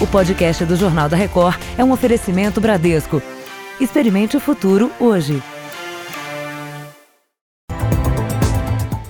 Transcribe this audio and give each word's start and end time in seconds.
O 0.00 0.06
podcast 0.06 0.64
do 0.64 0.76
Jornal 0.76 1.10
da 1.10 1.16
Record 1.16 1.60
é 1.76 1.84
um 1.84 1.92
oferecimento 1.92 2.58
Bradesco. 2.58 3.22
Experimente 3.78 4.34
o 4.34 4.40
futuro 4.40 4.90
hoje. 4.98 5.42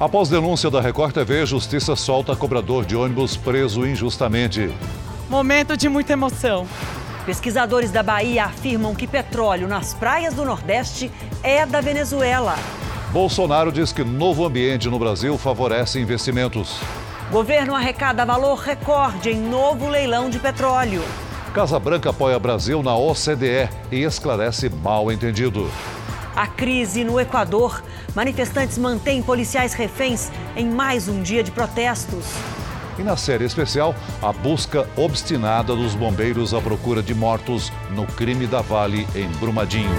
Após 0.00 0.28
denúncia 0.28 0.68
da 0.68 0.80
Record 0.80 1.14
TV, 1.14 1.46
Justiça 1.46 1.94
solta 1.94 2.34
cobrador 2.34 2.84
de 2.84 2.96
ônibus 2.96 3.36
preso 3.36 3.86
injustamente. 3.86 4.68
Momento 5.28 5.76
de 5.76 5.88
muita 5.88 6.14
emoção. 6.14 6.66
Pesquisadores 7.24 7.92
da 7.92 8.02
Bahia 8.02 8.46
afirmam 8.46 8.92
que 8.92 9.06
petróleo 9.06 9.68
nas 9.68 9.94
praias 9.94 10.34
do 10.34 10.44
Nordeste 10.44 11.08
é 11.40 11.64
da 11.64 11.80
Venezuela. 11.80 12.56
Bolsonaro 13.12 13.70
diz 13.70 13.92
que 13.92 14.02
novo 14.02 14.44
ambiente 14.44 14.88
no 14.88 14.98
Brasil 14.98 15.38
favorece 15.38 16.00
investimentos. 16.00 16.80
Governo 17.30 17.76
arrecada 17.76 18.26
valor 18.26 18.58
recorde 18.58 19.30
em 19.30 19.40
novo 19.40 19.88
leilão 19.88 20.28
de 20.28 20.40
petróleo. 20.40 21.00
Casa 21.54 21.78
Branca 21.78 22.10
apoia 22.10 22.36
Brasil 22.40 22.82
na 22.82 22.96
OCDE 22.96 23.68
e 23.92 24.02
esclarece 24.02 24.68
mal 24.68 25.12
entendido. 25.12 25.70
A 26.34 26.48
crise 26.48 27.04
no 27.04 27.20
Equador. 27.20 27.84
Manifestantes 28.16 28.76
mantêm 28.78 29.22
policiais 29.22 29.74
reféns 29.74 30.28
em 30.56 30.68
mais 30.68 31.06
um 31.06 31.22
dia 31.22 31.44
de 31.44 31.52
protestos. 31.52 32.24
E 32.98 33.02
na 33.04 33.16
série 33.16 33.44
especial, 33.44 33.94
a 34.20 34.32
busca 34.32 34.88
obstinada 34.96 35.76
dos 35.76 35.94
bombeiros 35.94 36.52
à 36.52 36.60
procura 36.60 37.00
de 37.00 37.14
mortos 37.14 37.72
no 37.90 38.06
crime 38.06 38.48
da 38.48 38.60
Vale 38.60 39.06
em 39.14 39.28
Brumadinho. 39.38 39.94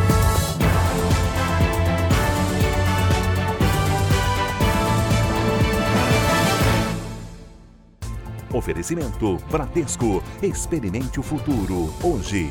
Oferecimento 8.53 9.37
Bradesco. 9.49 10.21
Experimente 10.41 11.19
o 11.19 11.23
futuro 11.23 11.93
hoje. 12.03 12.49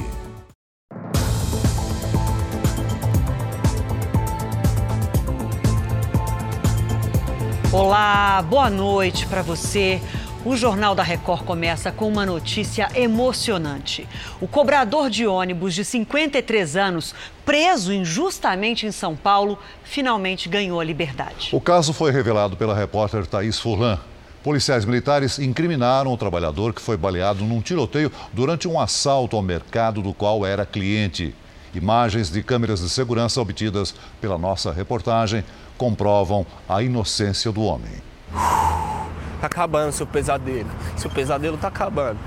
Olá, 7.72 8.42
boa 8.42 8.68
noite 8.68 9.26
para 9.26 9.42
você. 9.42 10.00
O 10.42 10.56
Jornal 10.56 10.94
da 10.94 11.02
Record 11.02 11.44
começa 11.44 11.92
com 11.92 12.08
uma 12.08 12.24
notícia 12.24 12.88
emocionante. 12.94 14.08
O 14.40 14.48
cobrador 14.48 15.10
de 15.10 15.26
ônibus 15.26 15.74
de 15.74 15.84
53 15.84 16.76
anos, 16.76 17.14
preso 17.44 17.92
injustamente 17.92 18.86
em 18.86 18.90
São 18.90 19.14
Paulo, 19.14 19.58
finalmente 19.84 20.48
ganhou 20.48 20.80
a 20.80 20.84
liberdade. 20.84 21.50
O 21.52 21.60
caso 21.60 21.92
foi 21.92 22.10
revelado 22.10 22.56
pela 22.56 22.74
repórter 22.74 23.26
Thaís 23.26 23.60
Furlan. 23.60 24.00
Policiais 24.42 24.86
militares 24.86 25.38
incriminaram 25.38 26.12
o 26.12 26.16
trabalhador 26.16 26.72
que 26.72 26.80
foi 26.80 26.96
baleado 26.96 27.44
num 27.44 27.60
tiroteio 27.60 28.10
durante 28.32 28.66
um 28.66 28.80
assalto 28.80 29.36
ao 29.36 29.42
mercado 29.42 30.00
do 30.00 30.14
qual 30.14 30.46
era 30.46 30.64
cliente. 30.64 31.34
Imagens 31.74 32.30
de 32.30 32.42
câmeras 32.42 32.80
de 32.80 32.88
segurança 32.88 33.38
obtidas 33.38 33.94
pela 34.18 34.38
nossa 34.38 34.72
reportagem 34.72 35.44
comprovam 35.76 36.46
a 36.66 36.82
inocência 36.82 37.52
do 37.52 37.62
homem. 37.62 37.92
Tá 38.32 39.46
acabando 39.46 39.92
seu 39.92 40.06
pesadelo. 40.06 40.70
Seu 40.96 41.10
pesadelo 41.10 41.58
tá 41.58 41.68
acabando. 41.68 42.18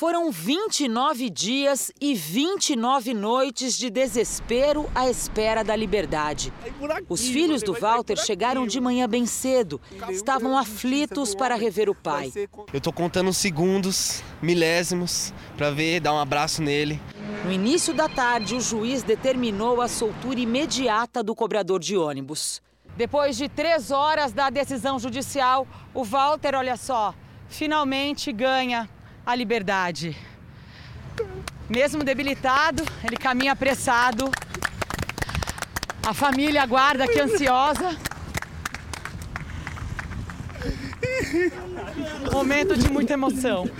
Foram 0.00 0.30
29 0.30 1.28
dias 1.28 1.92
e 2.00 2.14
29 2.14 3.12
noites 3.12 3.76
de 3.76 3.90
desespero 3.90 4.88
à 4.94 5.10
espera 5.10 5.62
da 5.62 5.76
liberdade. 5.76 6.50
Os 7.06 7.28
filhos 7.28 7.62
do 7.62 7.74
Walter 7.74 8.16
chegaram 8.16 8.66
de 8.66 8.80
manhã 8.80 9.06
bem 9.06 9.26
cedo. 9.26 9.78
Estavam 10.08 10.56
aflitos 10.56 11.34
para 11.34 11.54
rever 11.54 11.90
o 11.90 11.94
pai. 11.94 12.32
Eu 12.72 12.80
tô 12.80 12.90
contando 12.90 13.30
segundos, 13.34 14.22
milésimos, 14.40 15.34
para 15.54 15.70
ver, 15.70 16.00
dar 16.00 16.14
um 16.14 16.18
abraço 16.18 16.62
nele. 16.62 16.98
No 17.44 17.52
início 17.52 17.92
da 17.92 18.08
tarde, 18.08 18.54
o 18.54 18.60
juiz 18.62 19.02
determinou 19.02 19.82
a 19.82 19.86
soltura 19.86 20.40
imediata 20.40 21.22
do 21.22 21.34
cobrador 21.34 21.78
de 21.78 21.98
ônibus. 21.98 22.62
Depois 22.96 23.36
de 23.36 23.50
três 23.50 23.90
horas 23.90 24.32
da 24.32 24.48
decisão 24.48 24.98
judicial, 24.98 25.68
o 25.92 26.02
Walter, 26.02 26.54
olha 26.54 26.78
só, 26.78 27.14
finalmente 27.50 28.32
ganha 28.32 28.88
a 29.30 29.34
liberdade. 29.34 30.16
Mesmo 31.68 32.02
debilitado, 32.02 32.82
ele 33.04 33.16
caminha 33.16 33.52
apressado. 33.52 34.30
A 36.06 36.12
família 36.12 36.62
aguarda 36.62 37.04
aqui 37.04 37.20
ansiosa. 37.20 37.96
Momento 42.32 42.76
de 42.76 42.90
muita 42.90 43.12
emoção. 43.12 43.70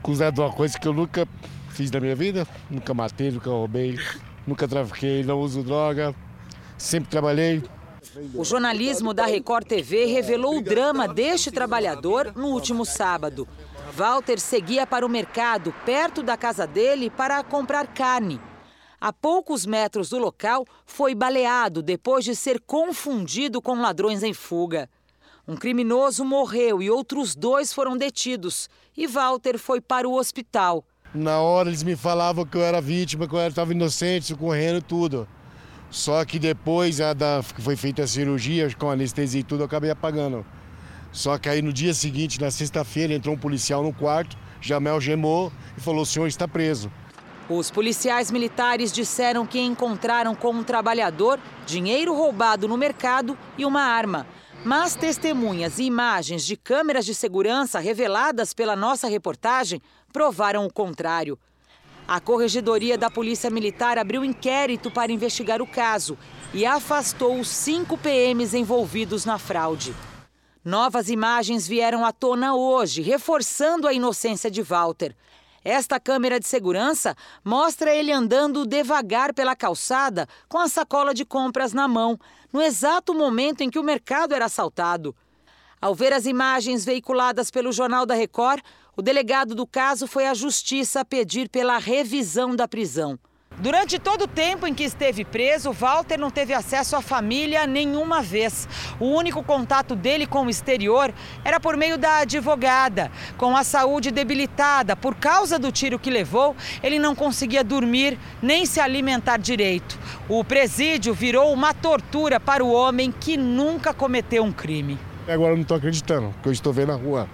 Acusado 0.00 0.34
de 0.36 0.40
uma 0.40 0.52
coisa 0.52 0.78
que 0.78 0.88
eu 0.88 0.94
nunca 0.94 1.28
fiz 1.68 1.90
na 1.90 2.00
minha 2.00 2.16
vida. 2.16 2.46
Nunca 2.70 2.94
matei, 2.94 3.30
nunca 3.30 3.50
roubei, 3.50 3.98
nunca 4.46 4.66
trafiquei, 4.66 5.22
não 5.22 5.38
uso 5.40 5.62
droga. 5.62 6.14
Sempre 6.78 7.10
trabalhei, 7.10 7.62
o 8.34 8.44
jornalismo 8.44 9.12
da 9.12 9.26
Record 9.26 9.66
TV 9.66 10.06
revelou 10.06 10.58
o 10.58 10.62
drama 10.62 11.08
deste 11.08 11.50
trabalhador 11.50 12.32
no 12.34 12.48
último 12.48 12.84
sábado. 12.84 13.46
Walter 13.92 14.38
seguia 14.40 14.86
para 14.86 15.06
o 15.06 15.08
mercado, 15.08 15.74
perto 15.84 16.22
da 16.22 16.36
casa 16.36 16.66
dele, 16.66 17.10
para 17.10 17.42
comprar 17.42 17.86
carne. 17.88 18.40
A 19.00 19.12
poucos 19.12 19.66
metros 19.66 20.08
do 20.08 20.18
local, 20.18 20.64
foi 20.86 21.14
baleado 21.14 21.82
depois 21.82 22.24
de 22.24 22.34
ser 22.34 22.60
confundido 22.60 23.60
com 23.60 23.80
ladrões 23.80 24.22
em 24.22 24.32
fuga. 24.32 24.88
Um 25.46 25.56
criminoso 25.56 26.24
morreu 26.24 26.80
e 26.80 26.90
outros 26.90 27.34
dois 27.34 27.72
foram 27.72 27.96
detidos. 27.96 28.68
E 28.96 29.06
Walter 29.06 29.58
foi 29.58 29.80
para 29.80 30.08
o 30.08 30.14
hospital. 30.14 30.84
Na 31.14 31.38
hora 31.40 31.68
eles 31.68 31.82
me 31.82 31.94
falavam 31.94 32.46
que 32.46 32.56
eu 32.56 32.62
era 32.62 32.80
vítima, 32.80 33.28
que 33.28 33.34
eu 33.34 33.46
estava 33.46 33.72
inocente, 33.72 34.26
socorrendo 34.26 34.80
tudo. 34.80 35.28
Só 35.94 36.24
que 36.24 36.40
depois 36.40 37.00
a 37.00 37.12
da, 37.12 37.40
foi 37.40 37.76
feita 37.76 38.02
a 38.02 38.06
cirurgia, 38.08 38.68
com 38.76 38.90
anestesia 38.90 39.42
e 39.42 39.44
tudo, 39.44 39.60
eu 39.60 39.66
acabei 39.66 39.90
apagando. 39.90 40.44
Só 41.12 41.38
que 41.38 41.48
aí 41.48 41.62
no 41.62 41.72
dia 41.72 41.94
seguinte, 41.94 42.40
na 42.40 42.50
sexta-feira, 42.50 43.14
entrou 43.14 43.36
um 43.36 43.38
policial 43.38 43.80
no 43.80 43.92
quarto, 43.92 44.36
Jamel 44.60 45.00
gemou 45.00 45.52
e 45.78 45.80
falou: 45.80 46.02
o 46.02 46.06
senhor 46.06 46.26
está 46.26 46.48
preso. 46.48 46.90
Os 47.48 47.70
policiais 47.70 48.32
militares 48.32 48.90
disseram 48.90 49.46
que 49.46 49.60
encontraram 49.60 50.34
com 50.34 50.50
um 50.50 50.64
trabalhador 50.64 51.38
dinheiro 51.64 52.12
roubado 52.12 52.66
no 52.66 52.76
mercado 52.76 53.38
e 53.56 53.64
uma 53.64 53.82
arma. 53.82 54.26
Mas 54.64 54.96
testemunhas 54.96 55.78
e 55.78 55.84
imagens 55.84 56.44
de 56.44 56.56
câmeras 56.56 57.06
de 57.06 57.14
segurança 57.14 57.78
reveladas 57.78 58.52
pela 58.52 58.74
nossa 58.74 59.06
reportagem 59.06 59.80
provaram 60.12 60.66
o 60.66 60.72
contrário. 60.72 61.38
A 62.06 62.20
Corregedoria 62.20 62.98
da 62.98 63.10
Polícia 63.10 63.48
Militar 63.48 63.96
abriu 63.96 64.22
inquérito 64.22 64.90
para 64.90 65.10
investigar 65.10 65.62
o 65.62 65.66
caso 65.66 66.18
e 66.52 66.66
afastou 66.66 67.40
os 67.40 67.48
cinco 67.48 67.96
PMs 67.96 68.52
envolvidos 68.52 69.24
na 69.24 69.38
fraude. 69.38 69.94
Novas 70.62 71.08
imagens 71.08 71.66
vieram 71.66 72.04
à 72.04 72.12
tona 72.12 72.54
hoje, 72.54 73.00
reforçando 73.00 73.88
a 73.88 73.92
inocência 73.92 74.50
de 74.50 74.60
Walter. 74.60 75.16
Esta 75.64 75.98
câmera 75.98 76.38
de 76.38 76.46
segurança 76.46 77.16
mostra 77.42 77.94
ele 77.94 78.12
andando 78.12 78.66
devagar 78.66 79.32
pela 79.32 79.56
calçada 79.56 80.28
com 80.46 80.58
a 80.58 80.68
sacola 80.68 81.14
de 81.14 81.24
compras 81.24 81.72
na 81.72 81.88
mão, 81.88 82.18
no 82.52 82.60
exato 82.60 83.14
momento 83.14 83.62
em 83.62 83.70
que 83.70 83.78
o 83.78 83.82
mercado 83.82 84.34
era 84.34 84.44
assaltado. 84.44 85.16
Ao 85.80 85.94
ver 85.94 86.12
as 86.12 86.26
imagens 86.26 86.84
veiculadas 86.84 87.50
pelo 87.50 87.72
Jornal 87.72 88.04
da 88.04 88.14
Record, 88.14 88.62
o 88.96 89.02
delegado 89.02 89.54
do 89.54 89.66
caso 89.66 90.06
foi 90.06 90.26
à 90.26 90.34
justiça 90.34 91.04
pedir 91.04 91.48
pela 91.48 91.78
revisão 91.78 92.54
da 92.54 92.68
prisão. 92.68 93.18
Durante 93.58 94.00
todo 94.00 94.22
o 94.22 94.28
tempo 94.28 94.66
em 94.66 94.74
que 94.74 94.82
esteve 94.82 95.24
preso, 95.24 95.72
Walter 95.72 96.16
não 96.18 96.28
teve 96.28 96.52
acesso 96.52 96.96
à 96.96 97.00
família 97.00 97.68
nenhuma 97.68 98.20
vez. 98.20 98.68
O 98.98 99.06
único 99.06 99.44
contato 99.44 99.94
dele 99.94 100.26
com 100.26 100.46
o 100.46 100.50
exterior 100.50 101.14
era 101.44 101.60
por 101.60 101.76
meio 101.76 101.96
da 101.96 102.18
advogada. 102.18 103.12
Com 103.38 103.56
a 103.56 103.62
saúde 103.62 104.10
debilitada 104.10 104.96
por 104.96 105.14
causa 105.14 105.56
do 105.56 105.70
tiro 105.70 106.00
que 106.00 106.10
levou, 106.10 106.56
ele 106.82 106.98
não 106.98 107.14
conseguia 107.14 107.62
dormir 107.62 108.18
nem 108.42 108.66
se 108.66 108.80
alimentar 108.80 109.36
direito. 109.36 109.98
O 110.28 110.42
presídio 110.42 111.14
virou 111.14 111.52
uma 111.52 111.72
tortura 111.72 112.40
para 112.40 112.64
o 112.64 112.72
homem 112.72 113.12
que 113.12 113.36
nunca 113.36 113.94
cometeu 113.94 114.42
um 114.42 114.52
crime. 114.52 114.98
Agora 115.28 115.52
eu 115.52 115.56
não 115.56 115.62
estou 115.62 115.76
acreditando, 115.76 116.30
porque 116.34 116.48
eu 116.48 116.52
estou 116.52 116.72
vendo 116.72 116.88
na 116.88 116.96
rua 116.96 117.28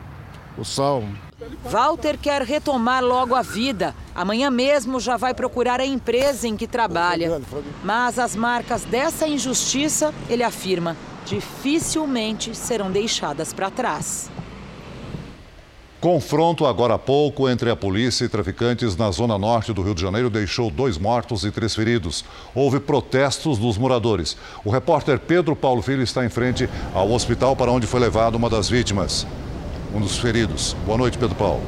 o 0.58 0.64
sol, 0.64 1.02
Walter 1.64 2.16
quer 2.18 2.42
retomar 2.42 3.04
logo 3.04 3.34
a 3.34 3.42
vida. 3.42 3.94
Amanhã 4.14 4.50
mesmo 4.50 4.98
já 4.98 5.16
vai 5.16 5.34
procurar 5.34 5.80
a 5.80 5.86
empresa 5.86 6.48
em 6.48 6.56
que 6.56 6.66
trabalha. 6.66 7.40
Mas 7.84 8.18
as 8.18 8.34
marcas 8.34 8.84
dessa 8.84 9.26
injustiça, 9.26 10.12
ele 10.28 10.42
afirma, 10.42 10.96
dificilmente 11.26 12.54
serão 12.54 12.90
deixadas 12.90 13.52
para 13.52 13.70
trás. 13.70 14.30
Confronto 16.00 16.64
agora 16.64 16.94
há 16.94 16.98
pouco 16.98 17.46
entre 17.46 17.68
a 17.68 17.76
polícia 17.76 18.24
e 18.24 18.28
traficantes 18.28 18.96
na 18.96 19.10
zona 19.10 19.36
norte 19.36 19.70
do 19.70 19.82
Rio 19.82 19.94
de 19.94 20.00
Janeiro 20.00 20.30
deixou 20.30 20.70
dois 20.70 20.96
mortos 20.96 21.44
e 21.44 21.50
três 21.50 21.74
feridos. 21.74 22.24
Houve 22.54 22.80
protestos 22.80 23.58
dos 23.58 23.76
moradores. 23.76 24.34
O 24.64 24.70
repórter 24.70 25.18
Pedro 25.18 25.54
Paulo 25.54 25.82
Filho 25.82 26.02
está 26.02 26.24
em 26.24 26.30
frente 26.30 26.66
ao 26.94 27.10
hospital 27.12 27.54
para 27.54 27.70
onde 27.70 27.86
foi 27.86 28.00
levado 28.00 28.36
uma 28.36 28.48
das 28.48 28.66
vítimas, 28.66 29.26
um 29.94 30.00
dos 30.00 30.18
feridos. 30.18 30.76
Boa 30.86 30.98
noite, 30.98 31.18
Pedro 31.18 31.36
Paulo. 31.36 31.62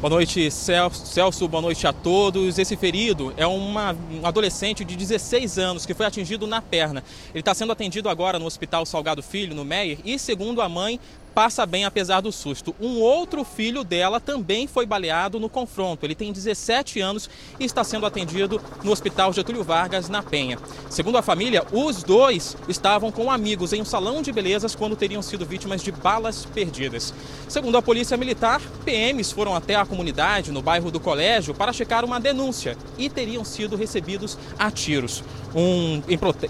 Boa 0.00 0.10
noite, 0.10 0.50
Celso. 0.50 1.48
Boa 1.48 1.62
noite 1.62 1.86
a 1.86 1.92
todos. 1.92 2.58
Esse 2.58 2.76
ferido 2.76 3.32
é 3.38 3.46
uma, 3.46 3.96
um 4.12 4.26
adolescente 4.26 4.84
de 4.84 4.96
16 4.96 5.58
anos 5.58 5.86
que 5.86 5.94
foi 5.94 6.04
atingido 6.04 6.46
na 6.46 6.60
perna. 6.60 7.02
Ele 7.30 7.40
está 7.40 7.54
sendo 7.54 7.72
atendido 7.72 8.10
agora 8.10 8.38
no 8.38 8.44
Hospital 8.44 8.84
Salgado 8.84 9.22
Filho, 9.22 9.54
no 9.54 9.64
Meier, 9.64 9.98
e 10.04 10.18
segundo 10.18 10.60
a 10.60 10.68
mãe, 10.68 11.00
passa 11.34 11.66
bem 11.66 11.84
apesar 11.84 12.20
do 12.20 12.30
susto. 12.30 12.74
Um 12.80 13.00
outro 13.00 13.44
filho 13.44 13.82
dela 13.82 14.20
também 14.20 14.66
foi 14.66 14.86
baleado 14.86 15.40
no 15.40 15.48
confronto. 15.48 16.06
Ele 16.06 16.14
tem 16.14 16.32
17 16.32 17.00
anos 17.00 17.28
e 17.58 17.64
está 17.64 17.82
sendo 17.82 18.06
atendido 18.06 18.60
no 18.82 18.92
Hospital 18.92 19.32
Getúlio 19.32 19.64
Vargas, 19.64 20.08
na 20.08 20.22
Penha. 20.22 20.58
Segundo 20.88 21.18
a 21.18 21.22
família, 21.22 21.64
os 21.72 22.02
dois 22.02 22.56
estavam 22.68 23.10
com 23.10 23.30
amigos 23.30 23.72
em 23.72 23.82
um 23.82 23.84
salão 23.84 24.22
de 24.22 24.32
belezas 24.32 24.74
quando 24.74 24.96
teriam 24.96 25.22
sido 25.22 25.44
vítimas 25.44 25.82
de 25.82 25.90
balas 25.90 26.44
perdidas. 26.46 27.12
Segundo 27.48 27.76
a 27.76 27.82
Polícia 27.82 28.16
Militar, 28.16 28.60
PMs 28.84 29.32
foram 29.32 29.54
até 29.54 29.74
a 29.74 29.84
comunidade 29.84 30.52
no 30.52 30.62
bairro 30.62 30.90
do 30.90 31.00
Colégio 31.00 31.54
para 31.54 31.72
checar 31.72 32.04
uma 32.04 32.20
denúncia 32.20 32.76
e 32.96 33.10
teriam 33.10 33.44
sido 33.44 33.76
recebidos 33.76 34.38
a 34.58 34.70
tiros. 34.70 35.24
Um, 35.54 36.02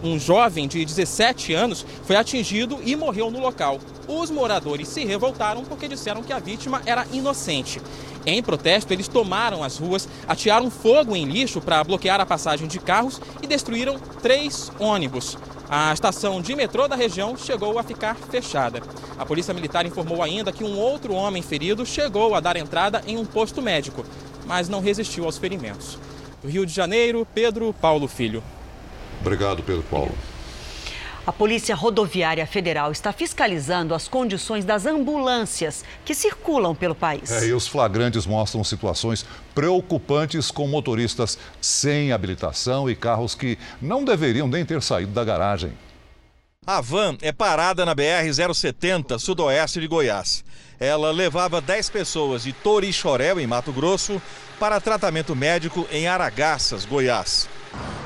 um 0.02 0.18
jovem 0.18 0.66
de 0.66 0.84
17 0.84 1.52
anos 1.52 1.84
foi 2.04 2.16
atingido 2.16 2.80
e 2.82 2.96
morreu 2.96 3.30
no 3.30 3.40
local. 3.40 3.78
Os 4.06 4.30
moradores 4.30 4.88
se 4.88 5.04
revoltaram 5.04 5.64
porque 5.64 5.88
disseram 5.88 6.22
que 6.22 6.32
a 6.32 6.38
vítima 6.38 6.82
era 6.84 7.06
inocente. 7.12 7.80
Em 8.26 8.42
protesto, 8.42 8.92
eles 8.92 9.08
tomaram 9.08 9.62
as 9.62 9.78
ruas, 9.78 10.08
atearam 10.26 10.70
fogo 10.70 11.14
em 11.14 11.24
lixo 11.24 11.60
para 11.60 11.82
bloquear 11.84 12.20
a 12.20 12.26
passagem 12.26 12.66
de 12.66 12.78
carros 12.78 13.20
e 13.42 13.46
destruíram 13.46 13.98
três 14.22 14.70
ônibus. 14.78 15.36
A 15.68 15.92
estação 15.92 16.40
de 16.40 16.54
metrô 16.54 16.86
da 16.86 16.96
região 16.96 17.36
chegou 17.36 17.78
a 17.78 17.82
ficar 17.82 18.14
fechada. 18.16 18.82
A 19.18 19.24
Polícia 19.24 19.54
Militar 19.54 19.86
informou 19.86 20.22
ainda 20.22 20.52
que 20.52 20.64
um 20.64 20.78
outro 20.78 21.14
homem 21.14 21.42
ferido 21.42 21.86
chegou 21.86 22.34
a 22.34 22.40
dar 22.40 22.56
entrada 22.56 23.02
em 23.06 23.16
um 23.16 23.24
posto 23.24 23.62
médico, 23.62 24.04
mas 24.46 24.68
não 24.68 24.80
resistiu 24.80 25.24
aos 25.24 25.38
ferimentos. 25.38 25.98
Do 26.42 26.48
Rio 26.48 26.66
de 26.66 26.72
Janeiro, 26.72 27.26
Pedro 27.34 27.74
Paulo 27.80 28.06
Filho. 28.06 28.42
Obrigado, 29.20 29.62
Pedro 29.62 29.82
Paulo. 29.90 30.12
A 31.26 31.32
Polícia 31.32 31.74
Rodoviária 31.74 32.46
Federal 32.46 32.92
está 32.92 33.10
fiscalizando 33.10 33.94
as 33.94 34.06
condições 34.06 34.62
das 34.62 34.84
ambulâncias 34.84 35.82
que 36.04 36.14
circulam 36.14 36.74
pelo 36.74 36.94
país. 36.94 37.30
É, 37.30 37.46
e 37.46 37.54
os 37.54 37.66
flagrantes 37.66 38.26
mostram 38.26 38.62
situações 38.62 39.24
preocupantes 39.54 40.50
com 40.50 40.68
motoristas 40.68 41.38
sem 41.62 42.12
habilitação 42.12 42.90
e 42.90 42.94
carros 42.94 43.34
que 43.34 43.58
não 43.80 44.04
deveriam 44.04 44.46
nem 44.46 44.66
ter 44.66 44.82
saído 44.82 45.12
da 45.12 45.24
garagem. 45.24 45.72
A 46.66 46.82
van 46.82 47.16
é 47.22 47.32
parada 47.32 47.86
na 47.86 47.96
BR-070, 47.96 49.18
sudoeste 49.18 49.80
de 49.80 49.86
Goiás. 49.86 50.44
Ela 50.78 51.10
levava 51.10 51.58
10 51.58 51.88
pessoas 51.88 52.42
de 52.42 52.52
Torixoréu, 52.52 53.40
em 53.40 53.46
Mato 53.46 53.72
Grosso, 53.72 54.20
para 54.60 54.80
tratamento 54.80 55.34
médico 55.34 55.86
em 55.90 56.06
Aragaças, 56.06 56.84
Goiás. 56.84 57.48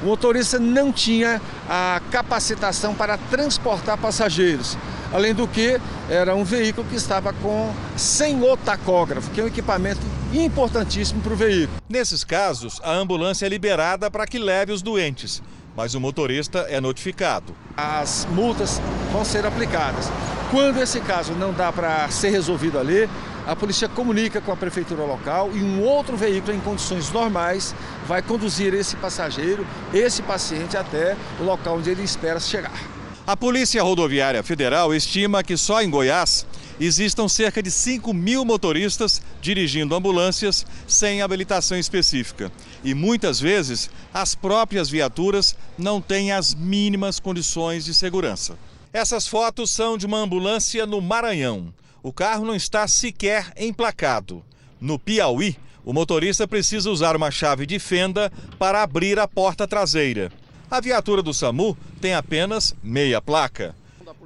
O 0.03 0.07
motorista 0.07 0.59
não 0.59 0.93
tinha 0.93 1.41
a 1.69 2.01
capacitação 2.11 2.95
para 2.95 3.19
transportar 3.19 3.99
passageiros. 3.99 4.77
Além 5.13 5.35
do 5.35 5.49
que, 5.49 5.81
era 6.09 6.35
um 6.35 6.45
veículo 6.45 6.87
que 6.87 6.97
estava 6.97 7.33
com 7.33 7.73
sem 7.97 8.43
o 8.43 8.57
tacógrafo, 8.57 9.31
que 9.31 9.41
é 9.41 9.45
um 9.45 9.47
equipamento 9.47 10.01
importantíssimo 10.33 11.21
para 11.23 11.33
o 11.33 11.37
veículo. 11.37 11.79
Nesses 11.89 12.23
casos, 12.23 12.81
a 12.85 12.93
ambulância 12.93 13.47
é 13.47 13.49
liberada 13.49 14.11
para 14.11 14.27
que 14.27 14.39
leve 14.39 14.73
os 14.73 14.83
doentes, 14.83 15.43
mas 15.75 15.95
o 15.95 16.01
motorista 16.01 16.67
é 16.69 16.81
notificado. 16.81 17.55
As 17.77 18.27
multas 18.31 18.81
vão 19.13 19.25
ser 19.25 19.47
aplicadas. 19.47 20.11
Quando 20.51 20.81
esse 20.81 21.01
caso 21.01 21.33
não 21.33 21.53
dá 21.53 21.73
para 21.73 22.09
ser 22.11 22.31
resolvido 22.31 22.79
ali, 22.79 23.09
a 23.49 23.57
polícia 23.57 23.89
comunica 23.89 24.43
com 24.43 24.53
a 24.53 24.57
prefeitura 24.57 25.05
local 25.05 25.51
e 25.55 25.63
um 25.63 25.83
outro 25.83 26.19
veículo 26.19 26.55
em 26.55 26.61
condições 26.61 27.11
normais 27.11 27.75
vai 28.07 28.21
conduzir 28.21 28.75
esse 28.75 28.95
passageiro, 28.97 29.67
esse 29.91 30.21
paciente 30.21 30.77
até 30.77 31.17
o 31.41 31.45
local 31.45 31.79
onde 31.79 31.89
ele 31.89 32.03
espera 32.03 32.39
chegar. 32.39 32.79
A 33.27 33.35
Polícia 33.35 33.83
Rodoviária 33.83 34.43
Federal 34.43 34.95
estima 34.95 35.43
que 35.43 35.57
só 35.57 35.81
em 35.81 35.89
Goiás 35.89 36.47
existam 36.79 37.27
cerca 37.27 37.63
de 37.63 37.71
5 37.71 38.13
mil 38.13 38.45
motoristas 38.45 39.23
dirigindo 39.41 39.95
ambulâncias 39.95 40.67
sem 40.87 41.23
habilitação 41.23 41.79
específica. 41.79 42.53
E 42.85 42.93
muitas 42.93 43.41
vezes 43.41 43.89
as 44.13 44.35
próprias 44.35 44.91
viaturas 44.91 45.57
não 45.79 46.03
têm 46.03 46.33
as 46.33 46.55
mínimas 46.55 47.19
condições 47.19 47.87
de 47.87 47.95
segurança. 47.95 48.59
Essas 48.93 49.27
fotos 49.27 49.71
são 49.71 49.97
de 49.97 50.05
uma 50.05 50.19
ambulância 50.19 50.85
no 50.85 51.01
Maranhão 51.01 51.73
o 52.03 52.13
carro 52.13 52.45
não 52.45 52.55
está 52.55 52.87
sequer 52.87 53.53
emplacado. 53.57 54.45
No 54.81 54.99
Piauí, 54.99 55.57
o 55.85 55.93
motorista 55.93 56.47
precisa 56.47 56.91
usar 56.91 57.17
uma 57.17 57.31
chave 57.31 57.67
de 57.67 57.79
fenda 57.79 58.31
para 58.59 58.83
abrir 58.83 59.19
a 59.19 59.27
porta 59.27 59.67
traseira. 59.67 60.31
A 60.71 60.81
viatura 60.81 61.23
do 61.23 61.33
SAMU 61.33 61.77
tem 62.01 62.15
apenas 62.15 62.75
meia 62.83 63.23
placa. 63.23 63.75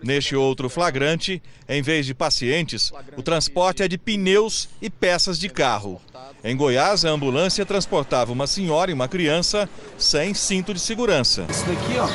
Neste 0.03 0.35
outro 0.35 0.69
flagrante, 0.69 1.41
em 1.69 1.81
vez 1.81 2.05
de 2.05 2.15
pacientes, 2.15 2.93
o 3.17 3.23
transporte 3.23 3.83
é 3.83 3.89
de 3.89 3.97
pneus 3.97 4.69
e 4.81 4.91
peças 4.91 5.39
de 5.39 5.49
carro. 5.49 6.01
Em 6.43 6.57
Goiás, 6.57 7.05
a 7.05 7.11
ambulância 7.11 7.65
transportava 7.65 8.33
uma 8.33 8.49
senhora 8.49 8.91
e 8.91 8.95
uma 8.95 9.07
criança 9.07 9.71
sem 9.97 10.35
cinto 10.35 10.75
de 10.75 10.81
segurança. 10.81 11.47
Isso 11.49 11.65
daqui, 11.65 11.97
ó, 11.97 12.09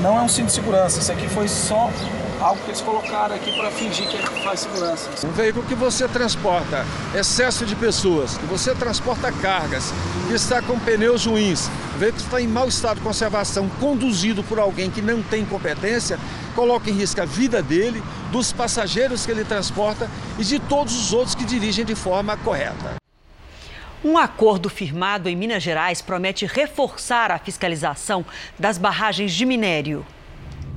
não 0.00 0.16
é 0.16 0.22
um 0.22 0.28
cinto 0.28 0.46
de 0.46 0.52
segurança. 0.52 1.00
Isso 1.00 1.10
aqui 1.10 1.28
foi 1.28 1.48
só 1.48 1.90
algo 2.42 2.60
que 2.62 2.70
eles 2.70 2.80
colocaram 2.80 3.34
aqui 3.34 3.56
para 3.56 3.70
fingir 3.70 4.06
que 4.08 4.18
faz 4.42 4.60
segurança. 4.60 5.26
Um 5.26 5.30
veículo 5.30 5.64
que 5.66 5.74
você 5.74 6.08
transporta 6.08 6.84
excesso 7.14 7.64
de 7.64 7.76
pessoas, 7.76 8.36
que 8.36 8.46
você 8.46 8.74
transporta 8.74 9.30
cargas, 9.30 9.92
que 10.26 10.34
está 10.34 10.60
com 10.60 10.78
pneus 10.78 11.24
ruins, 11.24 11.68
o 11.94 11.98
veículo 11.98 12.24
está 12.24 12.40
em 12.40 12.48
mau 12.48 12.68
estado 12.68 12.96
de 12.96 13.02
conservação, 13.02 13.68
conduzido 13.80 14.42
por 14.42 14.58
alguém 14.58 14.90
que 14.90 15.00
não 15.00 15.22
tem 15.22 15.44
competência, 15.44 16.18
coloca 16.54 16.90
em 16.90 16.94
risco 16.94 17.20
a 17.20 17.24
vida 17.24 17.62
dele, 17.62 18.02
dos 18.30 18.52
passageiros 18.52 19.24
que 19.24 19.30
ele 19.30 19.44
transporta 19.44 20.10
e 20.38 20.44
de 20.44 20.58
todos 20.58 20.94
os 20.94 21.12
outros 21.12 21.34
que 21.34 21.44
dirigem 21.44 21.84
de 21.84 21.94
forma 21.94 22.36
correta. 22.36 22.96
Um 24.04 24.18
acordo 24.18 24.68
firmado 24.68 25.28
em 25.28 25.36
Minas 25.36 25.62
Gerais 25.62 26.02
promete 26.02 26.44
reforçar 26.44 27.30
a 27.30 27.38
fiscalização 27.38 28.24
das 28.58 28.76
barragens 28.76 29.32
de 29.32 29.46
minério. 29.46 30.04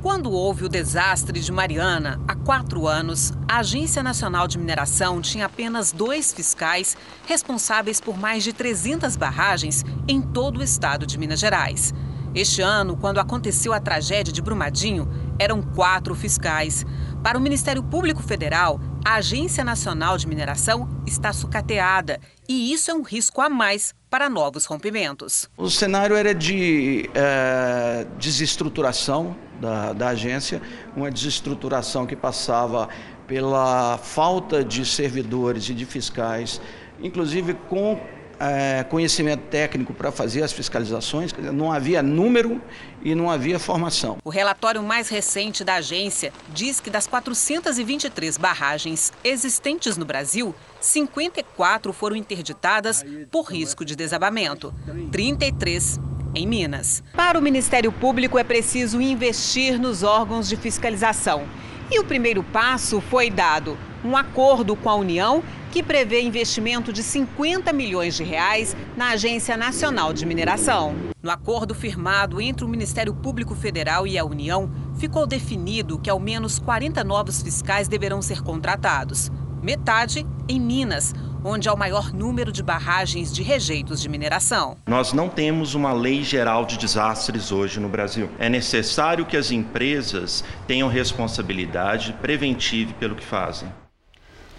Quando 0.05 0.31
houve 0.31 0.65
o 0.65 0.69
desastre 0.69 1.39
de 1.39 1.51
Mariana, 1.51 2.21
há 2.27 2.35
quatro 2.35 2.87
anos, 2.87 3.33
a 3.47 3.57
Agência 3.57 4.03
Nacional 4.03 4.47
de 4.47 4.55
Mineração 4.55 5.19
tinha 5.19 5.47
apenas 5.47 5.91
dois 5.91 6.31
fiscais 6.31 6.95
responsáveis 7.25 7.99
por 7.99 8.15
mais 8.15 8.43
de 8.43 8.53
300 8.53 9.15
barragens 9.15 9.83
em 10.07 10.21
todo 10.21 10.59
o 10.59 10.63
estado 10.63 11.07
de 11.07 11.17
Minas 11.17 11.39
Gerais. 11.39 11.91
Este 12.35 12.61
ano, 12.61 12.95
quando 12.95 13.17
aconteceu 13.17 13.73
a 13.73 13.79
tragédia 13.79 14.31
de 14.31 14.43
Brumadinho, 14.43 15.09
eram 15.39 15.63
quatro 15.63 16.13
fiscais. 16.13 16.85
Para 17.23 17.39
o 17.39 17.41
Ministério 17.41 17.81
Público 17.81 18.21
Federal, 18.21 18.79
a 19.03 19.15
Agência 19.15 19.63
Nacional 19.63 20.19
de 20.19 20.27
Mineração 20.27 20.87
está 21.07 21.33
sucateada 21.33 22.19
e 22.47 22.71
isso 22.71 22.91
é 22.91 22.93
um 22.93 23.01
risco 23.01 23.41
a 23.41 23.49
mais 23.49 23.95
para 24.15 24.29
novos 24.29 24.63
rompimentos. 24.63 25.49
O 25.57 25.69
cenário 25.69 26.15
era 26.15 26.33
de 26.33 27.09
é, 27.13 28.07
desestruturação 28.17 29.35
da, 29.59 29.91
da 29.91 30.07
agência, 30.07 30.61
uma 30.95 31.11
desestruturação 31.11 32.05
que 32.05 32.15
passava 32.15 32.87
pela 33.27 33.97
falta 33.97 34.63
de 34.63 34.85
servidores 34.85 35.67
e 35.67 35.73
de 35.73 35.85
fiscais, 35.85 36.61
inclusive 37.01 37.55
com 37.67 37.99
é, 38.39 38.85
conhecimento 38.85 39.41
técnico 39.49 39.93
para 39.93 40.13
fazer 40.13 40.43
as 40.43 40.53
fiscalizações, 40.53 41.33
não 41.53 41.69
havia 41.69 42.01
número 42.01 42.61
e 43.03 43.13
não 43.15 43.29
havia 43.29 43.59
formação. 43.59 44.17
O 44.23 44.29
relatório 44.29 44.81
mais 44.81 45.09
recente 45.09 45.63
da 45.63 45.75
agência 45.75 46.31
diz 46.53 46.79
que 46.79 46.89
das 46.89 47.05
423 47.05 48.37
barragens 48.37 49.11
existentes 49.23 49.97
no 49.97 50.05
Brasil, 50.05 50.55
54 50.85 51.91
foram 51.91 52.15
interditadas 52.15 53.03
por 53.31 53.51
risco 53.51 53.83
de 53.83 53.95
desabamento, 53.95 54.73
33 55.11 55.99
em 56.35 56.45
Minas. 56.47 57.03
Para 57.13 57.39
o 57.39 57.41
Ministério 57.41 57.91
Público 57.91 58.37
é 58.37 58.43
preciso 58.43 59.01
investir 59.01 59.79
nos 59.79 60.03
órgãos 60.03 60.47
de 60.47 60.55
fiscalização. 60.55 61.47
E 61.89 61.99
o 61.99 62.03
primeiro 62.03 62.43
passo 62.43 63.01
foi 63.01 63.29
dado 63.29 63.77
um 64.03 64.15
acordo 64.15 64.75
com 64.75 64.89
a 64.89 64.95
União 64.95 65.43
que 65.71 65.81
prevê 65.81 66.21
investimento 66.21 66.93
de 66.93 67.01
50 67.01 67.73
milhões 67.73 68.15
de 68.15 68.23
reais 68.23 68.75
na 68.95 69.09
Agência 69.09 69.57
Nacional 69.57 70.13
de 70.13 70.25
Mineração. 70.25 70.95
No 71.21 71.31
acordo 71.31 71.73
firmado 71.73 72.39
entre 72.39 72.63
o 72.63 72.67
Ministério 72.67 73.13
Público 73.13 73.55
Federal 73.55 74.05
e 74.05 74.17
a 74.17 74.23
União, 74.23 74.69
ficou 74.97 75.25
definido 75.25 75.99
que 75.99 76.09
ao 76.09 76.19
menos 76.19 76.59
40 76.59 77.03
novos 77.03 77.41
fiscais 77.41 77.87
deverão 77.87 78.21
ser 78.21 78.41
contratados. 78.41 79.31
Metade 79.65 80.27
em 80.47 80.61
Minas, 80.61 81.11
onde 81.43 81.67
há 81.67 81.73
o 81.73 81.77
maior 81.77 82.13
número 82.13 82.51
de 82.51 82.61
barragens 82.61 83.33
de 83.33 83.41
rejeitos 83.41 83.99
de 83.99 84.07
mineração. 84.07 84.77
Nós 84.85 85.11
não 85.11 85.27
temos 85.27 85.73
uma 85.73 85.91
lei 85.91 86.23
geral 86.23 86.65
de 86.65 86.77
desastres 86.77 87.51
hoje 87.51 87.79
no 87.79 87.89
Brasil. 87.89 88.29
É 88.37 88.47
necessário 88.47 89.25
que 89.25 89.35
as 89.35 89.49
empresas 89.49 90.43
tenham 90.67 90.87
responsabilidade 90.87 92.13
preventiva 92.21 92.93
pelo 92.99 93.15
que 93.15 93.25
fazem. 93.25 93.67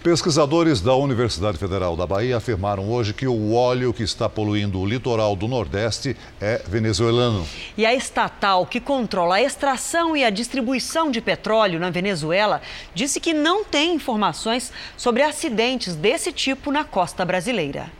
Pesquisadores 0.03 0.79
da 0.79 0.95
Universidade 0.95 1.57
Federal 1.57 1.95
da 1.97 2.05
Bahia 2.05 2.37
afirmaram 2.37 2.89
hoje 2.89 3.13
que 3.13 3.27
o 3.27 3.53
óleo 3.53 3.91
que 3.91 4.03
está 4.03 4.29
poluindo 4.29 4.79
o 4.79 4.85
litoral 4.85 5.35
do 5.35 5.47
Nordeste 5.47 6.15
é 6.39 6.61
venezuelano. 6.67 7.45
E 7.75 7.85
a 7.85 7.93
estatal 7.93 8.65
que 8.65 8.79
controla 8.79 9.35
a 9.35 9.41
extração 9.41 10.15
e 10.15 10.23
a 10.23 10.29
distribuição 10.29 11.09
de 11.09 11.19
petróleo 11.19 11.79
na 11.79 11.89
Venezuela 11.89 12.61
disse 12.93 13.19
que 13.19 13.33
não 13.33 13.65
tem 13.65 13.95
informações 13.95 14.71
sobre 14.95 15.23
acidentes 15.23 15.95
desse 15.95 16.31
tipo 16.31 16.71
na 16.71 16.83
costa 16.83 17.25
brasileira. 17.25 17.91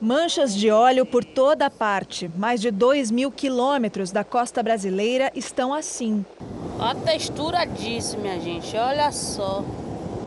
Manchas 0.00 0.54
de 0.54 0.70
óleo 0.70 1.04
por 1.04 1.24
toda 1.24 1.68
parte. 1.68 2.30
Mais 2.36 2.60
de 2.60 2.70
2 2.70 3.10
mil 3.10 3.32
quilômetros 3.32 4.12
da 4.12 4.22
costa 4.22 4.62
brasileira 4.62 5.32
estão 5.34 5.74
assim. 5.74 6.24
A 6.78 6.94
textura 6.94 7.64
disso, 7.64 8.16
minha 8.18 8.38
gente, 8.38 8.76
olha 8.76 9.10
só. 9.10 9.64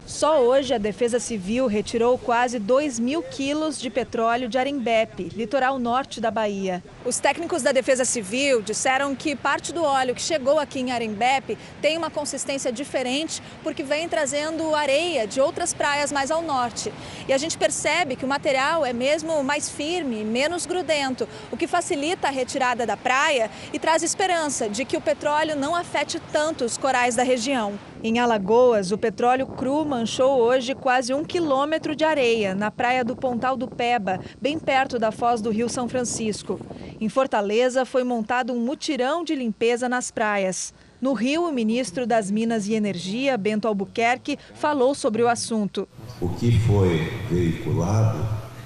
Só 0.05 0.41
hoje 0.41 0.73
a 0.73 0.79
Defesa 0.79 1.19
Civil 1.19 1.67
retirou 1.67 2.17
quase 2.17 2.57
2 2.57 2.99
mil 2.99 3.21
quilos 3.21 3.79
de 3.79 3.89
petróleo 3.89 4.49
de 4.49 4.57
Arembepe, 4.57 5.29
litoral 5.35 5.77
norte 5.77 6.19
da 6.19 6.31
Bahia. 6.31 6.83
Os 7.05 7.19
técnicos 7.19 7.61
da 7.61 7.71
Defesa 7.71 8.03
Civil 8.03 8.63
disseram 8.63 9.15
que 9.15 9.35
parte 9.35 9.71
do 9.71 9.83
óleo 9.83 10.15
que 10.15 10.21
chegou 10.21 10.59
aqui 10.59 10.79
em 10.79 10.91
Arembepe 10.91 11.57
tem 11.81 11.97
uma 11.97 12.09
consistência 12.09 12.71
diferente 12.71 13.43
porque 13.63 13.83
vem 13.83 14.09
trazendo 14.09 14.73
areia 14.73 15.27
de 15.27 15.39
outras 15.39 15.71
praias 15.71 16.11
mais 16.11 16.31
ao 16.31 16.41
norte. 16.41 16.91
E 17.27 17.31
a 17.31 17.37
gente 17.37 17.57
percebe 17.57 18.15
que 18.15 18.25
o 18.25 18.27
material 18.27 18.83
é 18.83 18.91
mesmo 18.91 19.43
mais 19.43 19.69
firme, 19.69 20.25
menos 20.25 20.65
grudento, 20.65 21.29
o 21.51 21.57
que 21.57 21.67
facilita 21.67 22.27
a 22.27 22.31
retirada 22.31 22.87
da 22.87 22.97
praia 22.97 23.51
e 23.71 23.77
traz 23.77 24.01
esperança 24.01 24.67
de 24.67 24.83
que 24.83 24.97
o 24.97 25.01
petróleo 25.01 25.55
não 25.55 25.75
afete 25.75 26.19
tanto 26.33 26.65
os 26.65 26.75
corais 26.75 27.15
da 27.15 27.23
região. 27.23 27.79
Em 28.03 28.17
Alagoas, 28.17 28.91
o 28.91 28.97
petróleo 28.97 29.45
cru 29.45 29.85
manchou 29.85 30.39
hoje 30.39 30.73
quase 30.73 31.13
um 31.13 31.23
quilômetro 31.23 31.95
de 31.95 32.03
areia 32.03 32.55
na 32.55 32.71
praia 32.71 33.05
do 33.05 33.15
Pontal 33.15 33.55
do 33.55 33.67
Peba, 33.67 34.19
bem 34.41 34.57
perto 34.57 34.97
da 34.97 35.11
foz 35.11 35.39
do 35.39 35.51
Rio 35.51 35.69
São 35.69 35.87
Francisco. 35.87 36.59
Em 36.99 37.07
Fortaleza, 37.07 37.85
foi 37.85 38.03
montado 38.03 38.53
um 38.53 38.59
mutirão 38.59 39.23
de 39.23 39.35
limpeza 39.35 39.87
nas 39.87 40.09
praias. 40.09 40.73
No 40.99 41.13
Rio, 41.13 41.47
o 41.47 41.51
ministro 41.51 42.07
das 42.07 42.31
Minas 42.31 42.67
e 42.67 42.73
Energia, 42.73 43.37
Bento 43.37 43.67
Albuquerque, 43.67 44.39
falou 44.55 44.95
sobre 44.95 45.21
o 45.21 45.27
assunto. 45.27 45.87
O 46.19 46.29
que 46.29 46.59
foi 46.61 47.07
veiculado 47.29 48.17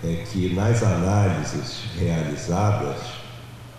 é 0.02 0.24
que 0.32 0.54
nas 0.56 0.82
análises 0.82 1.84
realizadas, 2.00 3.02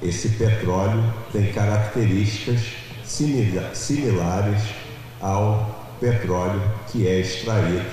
esse 0.03 0.29
petróleo 0.37 1.03
tem 1.33 1.51
características 1.51 2.61
similares 3.03 4.86
ao 5.21 5.87
petróleo 6.01 6.61
que 6.91 7.07
é 7.07 7.21
extraído 7.21 7.85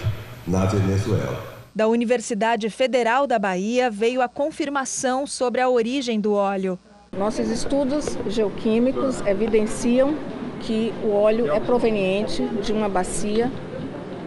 na 0.47 0.65
Venezuela. 0.65 1.53
Da 1.75 1.87
Universidade 1.87 2.69
Federal 2.69 3.25
da 3.25 3.39
Bahia 3.39 3.89
veio 3.89 4.21
a 4.21 4.27
confirmação 4.27 5.25
sobre 5.25 5.59
a 5.61 5.69
origem 5.69 6.19
do 6.19 6.33
óleo. 6.33 6.77
Nossos 7.17 7.49
estudos 7.49 8.17
geoquímicos 8.27 9.21
evidenciam 9.25 10.15
que 10.61 10.93
o 11.03 11.11
óleo 11.11 11.51
é 11.51 11.59
proveniente 11.59 12.45
de 12.63 12.71
uma 12.71 12.87
bacia 12.87 13.51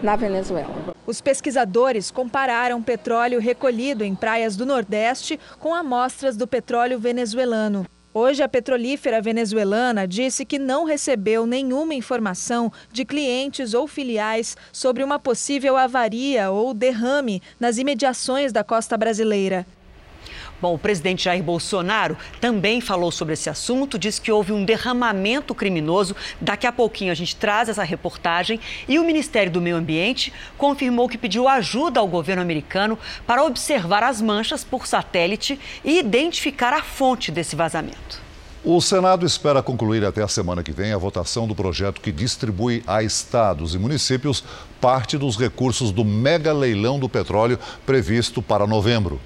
na 0.02 0.16
Venezuela. 0.16 0.94
Os 1.06 1.20
pesquisadores 1.20 2.10
compararam 2.10 2.82
petróleo 2.82 3.40
recolhido 3.40 4.04
em 4.04 4.14
praias 4.14 4.56
do 4.56 4.66
Nordeste 4.66 5.38
com 5.58 5.74
amostras 5.74 6.36
do 6.36 6.46
petróleo 6.46 6.98
venezuelano. 6.98 7.86
Hoje, 8.18 8.42
a 8.42 8.48
petrolífera 8.48 9.20
venezuelana 9.20 10.08
disse 10.08 10.46
que 10.46 10.58
não 10.58 10.84
recebeu 10.86 11.44
nenhuma 11.44 11.94
informação 11.94 12.72
de 12.90 13.04
clientes 13.04 13.74
ou 13.74 13.86
filiais 13.86 14.56
sobre 14.72 15.04
uma 15.04 15.18
possível 15.18 15.76
avaria 15.76 16.50
ou 16.50 16.72
derrame 16.72 17.42
nas 17.60 17.76
imediações 17.76 18.52
da 18.52 18.64
costa 18.64 18.96
brasileira. 18.96 19.66
Bom, 20.60 20.74
o 20.74 20.78
presidente 20.78 21.24
Jair 21.24 21.42
Bolsonaro 21.42 22.16
também 22.40 22.80
falou 22.80 23.10
sobre 23.10 23.34
esse 23.34 23.50
assunto, 23.50 23.98
disse 23.98 24.20
que 24.20 24.32
houve 24.32 24.52
um 24.52 24.64
derramamento 24.64 25.54
criminoso. 25.54 26.16
Daqui 26.40 26.66
a 26.66 26.72
pouquinho 26.72 27.12
a 27.12 27.14
gente 27.14 27.36
traz 27.36 27.68
essa 27.68 27.82
reportagem. 27.82 28.58
E 28.88 28.98
o 28.98 29.04
Ministério 29.04 29.52
do 29.52 29.60
Meio 29.60 29.76
Ambiente 29.76 30.32
confirmou 30.56 31.08
que 31.08 31.18
pediu 31.18 31.46
ajuda 31.46 32.00
ao 32.00 32.08
governo 32.08 32.42
americano 32.42 32.98
para 33.26 33.44
observar 33.44 34.02
as 34.02 34.22
manchas 34.22 34.64
por 34.64 34.86
satélite 34.86 35.58
e 35.84 35.98
identificar 35.98 36.72
a 36.72 36.82
fonte 36.82 37.30
desse 37.30 37.54
vazamento. 37.54 38.26
O 38.64 38.80
Senado 38.80 39.24
espera 39.24 39.62
concluir 39.62 40.04
até 40.04 40.22
a 40.22 40.28
semana 40.28 40.60
que 40.60 40.72
vem 40.72 40.92
a 40.92 40.98
votação 40.98 41.46
do 41.46 41.54
projeto 41.54 42.00
que 42.00 42.10
distribui 42.10 42.82
a 42.84 43.00
estados 43.00 43.76
e 43.76 43.78
municípios 43.78 44.42
parte 44.80 45.16
dos 45.16 45.36
recursos 45.36 45.92
do 45.92 46.04
mega 46.04 46.52
leilão 46.52 46.98
do 46.98 47.08
petróleo 47.08 47.60
previsto 47.86 48.42
para 48.42 48.66
novembro. 48.66 49.20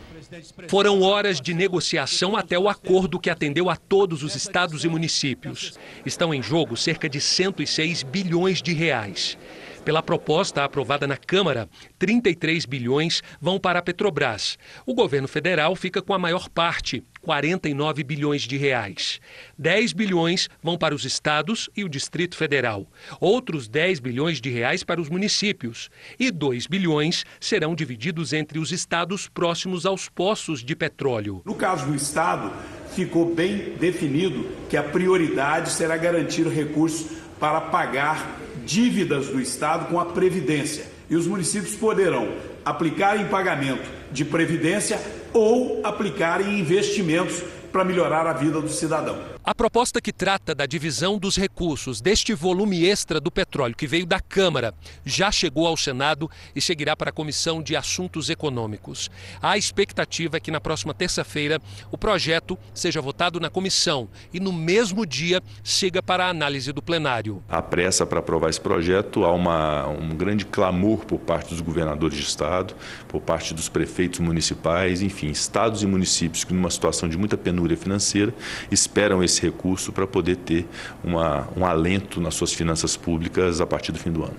Foram 0.68 1.02
horas 1.02 1.40
de 1.40 1.52
negociação 1.52 2.36
até 2.36 2.58
o 2.58 2.68
acordo 2.68 3.18
que 3.18 3.30
atendeu 3.30 3.68
a 3.68 3.76
todos 3.76 4.22
os 4.22 4.34
estados 4.34 4.84
e 4.84 4.88
municípios. 4.88 5.78
Estão 6.04 6.32
em 6.32 6.42
jogo 6.42 6.76
cerca 6.76 7.08
de 7.08 7.20
106 7.20 8.02
bilhões 8.04 8.62
de 8.62 8.72
reais. 8.72 9.36
Pela 9.84 10.02
proposta 10.02 10.62
aprovada 10.62 11.06
na 11.06 11.16
Câmara, 11.16 11.68
33 11.98 12.66
bilhões 12.66 13.22
vão 13.40 13.58
para 13.58 13.78
a 13.78 13.82
Petrobras. 13.82 14.58
O 14.84 14.94
governo 14.94 15.26
federal 15.26 15.74
fica 15.74 16.02
com 16.02 16.12
a 16.12 16.18
maior 16.18 16.50
parte, 16.50 17.02
49 17.22 18.04
bilhões 18.04 18.42
de 18.42 18.58
reais. 18.58 19.20
10 19.58 19.94
bilhões 19.94 20.50
vão 20.62 20.76
para 20.76 20.94
os 20.94 21.06
estados 21.06 21.70
e 21.74 21.82
o 21.82 21.88
Distrito 21.88 22.36
Federal. 22.36 22.86
Outros 23.18 23.68
10 23.68 24.00
bilhões 24.00 24.38
de 24.40 24.50
reais 24.50 24.84
para 24.84 25.00
os 25.00 25.08
municípios. 25.08 25.88
E 26.18 26.30
2 26.30 26.66
bilhões 26.66 27.24
serão 27.40 27.74
divididos 27.74 28.34
entre 28.34 28.58
os 28.58 28.72
estados 28.72 29.28
próximos 29.28 29.86
aos 29.86 30.10
poços 30.10 30.62
de 30.62 30.76
petróleo. 30.76 31.40
No 31.44 31.54
caso 31.54 31.86
do 31.86 31.94
estado, 31.94 32.52
ficou 32.94 33.34
bem 33.34 33.76
definido 33.78 34.46
que 34.68 34.76
a 34.76 34.82
prioridade 34.82 35.70
será 35.70 35.96
garantir 35.96 36.46
recursos 36.46 37.18
para 37.38 37.60
pagar 37.62 38.38
dívidas 38.70 39.26
do 39.26 39.40
Estado 39.40 39.86
com 39.86 39.98
a 39.98 40.06
Previdência. 40.06 40.84
E 41.10 41.16
os 41.16 41.26
municípios 41.26 41.74
poderão 41.74 42.28
aplicar 42.64 43.20
em 43.20 43.26
pagamento 43.26 43.90
de 44.12 44.24
Previdência 44.24 45.00
ou 45.32 45.80
aplicar 45.82 46.40
em 46.40 46.60
investimentos 46.60 47.42
para 47.72 47.84
melhorar 47.84 48.26
a 48.26 48.32
vida 48.32 48.60
do 48.60 48.68
cidadão. 48.68 49.29
A 49.42 49.54
proposta 49.54 50.02
que 50.02 50.12
trata 50.12 50.54
da 50.54 50.66
divisão 50.66 51.18
dos 51.18 51.34
recursos 51.34 52.02
deste 52.02 52.34
volume 52.34 52.84
extra 52.84 53.18
do 53.18 53.30
petróleo 53.30 53.74
que 53.74 53.86
veio 53.86 54.04
da 54.04 54.20
Câmara 54.20 54.74
já 55.02 55.32
chegou 55.32 55.66
ao 55.66 55.78
Senado 55.78 56.30
e 56.54 56.60
seguirá 56.60 56.94
para 56.94 57.08
a 57.08 57.12
Comissão 57.12 57.62
de 57.62 57.74
Assuntos 57.74 58.28
Econômicos. 58.28 59.10
A 59.40 59.56
expectativa 59.56 60.36
é 60.36 60.40
que 60.40 60.50
na 60.50 60.60
próxima 60.60 60.92
terça-feira 60.92 61.58
o 61.90 61.96
projeto 61.96 62.58
seja 62.74 63.00
votado 63.00 63.40
na 63.40 63.48
comissão 63.48 64.10
e 64.30 64.38
no 64.38 64.52
mesmo 64.52 65.06
dia 65.06 65.40
siga 65.64 66.02
para 66.02 66.26
a 66.26 66.28
análise 66.28 66.70
do 66.70 66.82
plenário. 66.82 67.42
A 67.48 67.62
pressa 67.62 68.04
para 68.04 68.18
aprovar 68.18 68.50
esse 68.50 68.60
projeto, 68.60 69.24
há 69.24 69.32
uma, 69.32 69.88
um 69.88 70.10
grande 70.10 70.44
clamor 70.44 71.06
por 71.06 71.18
parte 71.18 71.48
dos 71.48 71.62
governadores 71.62 72.18
de 72.18 72.24
estado, 72.24 72.74
por 73.08 73.22
parte 73.22 73.54
dos 73.54 73.70
prefeitos 73.70 74.20
municipais, 74.20 75.00
enfim, 75.00 75.30
estados 75.30 75.82
e 75.82 75.86
municípios 75.86 76.44
que 76.44 76.52
numa 76.52 76.70
situação 76.70 77.08
de 77.08 77.16
muita 77.16 77.38
penúria 77.38 77.76
financeira 77.76 78.34
esperam 78.70 79.24
esse 79.24 79.39
esse 79.40 79.46
recurso 79.46 79.92
para 79.92 80.06
poder 80.06 80.36
ter 80.36 80.68
uma, 81.02 81.48
um 81.56 81.64
alento 81.64 82.20
nas 82.20 82.34
suas 82.34 82.52
finanças 82.52 82.96
públicas 82.96 83.60
a 83.60 83.66
partir 83.66 83.92
do 83.92 83.98
fim 83.98 84.12
do 84.12 84.24
ano. 84.24 84.36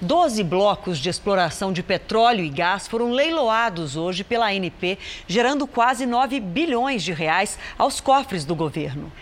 Doze 0.00 0.42
blocos 0.42 0.98
de 0.98 1.08
exploração 1.08 1.72
de 1.72 1.82
petróleo 1.82 2.44
e 2.44 2.48
gás 2.48 2.88
foram 2.88 3.12
leiloados 3.12 3.96
hoje 3.96 4.24
pela 4.24 4.46
ANP, 4.46 4.98
gerando 5.28 5.64
quase 5.64 6.06
9 6.06 6.40
bilhões 6.40 7.04
de 7.04 7.12
reais 7.12 7.56
aos 7.78 8.00
cofres 8.00 8.44
do 8.44 8.56
governo. 8.56 9.12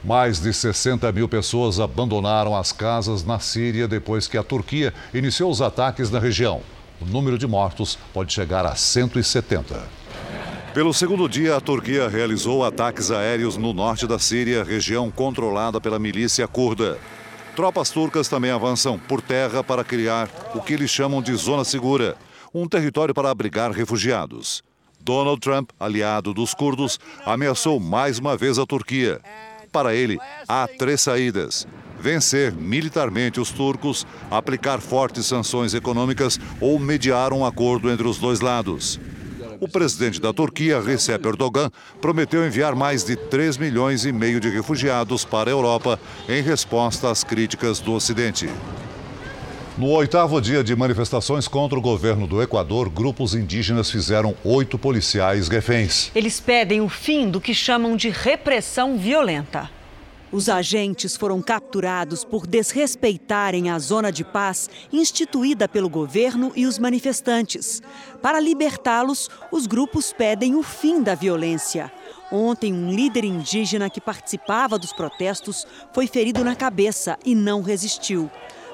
Mais 0.03 0.39
de 0.39 0.53
60 0.53 1.11
mil 1.11 1.27
pessoas 1.27 1.79
abandonaram 1.79 2.55
as 2.55 2.71
casas 2.71 3.23
na 3.23 3.39
Síria 3.39 3.87
depois 3.87 4.27
que 4.27 4.37
a 4.37 4.43
Turquia 4.43 4.93
iniciou 5.13 5.51
os 5.51 5.61
ataques 5.61 6.11
na 6.11 6.19
região. 6.19 6.61
O 7.01 7.05
número 7.05 7.37
de 7.37 7.47
mortos 7.47 7.97
pode 8.13 8.33
chegar 8.33 8.65
a 8.65 8.75
170. 8.75 9.83
Pelo 10.73 10.93
segundo 10.93 11.27
dia, 11.27 11.55
a 11.55 11.61
Turquia 11.61 12.07
realizou 12.07 12.63
ataques 12.63 13.09
aéreos 13.09 13.57
no 13.57 13.73
norte 13.73 14.05
da 14.05 14.19
Síria, 14.19 14.63
região 14.63 15.09
controlada 15.09 15.81
pela 15.81 15.97
milícia 15.97 16.47
curda. 16.47 16.99
Tropas 17.55 17.89
turcas 17.89 18.27
também 18.27 18.51
avançam 18.51 18.99
por 18.99 19.19
terra 19.19 19.63
para 19.63 19.83
criar 19.83 20.29
o 20.53 20.61
que 20.61 20.73
eles 20.73 20.91
chamam 20.91 21.19
de 21.23 21.33
zona 21.33 21.63
segura, 21.65 22.15
um 22.53 22.67
território 22.67 23.13
para 23.13 23.31
abrigar 23.31 23.71
refugiados. 23.71 24.63
Donald 24.99 25.39
Trump, 25.39 25.71
aliado 25.79 26.33
dos 26.33 26.53
curdos, 26.53 26.99
ameaçou 27.25 27.79
mais 27.79 28.19
uma 28.19 28.37
vez 28.37 28.59
a 28.59 28.65
Turquia. 28.65 29.19
Para 29.71 29.93
ele, 29.93 30.17
há 30.47 30.67
três 30.67 31.01
saídas: 31.01 31.67
vencer 31.99 32.53
militarmente 32.53 33.39
os 33.39 33.51
turcos, 33.51 34.05
aplicar 34.29 34.79
fortes 34.79 35.25
sanções 35.25 35.73
econômicas 35.73 36.39
ou 36.61 36.79
mediar 36.79 37.33
um 37.33 37.45
acordo 37.45 37.89
entre 37.89 38.07
os 38.07 38.17
dois 38.17 38.39
lados. 38.39 38.99
O 39.59 39.67
presidente 39.67 40.21
da 40.21 40.31
Turquia, 40.31 40.79
Recep 40.79 41.27
Erdogan, 41.27 41.71
prometeu 41.99 42.45
enviar 42.45 42.75
mais 42.75 43.03
de 43.03 43.15
3 43.15 43.57
milhões 43.57 44.05
e 44.05 44.11
meio 44.11 44.39
de 44.39 44.49
refugiados 44.49 45.25
para 45.25 45.49
a 45.49 45.53
Europa 45.53 45.99
em 46.29 46.43
resposta 46.43 47.09
às 47.09 47.23
críticas 47.23 47.79
do 47.79 47.93
Ocidente. 47.93 48.47
No 49.77 49.91
oitavo 49.91 50.41
dia 50.41 50.63
de 50.63 50.75
manifestações 50.75 51.47
contra 51.47 51.77
o 51.77 51.81
governo 51.81 52.25
do 52.25 52.41
Equador, 52.41 52.89
grupos 52.89 53.35
indígenas 53.35 53.91
fizeram 53.91 54.35
oito 54.43 54.75
policiais 54.75 55.47
reféns. 55.49 56.09
Eles 56.15 56.39
pedem 56.39 56.81
o 56.81 56.89
fim 56.89 57.29
do 57.29 57.39
que 57.39 57.53
chamam 57.53 57.95
de 57.95 58.09
repressão 58.09 58.97
violenta. 58.97 59.69
Os 60.31 60.49
agentes 60.49 61.15
foram 61.15 61.43
capturados 61.43 62.25
por 62.25 62.47
desrespeitarem 62.47 63.69
a 63.69 63.77
zona 63.77 64.11
de 64.11 64.23
paz 64.23 64.67
instituída 64.91 65.69
pelo 65.69 65.89
governo 65.89 66.51
e 66.55 66.65
os 66.65 66.79
manifestantes. 66.79 67.79
Para 68.19 68.39
libertá-los, 68.39 69.29
os 69.51 69.67
grupos 69.67 70.11
pedem 70.11 70.55
o 70.55 70.63
fim 70.63 71.03
da 71.03 71.13
violência. 71.13 71.91
Ontem, 72.31 72.73
um 72.73 72.91
líder 72.91 73.23
indígena 73.25 73.91
que 73.91 74.01
participava 74.01 74.79
dos 74.79 74.91
protestos 74.91 75.67
foi 75.93 76.07
ferido 76.07 76.43
na 76.43 76.55
cabeça 76.55 77.15
e 77.23 77.35
não 77.35 77.61
resistiu. 77.61 78.27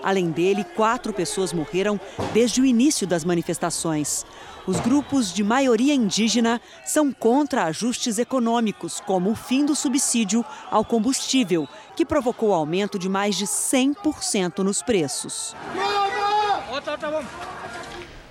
Além 0.04 0.30
dele, 0.30 0.64
quatro 0.64 1.14
pessoas 1.14 1.54
morreram 1.54 2.00
desde 2.34 2.62
o 2.62 2.66
início 2.66 3.08
das 3.08 3.24
manifestações. 3.24 4.26
Os 4.68 4.80
grupos 4.80 5.34
de 5.34 5.44
maioria 5.44 5.94
indígena 5.94 6.62
são 6.86 7.12
contra 7.12 7.64
ajustes 7.66 8.18
econômicos, 8.18 9.00
como 9.00 9.32
o 9.32 9.36
fim 9.36 9.66
do 9.66 9.76
subsídio 9.76 10.44
ao 10.70 10.84
combustível, 10.84 11.68
que 11.96 12.06
provocou 12.06 12.54
aumento 12.54 13.00
de 13.00 13.08
mais 13.08 13.36
de 13.36 13.46
100% 13.46 14.60
nos 14.60 14.82
preços. 14.82 15.56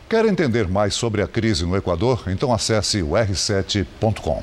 Quer 0.09 0.27
entender 0.27 0.69
mais 0.69 0.95
sobre 0.95 1.23
a 1.23 1.29
crise 1.29 1.65
no 1.65 1.77
Equador? 1.77 2.25
Então 2.27 2.53
acesse 2.53 3.03
o 3.03 3.11
r7.com. 3.11 4.43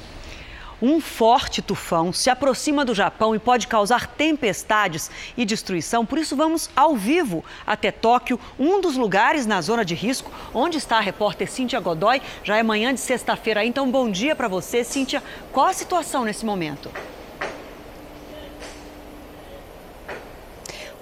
Um 0.81 1.01
forte 1.01 1.61
tufão 1.61 2.13
se 2.13 2.29
aproxima 2.29 2.85
do 2.85 2.95
Japão 2.95 3.35
e 3.35 3.39
pode 3.39 3.67
causar 3.67 4.07
tempestades 4.07 5.11
e 5.35 5.43
destruição. 5.43 6.05
Por 6.05 6.17
isso, 6.17 6.35
vamos 6.35 6.69
ao 6.75 6.95
vivo 6.95 7.43
até 7.67 7.91
Tóquio, 7.91 8.39
um 8.57 8.79
dos 8.79 8.95
lugares 8.95 9.45
na 9.45 9.61
zona 9.61 9.83
de 9.83 9.93
risco, 9.93 10.31
onde 10.53 10.77
está 10.77 10.97
a 10.97 11.01
repórter 11.01 11.51
Cíntia 11.51 11.79
Godoy. 11.79 12.21
Já 12.43 12.57
é 12.57 12.63
manhã 12.63 12.93
de 12.93 12.99
sexta-feira, 12.99 13.65
então 13.65 13.91
bom 13.91 14.09
dia 14.09 14.35
para 14.35 14.47
você, 14.47 14.83
Cíntia. 14.83 15.21
Qual 15.51 15.67
a 15.67 15.73
situação 15.73 16.23
nesse 16.23 16.45
momento? 16.45 16.89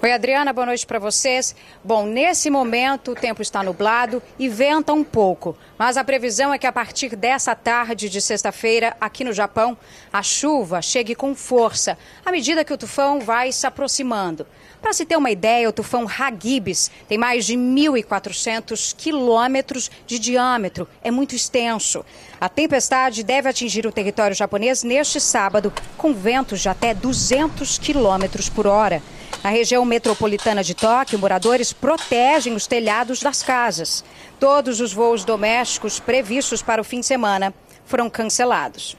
Oi, 0.00 0.12
Adriana, 0.12 0.52
boa 0.52 0.66
noite 0.66 0.86
para 0.86 1.00
vocês. 1.00 1.56
Bom, 1.82 2.06
nesse 2.06 2.48
momento 2.48 3.10
o 3.10 3.14
tempo 3.16 3.42
está 3.42 3.64
nublado 3.64 4.22
e 4.38 4.48
venta 4.48 4.92
um 4.92 5.02
pouco, 5.02 5.58
mas 5.76 5.96
a 5.96 6.04
previsão 6.04 6.54
é 6.54 6.58
que 6.58 6.68
a 6.68 6.72
partir 6.72 7.16
dessa 7.16 7.52
tarde 7.52 8.08
de 8.08 8.20
sexta-feira, 8.20 8.96
aqui 9.00 9.24
no 9.24 9.32
Japão, 9.32 9.76
a 10.12 10.22
chuva 10.22 10.80
chegue 10.80 11.16
com 11.16 11.34
força 11.34 11.98
à 12.24 12.30
medida 12.30 12.64
que 12.64 12.72
o 12.72 12.78
tufão 12.78 13.18
vai 13.18 13.50
se 13.50 13.66
aproximando. 13.66 14.46
Para 14.80 14.92
se 14.92 15.04
ter 15.04 15.16
uma 15.16 15.32
ideia, 15.32 15.68
o 15.68 15.72
tufão 15.72 16.06
Hagibis 16.08 16.92
tem 17.08 17.18
mais 17.18 17.44
de 17.44 17.56
1.400 17.56 18.94
quilômetros 18.96 19.90
de 20.06 20.20
diâmetro, 20.20 20.88
é 21.02 21.10
muito 21.10 21.34
extenso. 21.34 22.04
A 22.40 22.48
tempestade 22.48 23.24
deve 23.24 23.48
atingir 23.48 23.84
o 23.84 23.90
território 23.90 24.36
japonês 24.36 24.84
neste 24.84 25.20
sábado, 25.20 25.72
com 25.96 26.14
ventos 26.14 26.60
de 26.60 26.68
até 26.68 26.94
200 26.94 27.78
quilômetros 27.78 28.48
por 28.48 28.68
hora. 28.68 29.02
Na 29.42 29.50
região 29.50 29.84
metropolitana 29.84 30.64
de 30.64 30.74
Tóquio, 30.74 31.18
moradores 31.18 31.72
protegem 31.72 32.54
os 32.54 32.66
telhados 32.66 33.20
das 33.20 33.42
casas. 33.42 34.04
Todos 34.40 34.80
os 34.80 34.92
voos 34.92 35.24
domésticos 35.24 36.00
previstos 36.00 36.60
para 36.60 36.80
o 36.80 36.84
fim 36.84 37.00
de 37.00 37.06
semana 37.06 37.54
foram 37.84 38.10
cancelados. 38.10 38.96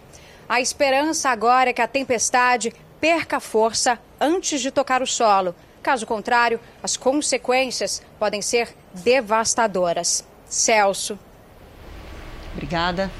A 0.47 0.61
esperança 0.61 1.29
agora 1.29 1.69
é 1.69 1.73
que 1.73 1.81
a 1.81 1.87
tempestade 1.87 2.73
perca 2.99 3.39
força 3.39 3.99
antes 4.19 4.61
de 4.61 4.71
tocar 4.71 5.01
o 5.01 5.07
solo. 5.07 5.53
Caso 5.83 6.05
contrário, 6.05 6.59
as 6.81 6.97
consequências 6.97 8.01
podem 8.17 8.41
ser 8.41 8.75
devastadoras. 8.93 10.25
Celso. 10.47 11.19
Obrigada. 12.53 13.11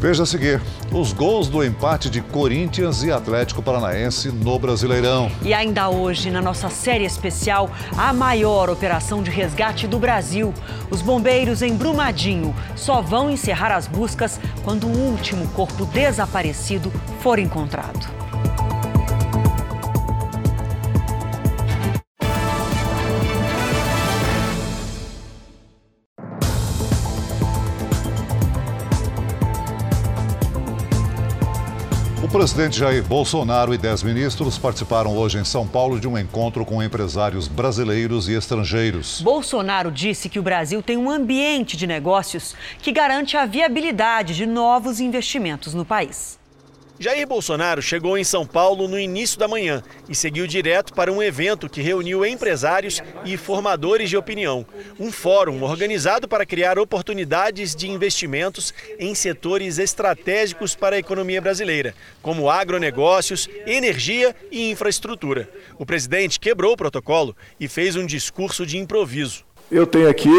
Veja 0.00 0.22
a 0.22 0.26
seguir: 0.26 0.60
os 0.92 1.12
gols 1.12 1.48
do 1.48 1.64
empate 1.64 2.08
de 2.08 2.20
Corinthians 2.20 3.02
e 3.02 3.10
Atlético 3.10 3.62
Paranaense 3.62 4.30
no 4.30 4.58
Brasileirão. 4.58 5.30
E 5.42 5.52
ainda 5.52 5.88
hoje, 5.88 6.30
na 6.30 6.40
nossa 6.40 6.68
série 6.68 7.04
especial, 7.04 7.70
a 7.96 8.12
maior 8.12 8.70
operação 8.70 9.22
de 9.22 9.30
resgate 9.30 9.86
do 9.86 9.98
Brasil. 9.98 10.54
Os 10.90 11.02
bombeiros 11.02 11.62
em 11.62 11.74
Brumadinho 11.74 12.54
só 12.76 13.00
vão 13.00 13.28
encerrar 13.28 13.74
as 13.74 13.86
buscas 13.86 14.40
quando 14.62 14.86
o 14.86 15.10
último 15.10 15.46
corpo 15.48 15.84
desaparecido 15.86 16.92
for 17.20 17.38
encontrado. 17.38 18.27
Presidente 32.38 32.78
Jair 32.78 33.02
Bolsonaro 33.02 33.74
e 33.74 33.76
dez 33.76 34.00
ministros 34.00 34.56
participaram 34.56 35.18
hoje 35.18 35.38
em 35.38 35.44
São 35.44 35.66
Paulo 35.66 35.98
de 35.98 36.06
um 36.06 36.16
encontro 36.16 36.64
com 36.64 36.80
empresários 36.80 37.48
brasileiros 37.48 38.28
e 38.28 38.32
estrangeiros. 38.34 39.20
Bolsonaro 39.22 39.90
disse 39.90 40.28
que 40.28 40.38
o 40.38 40.42
Brasil 40.42 40.80
tem 40.80 40.96
um 40.96 41.10
ambiente 41.10 41.76
de 41.76 41.84
negócios 41.84 42.54
que 42.80 42.92
garante 42.92 43.36
a 43.36 43.44
viabilidade 43.44 44.36
de 44.36 44.46
novos 44.46 45.00
investimentos 45.00 45.74
no 45.74 45.84
país. 45.84 46.37
Jair 47.00 47.28
Bolsonaro 47.28 47.80
chegou 47.80 48.18
em 48.18 48.24
São 48.24 48.44
Paulo 48.44 48.88
no 48.88 48.98
início 48.98 49.38
da 49.38 49.46
manhã 49.46 49.84
e 50.08 50.16
seguiu 50.16 50.48
direto 50.48 50.92
para 50.92 51.12
um 51.12 51.22
evento 51.22 51.68
que 51.68 51.80
reuniu 51.80 52.26
empresários 52.26 53.00
e 53.24 53.36
formadores 53.36 54.10
de 54.10 54.16
opinião. 54.16 54.66
Um 54.98 55.12
fórum 55.12 55.62
organizado 55.62 56.26
para 56.26 56.44
criar 56.44 56.76
oportunidades 56.76 57.76
de 57.76 57.88
investimentos 57.88 58.74
em 58.98 59.14
setores 59.14 59.78
estratégicos 59.78 60.74
para 60.74 60.96
a 60.96 60.98
economia 60.98 61.40
brasileira, 61.40 61.94
como 62.20 62.50
agronegócios, 62.50 63.48
energia 63.64 64.34
e 64.50 64.68
infraestrutura. 64.68 65.48
O 65.78 65.86
presidente 65.86 66.40
quebrou 66.40 66.72
o 66.72 66.76
protocolo 66.76 67.36
e 67.60 67.68
fez 67.68 67.94
um 67.94 68.06
discurso 68.06 68.66
de 68.66 68.76
improviso. 68.76 69.44
Eu 69.70 69.86
tenho 69.86 70.08
aqui 70.08 70.30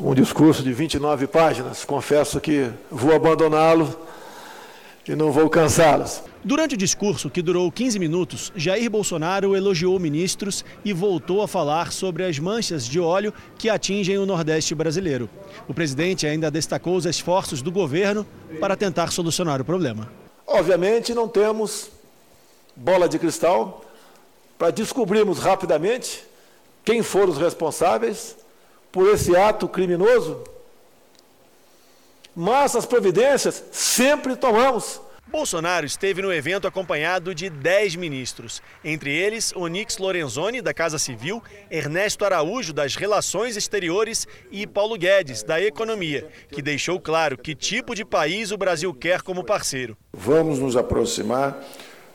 um 0.00 0.12
discurso 0.12 0.60
de 0.60 0.72
29 0.72 1.28
páginas, 1.28 1.84
confesso 1.84 2.40
que 2.40 2.68
vou 2.90 3.14
abandoná-lo 3.14 4.09
e 5.06 5.14
não 5.14 5.32
vou 5.32 5.48
cansá-los. 5.48 6.22
Durante 6.42 6.74
o 6.74 6.78
discurso, 6.78 7.28
que 7.28 7.42
durou 7.42 7.70
15 7.70 7.98
minutos, 7.98 8.52
Jair 8.56 8.90
Bolsonaro 8.90 9.54
elogiou 9.54 9.98
ministros 9.98 10.64
e 10.84 10.92
voltou 10.92 11.42
a 11.42 11.48
falar 11.48 11.92
sobre 11.92 12.24
as 12.24 12.38
manchas 12.38 12.86
de 12.86 12.98
óleo 12.98 13.32
que 13.58 13.68
atingem 13.68 14.16
o 14.16 14.24
Nordeste 14.24 14.74
brasileiro. 14.74 15.28
O 15.68 15.74
presidente 15.74 16.26
ainda 16.26 16.50
destacou 16.50 16.96
os 16.96 17.04
esforços 17.04 17.60
do 17.60 17.70
governo 17.70 18.26
para 18.58 18.76
tentar 18.76 19.10
solucionar 19.10 19.60
o 19.60 19.64
problema. 19.64 20.10
Obviamente, 20.46 21.14
não 21.14 21.28
temos 21.28 21.90
bola 22.74 23.08
de 23.08 23.18
cristal 23.18 23.84
para 24.58 24.70
descobrirmos 24.70 25.38
rapidamente 25.38 26.24
quem 26.84 27.02
foram 27.02 27.32
os 27.32 27.38
responsáveis 27.38 28.36
por 28.90 29.08
esse 29.08 29.36
ato 29.36 29.68
criminoso, 29.68 30.42
mas 32.34 32.76
as 32.76 32.86
providências 32.86 33.62
sempre 33.72 34.36
tomamos. 34.36 35.00
Bolsonaro 35.30 35.86
esteve 35.86 36.20
no 36.20 36.32
evento 36.32 36.66
acompanhado 36.66 37.32
de 37.32 37.48
10 37.48 37.94
ministros, 37.94 38.60
entre 38.84 39.16
eles 39.16 39.52
Onix 39.54 39.96
Lorenzoni, 39.96 40.60
da 40.60 40.74
Casa 40.74 40.98
Civil, 40.98 41.40
Ernesto 41.70 42.24
Araújo, 42.24 42.72
das 42.72 42.96
Relações 42.96 43.56
Exteriores 43.56 44.26
e 44.50 44.66
Paulo 44.66 44.98
Guedes, 44.98 45.44
da 45.44 45.60
Economia, 45.60 46.28
que 46.50 46.60
deixou 46.60 46.98
claro 46.98 47.38
que 47.38 47.54
tipo 47.54 47.94
de 47.94 48.04
país 48.04 48.50
o 48.50 48.58
Brasil 48.58 48.92
quer 48.92 49.22
como 49.22 49.44
parceiro. 49.44 49.96
Vamos 50.12 50.58
nos 50.58 50.76
aproximar 50.76 51.62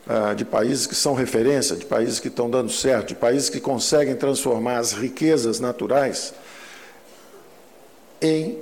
uh, 0.06 0.34
de 0.34 0.44
países 0.44 0.86
que 0.86 0.94
são 0.94 1.14
referência, 1.14 1.74
de 1.74 1.86
países 1.86 2.20
que 2.20 2.28
estão 2.28 2.50
dando 2.50 2.70
certo, 2.70 3.08
de 3.08 3.14
países 3.14 3.48
que 3.48 3.60
conseguem 3.60 4.14
transformar 4.14 4.76
as 4.76 4.92
riquezas 4.92 5.58
naturais 5.58 6.34
em 8.20 8.58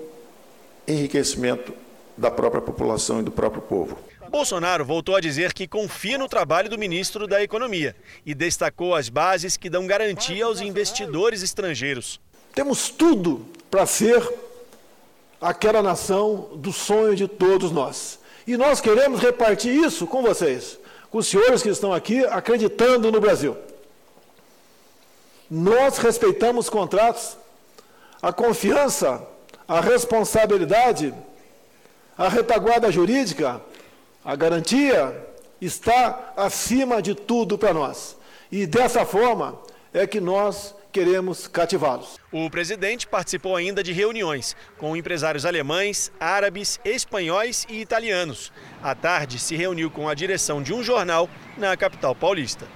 enriquecimento 0.87 1.73
da 2.17 2.31
própria 2.31 2.63
população 2.63 3.21
e 3.21 3.23
do 3.23 3.31
próprio 3.31 3.63
povo. 3.63 3.99
Bolsonaro 4.35 4.85
voltou 4.85 5.15
a 5.15 5.21
dizer 5.21 5.53
que 5.53 5.69
confia 5.69 6.19
no 6.19 6.29
trabalho 6.29 6.69
do 6.69 6.77
ministro 6.77 7.29
da 7.29 7.41
Economia 7.41 7.95
e 8.27 8.35
destacou 8.35 8.93
as 8.93 9.09
bases 9.09 9.57
que 9.57 9.71
dão 9.71 9.87
garantia 9.87 10.45
aos 10.45 10.61
investidores 10.61 11.41
estrangeiros. 11.41 12.21
Temos 12.53 12.89
tudo 12.89 13.47
para 13.71 13.87
ser 13.87 14.29
aquela 15.41 15.81
nação 15.81 16.51
do 16.57 16.73
sonho 16.73 17.15
de 17.15 17.29
todos 17.29 17.71
nós. 17.71 18.19
E 18.45 18.57
nós 18.57 18.81
queremos 18.81 19.21
repartir 19.21 19.73
isso 19.73 20.05
com 20.05 20.21
vocês, 20.21 20.81
com 21.13 21.19
os 21.19 21.29
senhores 21.29 21.63
que 21.63 21.69
estão 21.69 21.93
aqui 21.93 22.25
acreditando 22.25 23.13
no 23.13 23.21
Brasil. 23.21 23.57
Nós 25.49 25.99
respeitamos 25.99 26.69
contratos, 26.69 27.37
a 28.21 28.33
confiança, 28.33 29.25
a 29.67 29.81
responsabilidade, 29.81 31.15
a 32.17 32.29
retaguarda 32.29 32.91
jurídica 32.91 33.61
a 34.25 34.35
garantia 34.35 35.15
está 35.61 36.33
acima 36.35 37.03
de 37.03 37.15
tudo 37.15 37.59
para 37.59 37.75
nós. 37.75 38.17
E 38.51 38.67
dessa 38.67 39.05
forma 39.05 39.61
é 39.93 40.07
que 40.07 40.19
nós 40.19 40.75
queremos 40.91 41.47
cativá-los. 41.47 42.19
O 42.33 42.49
presidente 42.49 43.07
participou 43.07 43.55
ainda 43.55 43.83
de 43.83 43.93
reuniões 43.93 44.57
com 44.79 44.97
empresários 44.97 45.45
alemães, 45.45 46.11
árabes, 46.19 46.81
espanhóis 46.85 47.67
e 47.69 47.81
italianos. 47.81 48.51
À 48.83 48.95
tarde, 48.95 49.39
se 49.39 49.57
reuniu 49.57 49.91
com 49.91 50.09
a 50.09 50.15
direção 50.15 50.63
de 50.63 50.73
um 50.73 50.83
jornal 50.83 51.29
na 51.59 51.77
capital 51.77 52.15
paulista. 52.15 52.67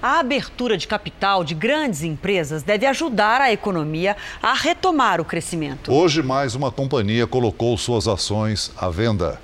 A 0.00 0.20
abertura 0.20 0.76
de 0.76 0.86
capital 0.86 1.42
de 1.42 1.56
grandes 1.56 2.04
empresas 2.04 2.62
deve 2.62 2.86
ajudar 2.86 3.40
a 3.40 3.52
economia 3.52 4.16
a 4.40 4.54
retomar 4.54 5.20
o 5.20 5.24
crescimento. 5.24 5.92
Hoje, 5.92 6.22
mais 6.22 6.54
uma 6.54 6.70
companhia 6.70 7.26
colocou 7.26 7.76
suas 7.76 8.06
ações 8.06 8.70
à 8.76 8.88
venda. 8.88 9.40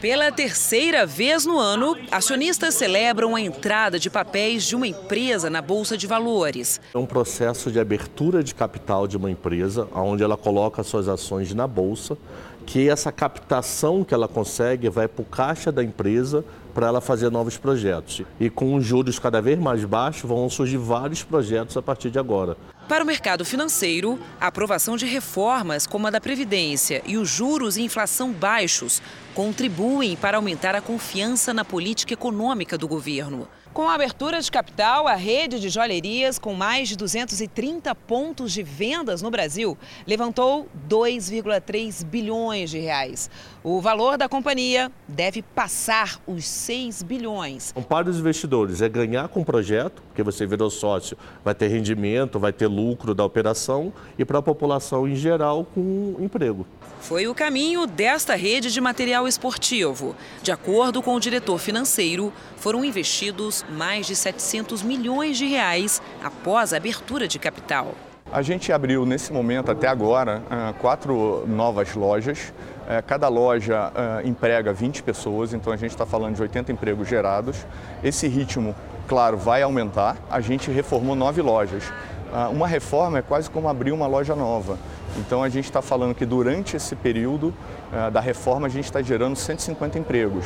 Pela 0.00 0.32
terceira 0.32 1.04
vez 1.04 1.44
no 1.44 1.58
ano, 1.58 1.94
acionistas 2.10 2.74
celebram 2.74 3.34
a 3.36 3.40
entrada 3.40 3.98
de 3.98 4.08
papéis 4.08 4.64
de 4.64 4.74
uma 4.74 4.86
empresa 4.86 5.50
na 5.50 5.60
Bolsa 5.60 5.94
de 5.94 6.06
Valores. 6.06 6.80
É 6.94 6.96
um 6.96 7.04
processo 7.04 7.70
de 7.70 7.78
abertura 7.78 8.42
de 8.42 8.54
capital 8.54 9.06
de 9.06 9.16
uma 9.16 9.30
empresa, 9.30 9.88
onde 9.94 10.22
ela 10.22 10.38
coloca 10.38 10.82
suas 10.82 11.06
ações 11.06 11.52
na 11.52 11.66
Bolsa, 11.66 12.16
que 12.64 12.88
essa 12.88 13.10
captação 13.10 14.04
que 14.04 14.14
ela 14.14 14.28
consegue 14.28 14.88
vai 14.88 15.08
para 15.08 15.22
o 15.22 15.24
caixa 15.24 15.72
da 15.72 15.82
empresa 15.82 16.44
para 16.78 16.86
ela 16.86 17.00
fazer 17.00 17.28
novos 17.28 17.56
projetos. 17.56 18.22
E 18.38 18.48
com 18.48 18.76
os 18.76 18.86
juros 18.86 19.18
cada 19.18 19.42
vez 19.42 19.58
mais 19.58 19.84
baixos, 19.84 20.28
vão 20.28 20.48
surgir 20.48 20.76
vários 20.76 21.24
projetos 21.24 21.76
a 21.76 21.82
partir 21.82 22.08
de 22.08 22.20
agora. 22.20 22.56
Para 22.86 23.02
o 23.02 23.06
mercado 23.06 23.44
financeiro, 23.44 24.16
a 24.40 24.46
aprovação 24.46 24.96
de 24.96 25.04
reformas 25.04 25.88
como 25.88 26.06
a 26.06 26.10
da 26.10 26.20
Previdência 26.20 27.02
e 27.04 27.16
os 27.16 27.28
juros 27.28 27.76
e 27.76 27.82
inflação 27.82 28.30
baixos 28.30 29.02
contribuem 29.34 30.14
para 30.14 30.36
aumentar 30.36 30.76
a 30.76 30.80
confiança 30.80 31.52
na 31.52 31.64
política 31.64 32.14
econômica 32.14 32.78
do 32.78 32.86
governo. 32.86 33.48
Com 33.72 33.88
a 33.88 33.94
abertura 33.94 34.40
de 34.40 34.50
capital, 34.50 35.06
a 35.06 35.14
rede 35.14 35.60
de 35.60 35.68
joalherias, 35.68 36.38
com 36.38 36.52
mais 36.52 36.88
de 36.88 36.96
230 36.96 37.94
pontos 37.94 38.52
de 38.52 38.62
vendas 38.62 39.22
no 39.22 39.30
Brasil, 39.30 39.78
levantou 40.06 40.66
2,3 40.88 42.04
bilhões 42.04 42.70
de 42.70 42.78
reais. 42.78 43.30
O 43.62 43.80
valor 43.80 44.18
da 44.18 44.28
companhia 44.28 44.90
deve 45.06 45.42
passar 45.42 46.20
os 46.26 46.44
6 46.44 47.02
bilhões. 47.02 47.72
Para 47.88 48.10
os 48.10 48.18
investidores 48.18 48.82
é 48.82 48.88
ganhar 48.88 49.28
com 49.28 49.42
o 49.42 49.44
projeto, 49.44 50.02
porque 50.08 50.22
você 50.22 50.44
virou 50.46 50.70
sócio, 50.70 51.16
vai 51.44 51.54
ter 51.54 51.68
rendimento, 51.68 52.38
vai 52.38 52.52
ter 52.52 52.66
lucro 52.66 53.14
da 53.14 53.24
operação, 53.24 53.92
e 54.18 54.24
para 54.24 54.38
a 54.38 54.42
população 54.42 55.06
em 55.06 55.14
geral 55.14 55.64
com 55.64 56.16
emprego. 56.18 56.66
Foi 57.00 57.26
o 57.26 57.34
caminho 57.34 57.86
desta 57.86 58.34
rede 58.34 58.72
de 58.72 58.80
material 58.80 59.26
esportivo. 59.26 60.14
De 60.42 60.50
acordo 60.52 61.02
com 61.02 61.14
o 61.14 61.20
diretor 61.20 61.58
financeiro, 61.58 62.32
foram 62.56 62.84
investidos 62.84 63.64
mais 63.70 64.06
de 64.06 64.14
700 64.14 64.82
milhões 64.82 65.38
de 65.38 65.46
reais 65.46 66.02
após 66.22 66.72
a 66.72 66.76
abertura 66.76 67.26
de 67.26 67.38
capital. 67.38 67.94
A 68.30 68.42
gente 68.42 68.70
abriu 68.72 69.06
nesse 69.06 69.32
momento 69.32 69.70
até 69.70 69.88
agora 69.88 70.42
ah, 70.50 70.74
quatro 70.78 71.46
novas 71.46 71.94
lojas. 71.94 72.52
Eh, 72.86 73.02
cada 73.06 73.26
loja 73.28 73.90
ah, 73.94 74.20
emprega 74.22 74.70
20 74.70 75.02
pessoas, 75.02 75.54
então 75.54 75.72
a 75.72 75.76
gente 75.76 75.92
está 75.92 76.04
falando 76.04 76.34
de 76.34 76.42
80 76.42 76.70
empregos 76.70 77.08
gerados. 77.08 77.66
Esse 78.04 78.28
ritmo, 78.28 78.74
claro, 79.06 79.38
vai 79.38 79.62
aumentar. 79.62 80.18
A 80.30 80.42
gente 80.42 80.70
reformou 80.70 81.16
nove 81.16 81.40
lojas. 81.40 81.84
Ah, 82.32 82.48
uma 82.48 82.66
reforma 82.66 83.18
é 83.18 83.22
quase 83.22 83.50
como 83.50 83.68
abrir 83.68 83.92
uma 83.92 84.06
loja 84.06 84.36
nova. 84.36 84.78
Então 85.16 85.42
a 85.42 85.48
gente 85.48 85.64
está 85.64 85.80
falando 85.80 86.14
que 86.14 86.26
durante 86.26 86.76
esse 86.76 86.94
período 86.94 87.54
da 88.12 88.20
reforma 88.20 88.66
a 88.66 88.70
gente 88.70 88.84
está 88.84 89.00
gerando 89.00 89.36
150 89.36 89.98
empregos. 89.98 90.44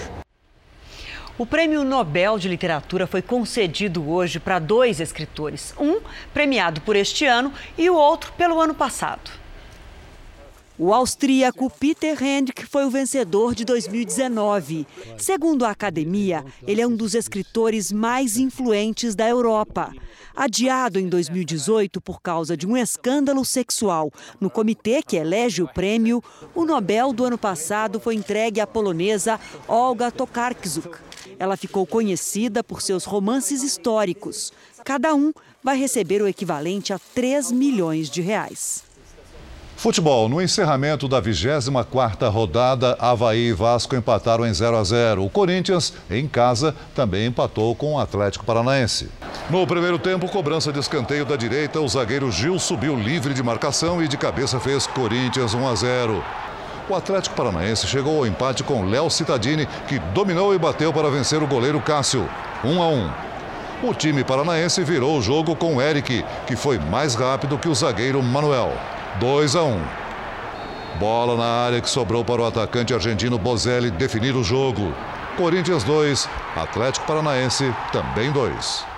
O 1.36 1.46
Prêmio 1.46 1.82
Nobel 1.82 2.38
de 2.38 2.46
Literatura 2.46 3.06
foi 3.06 3.20
concedido 3.20 4.08
hoje 4.08 4.38
para 4.38 4.58
dois 4.58 5.00
escritores, 5.00 5.74
um 5.78 6.00
premiado 6.32 6.80
por 6.82 6.94
este 6.94 7.24
ano 7.24 7.52
e 7.76 7.90
o 7.90 7.96
outro 7.96 8.32
pelo 8.34 8.60
ano 8.60 8.74
passado. 8.74 9.30
O 10.78 10.92
austríaco 10.92 11.70
Peter 11.70 12.20
Hendrick 12.22 12.66
foi 12.66 12.84
o 12.84 12.90
vencedor 12.90 13.54
de 13.54 13.64
2019. 13.64 14.86
Segundo 15.16 15.64
a 15.64 15.70
academia, 15.70 16.44
ele 16.66 16.80
é 16.80 16.86
um 16.86 16.96
dos 16.96 17.14
escritores 17.14 17.92
mais 17.92 18.36
influentes 18.36 19.14
da 19.14 19.28
Europa. 19.28 19.92
Adiado 20.34 20.98
em 20.98 21.08
2018 21.08 22.00
por 22.00 22.20
causa 22.20 22.56
de 22.56 22.66
um 22.66 22.76
escândalo 22.76 23.44
sexual 23.44 24.10
no 24.40 24.48
comitê 24.48 25.02
que 25.02 25.16
elege 25.16 25.62
o 25.62 25.68
prêmio, 25.68 26.22
o 26.54 26.64
Nobel 26.64 27.12
do 27.12 27.24
ano 27.24 27.36
passado 27.36 28.00
foi 28.00 28.14
entregue 28.14 28.60
à 28.60 28.66
polonesa 28.66 29.38
Olga 29.68 30.10
Tokarczuk. 30.10 30.98
Ela 31.38 31.56
ficou 31.56 31.86
conhecida 31.86 32.64
por 32.64 32.80
seus 32.80 33.04
romances 33.04 33.62
históricos. 33.62 34.52
Cada 34.84 35.14
um 35.14 35.32
vai 35.62 35.76
receber 35.76 36.22
o 36.22 36.28
equivalente 36.28 36.92
a 36.92 36.98
3 36.98 37.52
milhões 37.52 38.10
de 38.10 38.20
reais. 38.20 38.84
Futebol. 39.82 40.28
No 40.28 40.40
encerramento 40.40 41.08
da 41.08 41.20
24ª 41.20 42.30
rodada, 42.30 42.96
Havaí 43.00 43.48
e 43.48 43.52
Vasco 43.52 43.96
empataram 43.96 44.46
em 44.46 44.54
0 44.54 44.76
a 44.76 44.84
0. 44.84 45.24
O 45.24 45.28
Corinthians, 45.28 45.92
em 46.08 46.28
casa, 46.28 46.72
também 46.94 47.26
empatou 47.26 47.74
com 47.74 47.94
o 47.94 47.98
Atlético 47.98 48.44
Paranaense. 48.44 49.08
No 49.50 49.66
primeiro 49.66 49.98
tempo, 49.98 50.28
cobrança 50.28 50.72
de 50.72 50.78
escanteio 50.78 51.24
da 51.26 51.34
direita, 51.34 51.80
o 51.80 51.88
zagueiro 51.88 52.30
Gil 52.30 52.60
subiu 52.60 52.94
livre 52.94 53.34
de 53.34 53.42
marcação 53.42 54.00
e 54.00 54.06
de 54.06 54.16
cabeça 54.16 54.60
fez 54.60 54.86
Corinthians 54.86 55.52
1 55.52 55.68
a 55.68 55.74
0. 55.74 56.24
O 56.88 56.94
Atlético 56.94 57.34
Paranaense 57.34 57.88
chegou 57.88 58.18
ao 58.18 58.26
empate 58.26 58.62
com 58.62 58.84
Léo 58.84 59.10
Cittadini, 59.10 59.66
que 59.88 59.98
dominou 60.14 60.54
e 60.54 60.58
bateu 60.60 60.92
para 60.92 61.10
vencer 61.10 61.42
o 61.42 61.46
goleiro 61.48 61.80
Cássio, 61.80 62.30
1 62.64 62.80
a 62.80 62.86
1. 62.86 63.10
O 63.82 63.92
time 63.92 64.22
paranaense 64.22 64.84
virou 64.84 65.18
o 65.18 65.22
jogo 65.22 65.56
com 65.56 65.82
Eric, 65.82 66.24
que 66.46 66.54
foi 66.54 66.78
mais 66.78 67.16
rápido 67.16 67.58
que 67.58 67.68
o 67.68 67.74
zagueiro 67.74 68.22
Manuel, 68.22 68.72
2 69.20 69.56
a 69.56 69.62
1. 69.62 69.80
Bola 70.98 71.36
na 71.36 71.66
área 71.66 71.80
que 71.80 71.88
sobrou 71.88 72.24
para 72.24 72.42
o 72.42 72.46
atacante 72.46 72.94
argentino 72.94 73.38
Bozelli 73.38 73.90
definir 73.90 74.34
o 74.34 74.42
jogo. 74.42 74.94
Corinthians 75.36 75.84
2, 75.84 76.28
Atlético 76.56 77.06
Paranaense 77.06 77.74
também 77.92 78.30
2. 78.30 78.92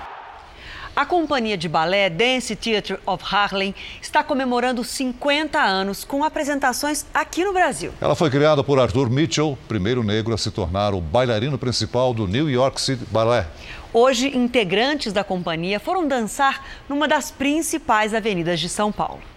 A 0.96 1.04
companhia 1.04 1.56
de 1.56 1.68
balé 1.68 2.08
Dance 2.08 2.54
Theatre 2.54 2.98
of 3.04 3.24
Harlem 3.28 3.74
está 4.00 4.22
comemorando 4.22 4.84
50 4.84 5.60
anos 5.60 6.04
com 6.04 6.22
apresentações 6.22 7.04
aqui 7.12 7.44
no 7.44 7.52
Brasil. 7.52 7.92
Ela 8.00 8.14
foi 8.14 8.30
criada 8.30 8.62
por 8.62 8.78
Arthur 8.78 9.10
Mitchell, 9.10 9.58
primeiro 9.66 10.04
negro 10.04 10.32
a 10.32 10.38
se 10.38 10.52
tornar 10.52 10.94
o 10.94 11.00
bailarino 11.00 11.58
principal 11.58 12.14
do 12.14 12.28
New 12.28 12.48
York 12.48 12.80
City 12.80 13.04
Ballet. 13.10 13.44
Hoje, 13.92 14.36
integrantes 14.36 15.12
da 15.12 15.24
companhia 15.24 15.80
foram 15.80 16.06
dançar 16.06 16.64
numa 16.88 17.08
das 17.08 17.32
principais 17.32 18.14
avenidas 18.14 18.60
de 18.60 18.68
São 18.68 18.92
Paulo. 18.92 19.33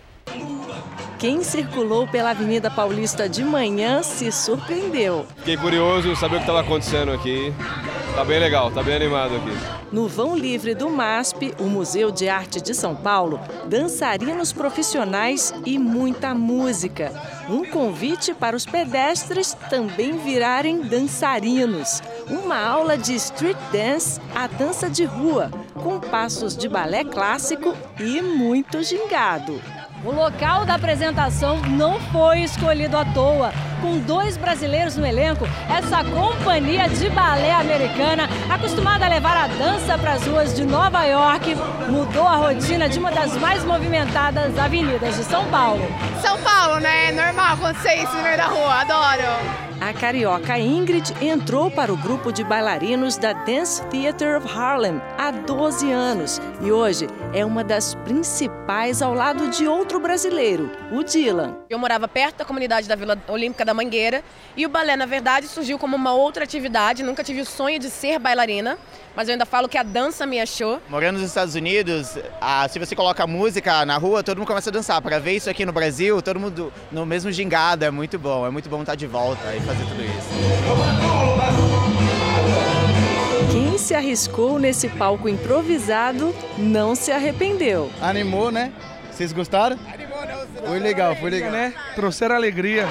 Quem 1.19 1.43
circulou 1.43 2.07
pela 2.07 2.29
Avenida 2.29 2.69
Paulista 2.69 3.27
de 3.27 3.43
manhã 3.43 4.03
se 4.03 4.31
surpreendeu. 4.31 5.25
Fiquei 5.37 5.57
curioso 5.57 6.15
saber 6.15 6.35
o 6.35 6.37
que 6.37 6.43
estava 6.43 6.61
acontecendo 6.61 7.11
aqui. 7.11 7.51
Tá 8.13 8.23
bem 8.23 8.39
legal, 8.39 8.69
tá 8.71 8.83
bem 8.83 8.95
animado 8.95 9.35
aqui. 9.35 9.77
No 9.91 10.07
vão 10.07 10.35
livre 10.35 10.75
do 10.75 10.89
MASP, 10.89 11.53
o 11.59 11.63
Museu 11.63 12.11
de 12.11 12.29
Arte 12.29 12.61
de 12.61 12.73
São 12.75 12.95
Paulo, 12.95 13.39
dançarinos 13.65 14.53
profissionais 14.53 15.53
e 15.65 15.79
muita 15.79 16.35
música. 16.35 17.11
Um 17.49 17.65
convite 17.65 18.33
para 18.33 18.55
os 18.55 18.65
pedestres 18.65 19.55
também 19.69 20.17
virarem 20.17 20.81
dançarinos. 20.81 22.01
Uma 22.29 22.59
aula 22.59 22.95
de 22.95 23.15
street 23.15 23.57
dance, 23.71 24.19
a 24.35 24.45
dança 24.45 24.87
de 24.89 25.03
rua, 25.03 25.49
com 25.73 25.99
passos 25.99 26.55
de 26.55 26.69
balé 26.69 27.03
clássico 27.03 27.73
e 27.99 28.21
muito 28.21 28.83
gingado. 28.83 29.59
O 30.03 30.11
local 30.11 30.63
da 30.63 30.75
apresentação 30.75 31.59
não 31.61 31.99
foi 31.99 32.41
escolhido 32.41 32.95
à 32.95 33.03
toa. 33.03 33.51
Com 33.81 33.99
dois 33.99 34.35
brasileiros 34.37 34.97
no 34.97 35.05
elenco, 35.05 35.45
essa 35.69 36.03
companhia 36.03 36.89
de 36.89 37.09
balé 37.09 37.53
americana, 37.53 38.27
acostumada 38.49 39.05
a 39.05 39.09
levar 39.09 39.37
a 39.37 39.47
dança 39.47 39.97
para 39.97 40.13
as 40.13 40.25
ruas 40.25 40.55
de 40.55 40.65
Nova 40.65 41.03
York, 41.05 41.55
mudou 41.89 42.27
a 42.27 42.37
rotina 42.37 42.89
de 42.89 42.97
uma 42.97 43.11
das 43.11 43.37
mais 43.37 43.63
movimentadas 43.63 44.57
avenidas 44.57 45.15
de 45.15 45.23
São 45.23 45.45
Paulo. 45.49 45.85
São 46.21 46.37
Paulo, 46.41 46.79
né? 46.79 47.09
É 47.09 47.11
normal 47.11 47.53
acontecer 47.53 47.95
isso 47.95 48.15
no 48.15 48.23
meio 48.23 48.37
da 48.37 48.47
rua, 48.47 48.81
adoro. 48.81 49.67
A 49.79 49.93
carioca 49.93 50.57
Ingrid 50.57 51.13
entrou 51.21 51.69
para 51.69 51.93
o 51.93 51.97
grupo 51.97 52.31
de 52.31 52.43
bailarinos 52.43 53.15
da 53.15 53.31
Dance 53.31 53.85
Theatre 53.85 54.35
of 54.35 54.47
Harlem 54.51 54.99
há 55.17 55.29
12 55.29 55.91
anos 55.91 56.41
e 56.61 56.71
hoje 56.71 57.07
é 57.31 57.45
uma 57.45 57.63
das 57.63 57.93
principais 57.93 59.03
ao 59.03 59.13
lado 59.13 59.49
de 59.51 59.67
outro 59.67 59.99
brasileiro, 59.99 60.71
o 60.91 61.03
Dylan. 61.03 61.57
Eu 61.69 61.77
morava 61.77 62.07
perto 62.07 62.37
da 62.37 62.45
comunidade 62.45 62.87
da 62.87 62.95
Vila 62.95 63.17
Olímpica 63.27 63.63
da 63.67 63.73
Mangueira 63.73 64.23
e 64.55 64.65
o 64.65 64.69
balé, 64.69 64.95
na 64.95 65.05
verdade, 65.05 65.47
surgiu 65.47 65.77
como 65.77 65.95
uma 65.95 66.13
outra 66.13 66.43
atividade. 66.43 67.03
Nunca 67.03 67.23
tive 67.23 67.41
o 67.41 67.45
sonho 67.45 67.77
de 67.77 67.91
ser 67.91 68.17
bailarina, 68.17 68.79
mas 69.15 69.27
eu 69.27 69.33
ainda 69.33 69.45
falo 69.45 69.69
que 69.69 69.77
a 69.77 69.83
dança 69.83 70.25
me 70.25 70.39
achou. 70.39 70.81
Morando 70.89 71.19
nos 71.19 71.27
Estados 71.27 71.53
Unidos, 71.53 72.17
ah, 72.41 72.67
se 72.67 72.79
você 72.79 72.95
coloca 72.95 73.27
música 73.27 73.85
na 73.85 73.97
rua, 73.97 74.23
todo 74.23 74.39
mundo 74.39 74.47
começa 74.47 74.71
a 74.71 74.73
dançar. 74.73 74.99
Para 75.01 75.19
ver 75.19 75.33
isso 75.35 75.49
aqui 75.49 75.65
no 75.65 75.71
Brasil, 75.71 76.19
todo 76.21 76.39
mundo 76.39 76.73
no 76.91 77.05
mesmo 77.05 77.31
gingado, 77.31 77.85
é 77.85 77.91
muito 77.91 78.17
bom. 78.17 78.47
É 78.47 78.49
muito 78.49 78.67
bom 78.67 78.81
estar 78.81 78.95
de 78.95 79.05
volta 79.05 79.55
e 79.55 79.59
fazer 79.59 79.83
tudo 79.85 80.03
isso. 80.03 80.27
Quem 83.51 83.77
se 83.77 83.93
arriscou 83.93 84.57
nesse 84.57 84.87
palco 84.89 85.29
improvisado 85.29 86.33
não 86.57 86.95
se 86.95 87.11
arrependeu. 87.11 87.91
Animou, 88.01 88.49
né? 88.49 88.71
Vocês 89.11 89.31
gostaram? 89.31 89.77
Animou, 89.91 90.25
não. 90.25 90.67
Foi 90.67 90.79
legal, 90.79 91.15
foi 91.15 91.29
legal. 91.29 91.51
Né? 91.51 91.73
Trouxeram 91.95 92.35
alegria. 92.35 92.87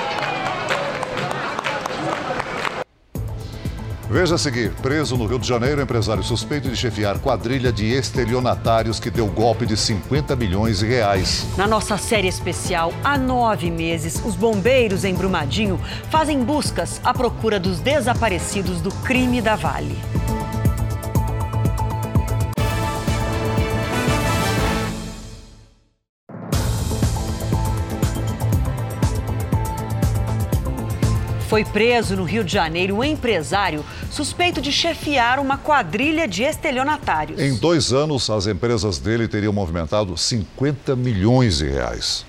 Veja 4.08 4.36
a 4.36 4.38
seguir: 4.38 4.72
preso 4.82 5.16
no 5.16 5.26
Rio 5.26 5.38
de 5.38 5.46
Janeiro, 5.46 5.82
empresário 5.82 6.22
suspeito 6.22 6.68
de 6.68 6.76
chefiar 6.76 7.18
quadrilha 7.18 7.72
de 7.72 7.92
estelionatários 7.92 9.00
que 9.00 9.10
deu 9.10 9.26
golpe 9.26 9.66
de 9.66 9.76
50 9.76 10.36
milhões 10.36 10.78
de 10.78 10.86
reais. 10.86 11.46
Na 11.56 11.66
nossa 11.66 11.98
série 11.98 12.28
especial, 12.28 12.92
há 13.02 13.18
nove 13.18 13.70
meses, 13.70 14.22
os 14.24 14.36
bombeiros 14.36 15.04
em 15.04 15.14
Brumadinho 15.14 15.80
fazem 16.10 16.42
buscas 16.42 17.00
à 17.04 17.12
procura 17.12 17.58
dos 17.58 17.80
desaparecidos 17.80 18.80
do 18.80 18.90
crime 18.90 19.42
da 19.42 19.56
Vale. 19.56 19.98
Foi 31.48 31.64
preso 31.64 32.16
no 32.16 32.24
Rio 32.24 32.42
de 32.42 32.52
Janeiro 32.52 32.96
um 32.96 33.04
empresário 33.04 33.84
suspeito 34.10 34.60
de 34.60 34.72
chefiar 34.72 35.38
uma 35.38 35.56
quadrilha 35.56 36.26
de 36.26 36.42
estelionatários. 36.42 37.38
Em 37.40 37.54
dois 37.54 37.92
anos, 37.92 38.28
as 38.28 38.48
empresas 38.48 38.98
dele 38.98 39.28
teriam 39.28 39.52
movimentado 39.52 40.16
50 40.16 40.96
milhões 40.96 41.58
de 41.58 41.68
reais. 41.68 42.26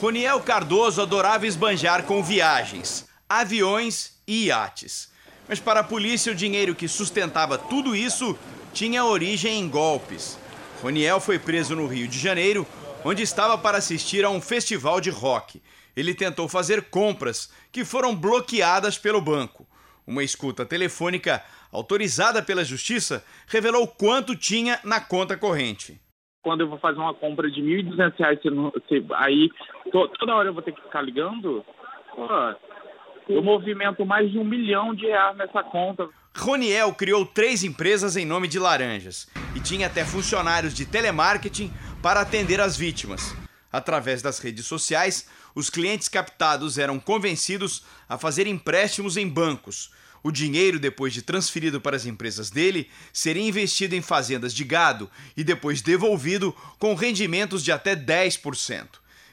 Roniel 0.00 0.40
Cardoso 0.40 1.00
adorava 1.00 1.46
esbanjar 1.46 2.02
com 2.02 2.20
viagens, 2.20 3.06
aviões 3.28 4.14
e 4.26 4.46
iates. 4.46 5.08
Mas 5.48 5.60
para 5.60 5.80
a 5.80 5.84
polícia, 5.84 6.32
o 6.32 6.34
dinheiro 6.34 6.74
que 6.74 6.88
sustentava 6.88 7.56
tudo 7.56 7.94
isso 7.94 8.36
tinha 8.74 9.04
origem 9.04 9.60
em 9.60 9.68
golpes. 9.68 10.36
Roniel 10.82 11.20
foi 11.20 11.38
preso 11.38 11.76
no 11.76 11.86
Rio 11.86 12.08
de 12.08 12.18
Janeiro, 12.18 12.66
onde 13.04 13.22
estava 13.22 13.56
para 13.56 13.78
assistir 13.78 14.24
a 14.24 14.30
um 14.30 14.40
festival 14.40 15.00
de 15.00 15.10
rock 15.10 15.62
ele 15.98 16.14
tentou 16.14 16.48
fazer 16.48 16.90
compras 16.90 17.52
que 17.72 17.84
foram 17.84 18.14
bloqueadas 18.14 18.96
pelo 18.96 19.20
banco. 19.20 19.66
Uma 20.06 20.22
escuta 20.22 20.64
telefônica 20.64 21.42
autorizada 21.72 22.40
pela 22.40 22.64
justiça 22.64 23.24
revelou 23.48 23.88
quanto 23.88 24.36
tinha 24.36 24.78
na 24.84 25.00
conta 25.00 25.36
corrente. 25.36 26.00
Quando 26.42 26.60
eu 26.60 26.68
vou 26.68 26.78
fazer 26.78 27.00
uma 27.00 27.12
compra 27.12 27.50
de 27.50 27.60
R$ 27.60 27.82
1.200, 27.82 29.12
aí 29.16 29.50
toda 29.90 30.36
hora 30.36 30.48
eu 30.50 30.54
vou 30.54 30.62
ter 30.62 30.72
que 30.72 30.80
ficar 30.80 31.02
ligando? 31.02 31.64
Pô, 32.14 32.28
eu 33.28 33.42
movimento 33.42 34.06
mais 34.06 34.30
de 34.30 34.38
um 34.38 34.44
milhão 34.44 34.94
de 34.94 35.04
reais 35.04 35.36
nessa 35.36 35.64
conta. 35.64 36.08
Roniel 36.36 36.94
criou 36.94 37.26
três 37.26 37.64
empresas 37.64 38.16
em 38.16 38.24
nome 38.24 38.46
de 38.46 38.60
laranjas 38.60 39.28
e 39.56 39.60
tinha 39.60 39.88
até 39.88 40.04
funcionários 40.04 40.72
de 40.72 40.86
telemarketing 40.86 41.72
para 42.00 42.20
atender 42.20 42.60
as 42.60 42.76
vítimas. 42.76 43.36
Através 43.70 44.22
das 44.22 44.38
redes 44.38 44.64
sociais, 44.64 45.28
os 45.58 45.68
clientes 45.68 46.06
captados 46.06 46.78
eram 46.78 47.00
convencidos 47.00 47.82
a 48.08 48.16
fazer 48.16 48.46
empréstimos 48.46 49.16
em 49.16 49.28
bancos. 49.28 49.90
O 50.22 50.30
dinheiro, 50.30 50.78
depois 50.78 51.12
de 51.12 51.20
transferido 51.20 51.80
para 51.80 51.96
as 51.96 52.06
empresas 52.06 52.48
dele, 52.48 52.88
seria 53.12 53.42
investido 53.42 53.96
em 53.96 54.00
fazendas 54.00 54.54
de 54.54 54.62
gado 54.62 55.10
e 55.36 55.42
depois 55.42 55.82
devolvido 55.82 56.54
com 56.78 56.94
rendimentos 56.94 57.64
de 57.64 57.72
até 57.72 57.96
10%. 57.96 58.86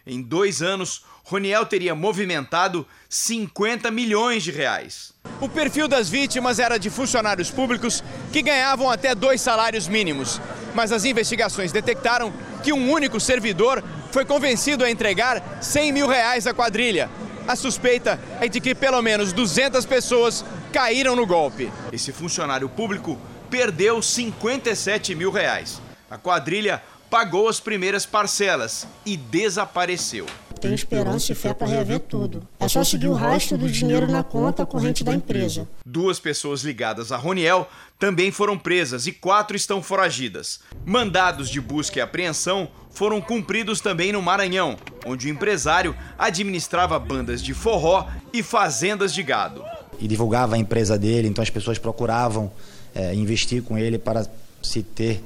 Em 0.07 0.21
dois 0.21 0.61
anos, 0.61 1.03
Roniel 1.23 1.65
teria 1.65 1.95
movimentado 1.95 2.85
50 3.09 3.89
milhões 3.89 4.43
de 4.43 4.51
reais. 4.51 5.11
O 5.41 5.49
perfil 5.49 5.87
das 5.87 6.07
vítimas 6.07 6.59
era 6.59 6.77
de 6.77 6.91
funcionários 6.91 7.49
públicos 7.49 8.03
que 8.31 8.43
ganhavam 8.43 8.89
até 8.89 9.15
dois 9.15 9.41
salários 9.41 9.87
mínimos. 9.87 10.39
Mas 10.75 10.91
as 10.91 11.05
investigações 11.05 11.71
detectaram 11.71 12.31
que 12.63 12.71
um 12.71 12.91
único 12.91 13.19
servidor 13.19 13.83
foi 14.11 14.25
convencido 14.25 14.83
a 14.83 14.91
entregar 14.91 15.57
100 15.59 15.91
mil 15.91 16.07
reais 16.07 16.45
à 16.45 16.53
quadrilha. 16.53 17.09
A 17.47 17.55
suspeita 17.55 18.19
é 18.39 18.47
de 18.47 18.61
que 18.61 18.75
pelo 18.75 19.01
menos 19.01 19.33
200 19.33 19.85
pessoas 19.85 20.45
caíram 20.71 21.15
no 21.15 21.25
golpe. 21.25 21.71
Esse 21.91 22.11
funcionário 22.11 22.69
público 22.69 23.19
perdeu 23.49 24.01
57 24.01 25.15
mil 25.15 25.31
reais. 25.31 25.81
A 26.09 26.17
quadrilha 26.17 26.81
pagou 27.15 27.47
as 27.47 27.61
primeiras 27.61 28.05
parcelas 28.05 28.85
e 29.05 29.15
desapareceu. 29.15 30.25
Tem 30.59 30.73
esperança 30.73 31.31
e 31.31 31.35
fé 31.35 31.53
para 31.53 31.65
rever 31.65 32.01
tudo. 32.01 32.45
É 32.59 32.67
só 32.67 32.83
seguir 32.83 33.07
o 33.07 33.13
rastro 33.13 33.57
do 33.57 33.69
dinheiro 33.69 34.05
na 34.05 34.21
conta 34.21 34.65
corrente 34.65 35.01
da 35.01 35.13
empresa. 35.13 35.65
Duas 35.85 36.19
pessoas 36.19 36.61
ligadas 36.61 37.13
a 37.13 37.15
Roniel 37.15 37.69
também 37.97 38.31
foram 38.31 38.59
presas 38.59 39.07
e 39.07 39.13
quatro 39.13 39.55
estão 39.55 39.81
foragidas. 39.81 40.59
Mandados 40.85 41.49
de 41.49 41.61
busca 41.61 41.99
e 41.99 42.01
apreensão 42.01 42.67
foram 42.91 43.21
cumpridos 43.21 43.79
também 43.79 44.11
no 44.11 44.21
Maranhão, 44.21 44.75
onde 45.05 45.27
o 45.27 45.29
empresário 45.29 45.95
administrava 46.19 46.99
bandas 46.99 47.41
de 47.41 47.53
forró 47.53 48.09
e 48.33 48.43
fazendas 48.43 49.13
de 49.13 49.23
gado. 49.23 49.63
E 50.01 50.05
divulgava 50.05 50.55
a 50.55 50.57
empresa 50.57 50.99
dele, 50.99 51.29
então 51.29 51.41
as 51.41 51.49
pessoas 51.49 51.79
procuravam 51.79 52.51
é, 52.93 53.15
investir 53.15 53.63
com 53.63 53.77
ele 53.77 53.97
para 53.97 54.29
se 54.61 54.83
ter 54.83 55.23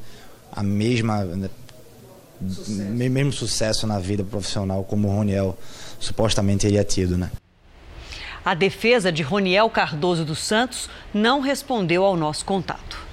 a 0.52 0.62
mesma 0.62 1.26
sucesso. 2.48 2.82
mesmo 3.10 3.32
sucesso 3.32 3.88
na 3.88 4.00
vida 4.00 4.24
profissional 4.24 4.84
como 4.84 5.08
o 5.08 5.12
Roniel 5.12 5.58
supostamente 6.00 6.62
teria 6.62 6.84
tido, 6.84 7.18
né? 7.18 7.32
A 8.44 8.54
defesa 8.54 9.12
de 9.12 9.22
Roniel 9.22 9.70
Cardoso 9.70 10.24
dos 10.24 10.40
Santos 10.40 10.90
não 11.14 11.42
respondeu 11.42 12.04
ao 12.04 12.16
nosso 12.16 12.46
contato. 12.46 13.10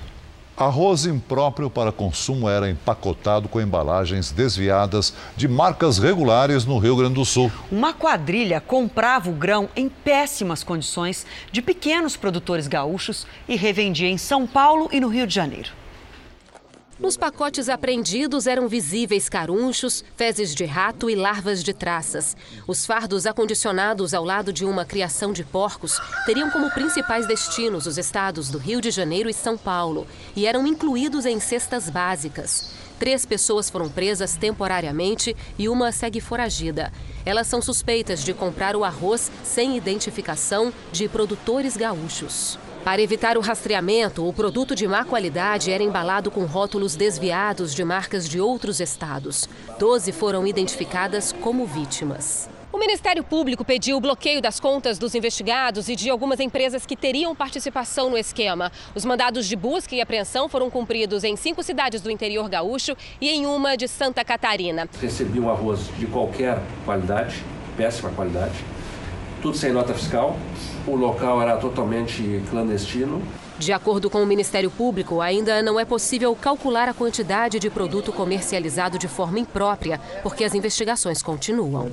Arroz 0.56 1.04
impróprio 1.04 1.68
para 1.68 1.92
consumo 1.92 2.48
era 2.48 2.70
empacotado 2.70 3.46
com 3.46 3.60
embalagens 3.60 4.32
desviadas 4.32 5.12
de 5.36 5.46
marcas 5.46 5.98
regulares 5.98 6.64
no 6.64 6.78
Rio 6.78 6.96
Grande 6.96 7.16
do 7.16 7.26
Sul. 7.26 7.52
Uma 7.70 7.92
quadrilha 7.92 8.58
comprava 8.58 9.28
o 9.28 9.34
grão 9.34 9.68
em 9.76 9.86
péssimas 9.86 10.64
condições 10.64 11.26
de 11.52 11.60
pequenos 11.60 12.16
produtores 12.16 12.66
gaúchos 12.66 13.26
e 13.46 13.54
revendia 13.54 14.08
em 14.08 14.16
São 14.16 14.46
Paulo 14.46 14.88
e 14.90 14.98
no 14.98 15.08
Rio 15.08 15.26
de 15.26 15.34
Janeiro. 15.34 15.72
Nos 16.98 17.14
pacotes 17.14 17.68
apreendidos 17.68 18.46
eram 18.46 18.66
visíveis 18.68 19.28
carunchos, 19.28 20.02
fezes 20.16 20.54
de 20.54 20.64
rato 20.64 21.10
e 21.10 21.14
larvas 21.14 21.62
de 21.62 21.74
traças. 21.74 22.34
Os 22.66 22.86
fardos 22.86 23.26
acondicionados 23.26 24.14
ao 24.14 24.24
lado 24.24 24.50
de 24.50 24.64
uma 24.64 24.82
criação 24.82 25.30
de 25.30 25.44
porcos 25.44 26.00
teriam 26.24 26.50
como 26.50 26.70
principais 26.70 27.26
destinos 27.26 27.86
os 27.86 27.98
estados 27.98 28.48
do 28.48 28.56
Rio 28.56 28.80
de 28.80 28.90
Janeiro 28.90 29.28
e 29.28 29.34
São 29.34 29.58
Paulo 29.58 30.06
e 30.34 30.46
eram 30.46 30.66
incluídos 30.66 31.26
em 31.26 31.38
cestas 31.38 31.90
básicas. 31.90 32.70
Três 32.98 33.26
pessoas 33.26 33.68
foram 33.68 33.90
presas 33.90 34.34
temporariamente 34.34 35.36
e 35.58 35.68
uma 35.68 35.92
segue 35.92 36.18
foragida. 36.18 36.90
Elas 37.26 37.46
são 37.46 37.60
suspeitas 37.60 38.24
de 38.24 38.32
comprar 38.32 38.74
o 38.74 38.84
arroz 38.84 39.30
sem 39.44 39.76
identificação 39.76 40.72
de 40.92 41.06
produtores 41.10 41.76
gaúchos. 41.76 42.58
Para 42.86 43.02
evitar 43.02 43.36
o 43.36 43.40
rastreamento, 43.40 44.24
o 44.24 44.32
produto 44.32 44.72
de 44.72 44.86
má 44.86 45.04
qualidade 45.04 45.72
era 45.72 45.82
embalado 45.82 46.30
com 46.30 46.44
rótulos 46.44 46.94
desviados 46.94 47.74
de 47.74 47.82
marcas 47.82 48.28
de 48.28 48.40
outros 48.40 48.78
estados. 48.78 49.48
Doze 49.76 50.12
foram 50.12 50.46
identificadas 50.46 51.32
como 51.32 51.66
vítimas. 51.66 52.48
O 52.72 52.78
Ministério 52.78 53.24
Público 53.24 53.64
pediu 53.64 53.96
o 53.96 54.00
bloqueio 54.00 54.40
das 54.40 54.60
contas 54.60 54.98
dos 54.98 55.16
investigados 55.16 55.88
e 55.88 55.96
de 55.96 56.08
algumas 56.08 56.38
empresas 56.38 56.86
que 56.86 56.94
teriam 56.94 57.34
participação 57.34 58.08
no 58.08 58.16
esquema. 58.16 58.70
Os 58.94 59.04
mandados 59.04 59.48
de 59.48 59.56
busca 59.56 59.92
e 59.96 60.00
apreensão 60.00 60.48
foram 60.48 60.70
cumpridos 60.70 61.24
em 61.24 61.34
cinco 61.34 61.64
cidades 61.64 62.00
do 62.00 62.08
interior 62.08 62.48
gaúcho 62.48 62.96
e 63.20 63.28
em 63.28 63.46
uma 63.46 63.76
de 63.76 63.88
Santa 63.88 64.24
Catarina. 64.24 64.88
Recebi 65.02 65.40
um 65.40 65.50
arroz 65.50 65.88
de 65.98 66.06
qualquer 66.06 66.62
qualidade, 66.84 67.42
péssima 67.76 68.12
qualidade, 68.12 68.64
tudo 69.42 69.56
sem 69.56 69.72
nota 69.72 69.92
fiscal. 69.92 70.36
O 70.86 70.94
local 70.94 71.42
era 71.42 71.56
totalmente 71.56 72.40
clandestino. 72.48 73.20
De 73.58 73.72
acordo 73.72 74.08
com 74.08 74.22
o 74.22 74.26
Ministério 74.26 74.70
Público, 74.70 75.20
ainda 75.20 75.60
não 75.60 75.80
é 75.80 75.84
possível 75.84 76.34
calcular 76.36 76.88
a 76.88 76.94
quantidade 76.94 77.58
de 77.58 77.68
produto 77.68 78.12
comercializado 78.12 78.96
de 78.98 79.08
forma 79.08 79.40
imprópria, 79.40 80.00
porque 80.22 80.44
as 80.44 80.54
investigações 80.54 81.22
continuam. 81.22 81.90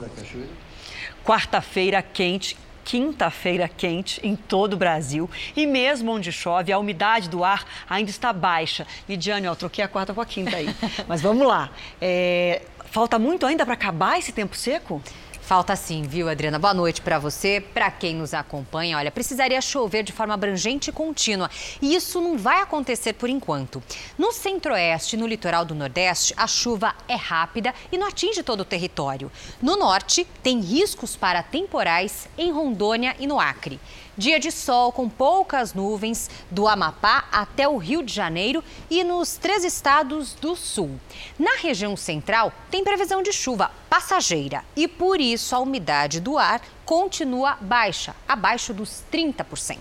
Quarta-feira 1.25 2.03
quente, 2.03 2.55
quinta-feira 2.83 3.67
quente 3.67 4.19
em 4.21 4.35
todo 4.35 4.73
o 4.73 4.77
Brasil. 4.77 5.27
E 5.55 5.65
mesmo 5.65 6.11
onde 6.11 6.31
chove, 6.31 6.71
a 6.71 6.77
umidade 6.77 7.29
do 7.29 7.43
ar 7.43 7.65
ainda 7.89 8.11
está 8.11 8.31
baixa. 8.31 8.85
Lidiane, 9.09 9.47
eu 9.47 9.55
troquei 9.55 9.83
a 9.83 9.87
quarta 9.87 10.13
com 10.13 10.21
a 10.21 10.25
quinta 10.25 10.57
aí. 10.57 10.67
Mas 11.07 11.21
vamos 11.21 11.47
lá. 11.47 11.71
É, 11.99 12.61
falta 12.91 13.17
muito 13.17 13.45
ainda 13.45 13.65
para 13.65 13.73
acabar 13.73 14.19
esse 14.19 14.31
tempo 14.31 14.55
seco? 14.55 15.01
Falta 15.45 15.75
sim, 15.75 16.03
viu, 16.03 16.29
Adriana? 16.29 16.57
Boa 16.57 16.73
noite 16.73 17.01
para 17.01 17.19
você, 17.19 17.59
para 17.59 17.91
quem 17.91 18.15
nos 18.15 18.33
acompanha. 18.33 18.97
Olha, 18.97 19.11
precisaria 19.11 19.59
chover 19.59 20.01
de 20.01 20.13
forma 20.13 20.33
abrangente 20.33 20.89
e 20.89 20.93
contínua. 20.93 21.49
E 21.81 21.93
isso 21.93 22.21
não 22.21 22.37
vai 22.37 22.61
acontecer 22.61 23.11
por 23.11 23.29
enquanto. 23.29 23.83
No 24.17 24.31
centro-oeste 24.31 25.17
e 25.17 25.19
no 25.19 25.27
litoral 25.27 25.65
do 25.65 25.75
nordeste, 25.75 26.33
a 26.37 26.47
chuva 26.47 26.95
é 27.09 27.15
rápida 27.15 27.73
e 27.91 27.97
não 27.97 28.07
atinge 28.07 28.41
todo 28.41 28.61
o 28.61 28.65
território. 28.65 29.29
No 29.61 29.75
norte, 29.75 30.25
tem 30.41 30.61
riscos 30.61 31.17
para 31.17 31.43
temporais 31.43 32.29
em 32.37 32.49
Rondônia 32.49 33.13
e 33.19 33.27
no 33.27 33.37
Acre. 33.37 33.81
Dia 34.15 34.39
de 34.39 34.51
sol 34.51 34.91
com 34.91 35.09
poucas 35.09 35.73
nuvens 35.73 36.29
do 36.51 36.67
Amapá 36.67 37.25
até 37.31 37.67
o 37.67 37.77
Rio 37.77 38.03
de 38.03 38.13
Janeiro 38.13 38.63
e 38.87 39.03
nos 39.03 39.37
três 39.37 39.63
estados 39.63 40.35
do 40.35 40.55
sul. 40.55 40.99
Na 41.39 41.55
região 41.57 41.97
central, 41.97 42.53
tem 42.69 42.83
previsão 42.83 43.23
de 43.23 43.33
chuva 43.33 43.71
passageira 43.89 44.63
e 44.75 44.87
por 44.87 45.19
isso 45.19 45.55
a 45.55 45.59
umidade 45.59 46.19
do 46.19 46.37
ar 46.37 46.61
continua 46.85 47.57
baixa, 47.59 48.15
abaixo 48.27 48.73
dos 48.73 49.03
30%. 49.11 49.77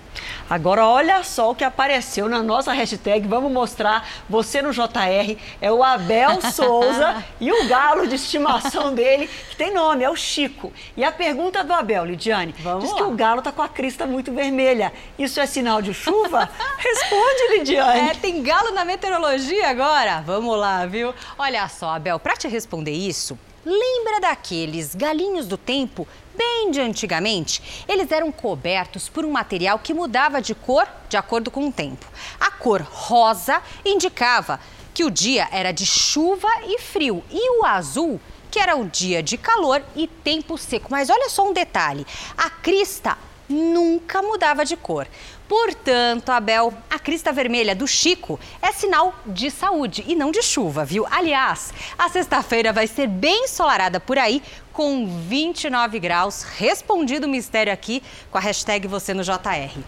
Agora 0.49 0.87
olha 0.87 1.23
só 1.25 1.51
o 1.51 1.55
que 1.55 1.65
apareceu 1.65 2.29
na 2.29 2.43
nossa 2.43 2.73
hashtag, 2.73 3.27
vamos 3.27 3.51
mostrar 3.51 4.09
você 4.29 4.62
no 4.62 4.73
JR, 4.73 5.37
é 5.61 5.71
o 5.71 5.83
Abel 5.83 6.41
Souza 6.53 7.25
e 7.41 7.51
o 7.51 7.69
galo 7.69 8.07
de 8.07 8.15
estimação 8.15 8.95
dele, 8.95 9.29
que 9.51 9.57
tem 9.57 9.73
nome, 9.73 10.05
é 10.05 10.11
o 10.11 10.17
Chico. 10.17 10.73
E 10.97 11.05
a 11.05 11.11
pergunta 11.12 11.65
do 11.65 11.73
Abel, 11.73 12.05
Lidiane, 12.05 12.55
vamos 12.61 12.85
diz 12.85 12.93
lá. 12.93 12.99
que 12.99 13.03
o 13.03 13.11
galo 13.12 13.43
tá 13.43 13.53
com 13.53 13.62
a 13.62 13.69
crista 13.69 14.07
muito 14.07 14.33
vermelha. 14.33 14.93
Isso 15.19 15.41
é 15.41 15.47
sinal 15.47 15.83
de 15.83 15.93
chuva? 15.93 16.49
Responde, 16.79 17.59
Lidiane. 17.59 18.11
É, 18.11 18.15
tem 18.15 18.43
galo 18.43 18.73
na 18.73 18.85
meteorologia 18.85 19.69
agora? 19.69 20.23
Vamos 20.25 20.57
lá, 20.57 20.87
viu? 20.87 21.15
Olha 21.38 21.69
só, 21.69 21.95
Abel, 21.97 22.19
para 22.19 22.37
te 22.37 22.49
responder 22.49 22.93
isso, 22.93 23.38
Lembra 23.65 24.21
daqueles 24.21 24.93
galinhos 24.93 25.47
do 25.47 25.57
tempo, 25.57 26.07
bem 26.37 26.71
de 26.71 26.81
antigamente? 26.81 27.85
Eles 27.88 28.11
eram 28.11 28.31
cobertos 28.33 29.09
por 29.09 29.25
um 29.25 29.31
material 29.31 29.79
que 29.79 29.95
mudava 29.95 30.40
de 30.40 30.55
cor 30.55 30.87
de 31.09 31.16
acordo 31.16 31.51
com 31.51 31.68
o 31.68 31.73
tempo. 31.73 32.07
A 32.40 32.51
cor 32.51 32.83
rosa 32.83 33.62
indicava 33.85 34.61
que 34.95 35.05
o 35.05 35.11
dia 35.11 35.49
era 35.51 35.73
de 35.73 35.87
chuva 35.87 36.49
e 36.66 36.79
frio, 36.79 37.23
e 37.31 37.59
o 37.59 37.64
azul 37.64 38.21
que 38.51 38.59
era 38.59 38.77
o 38.77 38.85
dia 38.85 39.23
de 39.23 39.38
calor 39.38 39.83
e 39.97 40.07
tempo 40.07 40.59
seco. 40.59 40.88
Mas 40.90 41.09
olha 41.09 41.31
só 41.31 41.49
um 41.49 41.55
detalhe: 41.55 42.07
a 42.37 42.51
crista 42.51 43.16
nunca 43.49 44.23
mudava 44.23 44.64
de 44.64 44.77
cor. 44.77 45.09
Portanto, 45.49 46.31
Abel, 46.31 46.73
a 46.88 46.99
crista 46.99 47.33
vermelha 47.33 47.75
do 47.75 47.87
Chico 47.87 48.40
é 48.62 48.73
sinal 48.73 49.14
de 49.27 49.51
saúde 49.51 50.05
e 50.07 50.14
não 50.14 50.31
de 50.31 50.42
chuva, 50.42 50.85
viu? 50.85 51.07
Aliás, 51.11 51.75
a 51.99 52.09
sexta-feira 52.09 52.73
vai 52.73 52.87
ser 52.87 53.07
bem 53.07 53.45
ensolarada 53.45 54.01
por 54.01 54.18
aí, 54.18 54.42
com 54.73 55.07
29 55.07 55.99
graus. 55.99 56.43
Respondido 56.43 57.27
o 57.27 57.31
mistério 57.31 57.73
aqui 57.73 58.03
com 58.31 58.39
a 58.39 58.41
hashtag 58.41 58.89
você 58.89 59.13
no 59.13 59.23
JR. 59.23 59.81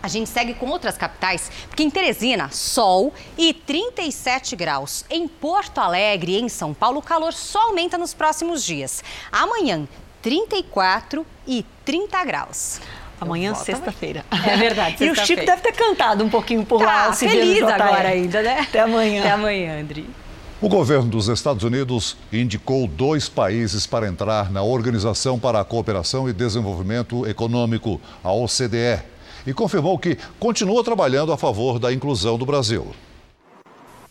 A 0.00 0.06
gente 0.06 0.30
segue 0.30 0.54
com 0.54 0.66
outras 0.66 0.96
capitais, 0.96 1.50
porque 1.66 1.82
em 1.82 1.90
Teresina, 1.90 2.50
sol 2.50 3.12
e 3.36 3.52
37 3.52 4.54
graus. 4.54 5.04
Em 5.10 5.26
Porto 5.26 5.78
Alegre 5.78 6.32
e 6.32 6.40
em 6.40 6.48
São 6.48 6.72
Paulo, 6.72 7.00
o 7.00 7.02
calor 7.02 7.32
só 7.32 7.68
aumenta 7.68 7.98
nos 7.98 8.14
próximos 8.14 8.64
dias. 8.64 9.02
Amanhã, 9.32 9.88
34 10.22 11.26
e 11.46 11.64
30 11.84 12.24
graus. 12.24 12.80
Amanhã, 13.20 13.52
sexta-feira. 13.54 14.24
É 14.30 14.56
verdade, 14.56 15.02
E 15.04 15.10
o 15.10 15.14
Chico 15.16 15.44
deve 15.44 15.62
ter 15.62 15.72
cantado 15.72 16.24
um 16.24 16.28
pouquinho 16.28 16.64
por 16.64 16.78
tá, 16.78 17.08
lá. 17.08 17.12
Feliz 17.12 17.62
agora 17.64 18.08
ainda, 18.08 18.40
né? 18.40 18.60
Até 18.60 18.80
amanhã. 18.80 19.20
Até 19.20 19.30
amanhã, 19.32 19.80
Andri. 19.80 20.08
O 20.60 20.68
governo 20.68 21.08
dos 21.08 21.28
Estados 21.28 21.62
Unidos 21.62 22.16
indicou 22.32 22.88
dois 22.88 23.28
países 23.28 23.86
para 23.86 24.08
entrar 24.08 24.50
na 24.50 24.60
Organização 24.60 25.38
para 25.38 25.60
a 25.60 25.64
Cooperação 25.64 26.28
e 26.28 26.32
Desenvolvimento 26.32 27.24
Econômico, 27.28 28.00
a 28.24 28.32
OCDE, 28.32 29.00
e 29.46 29.54
confirmou 29.54 29.96
que 29.96 30.18
continua 30.40 30.82
trabalhando 30.82 31.32
a 31.32 31.38
favor 31.38 31.78
da 31.78 31.92
inclusão 31.92 32.36
do 32.36 32.44
Brasil. 32.44 32.88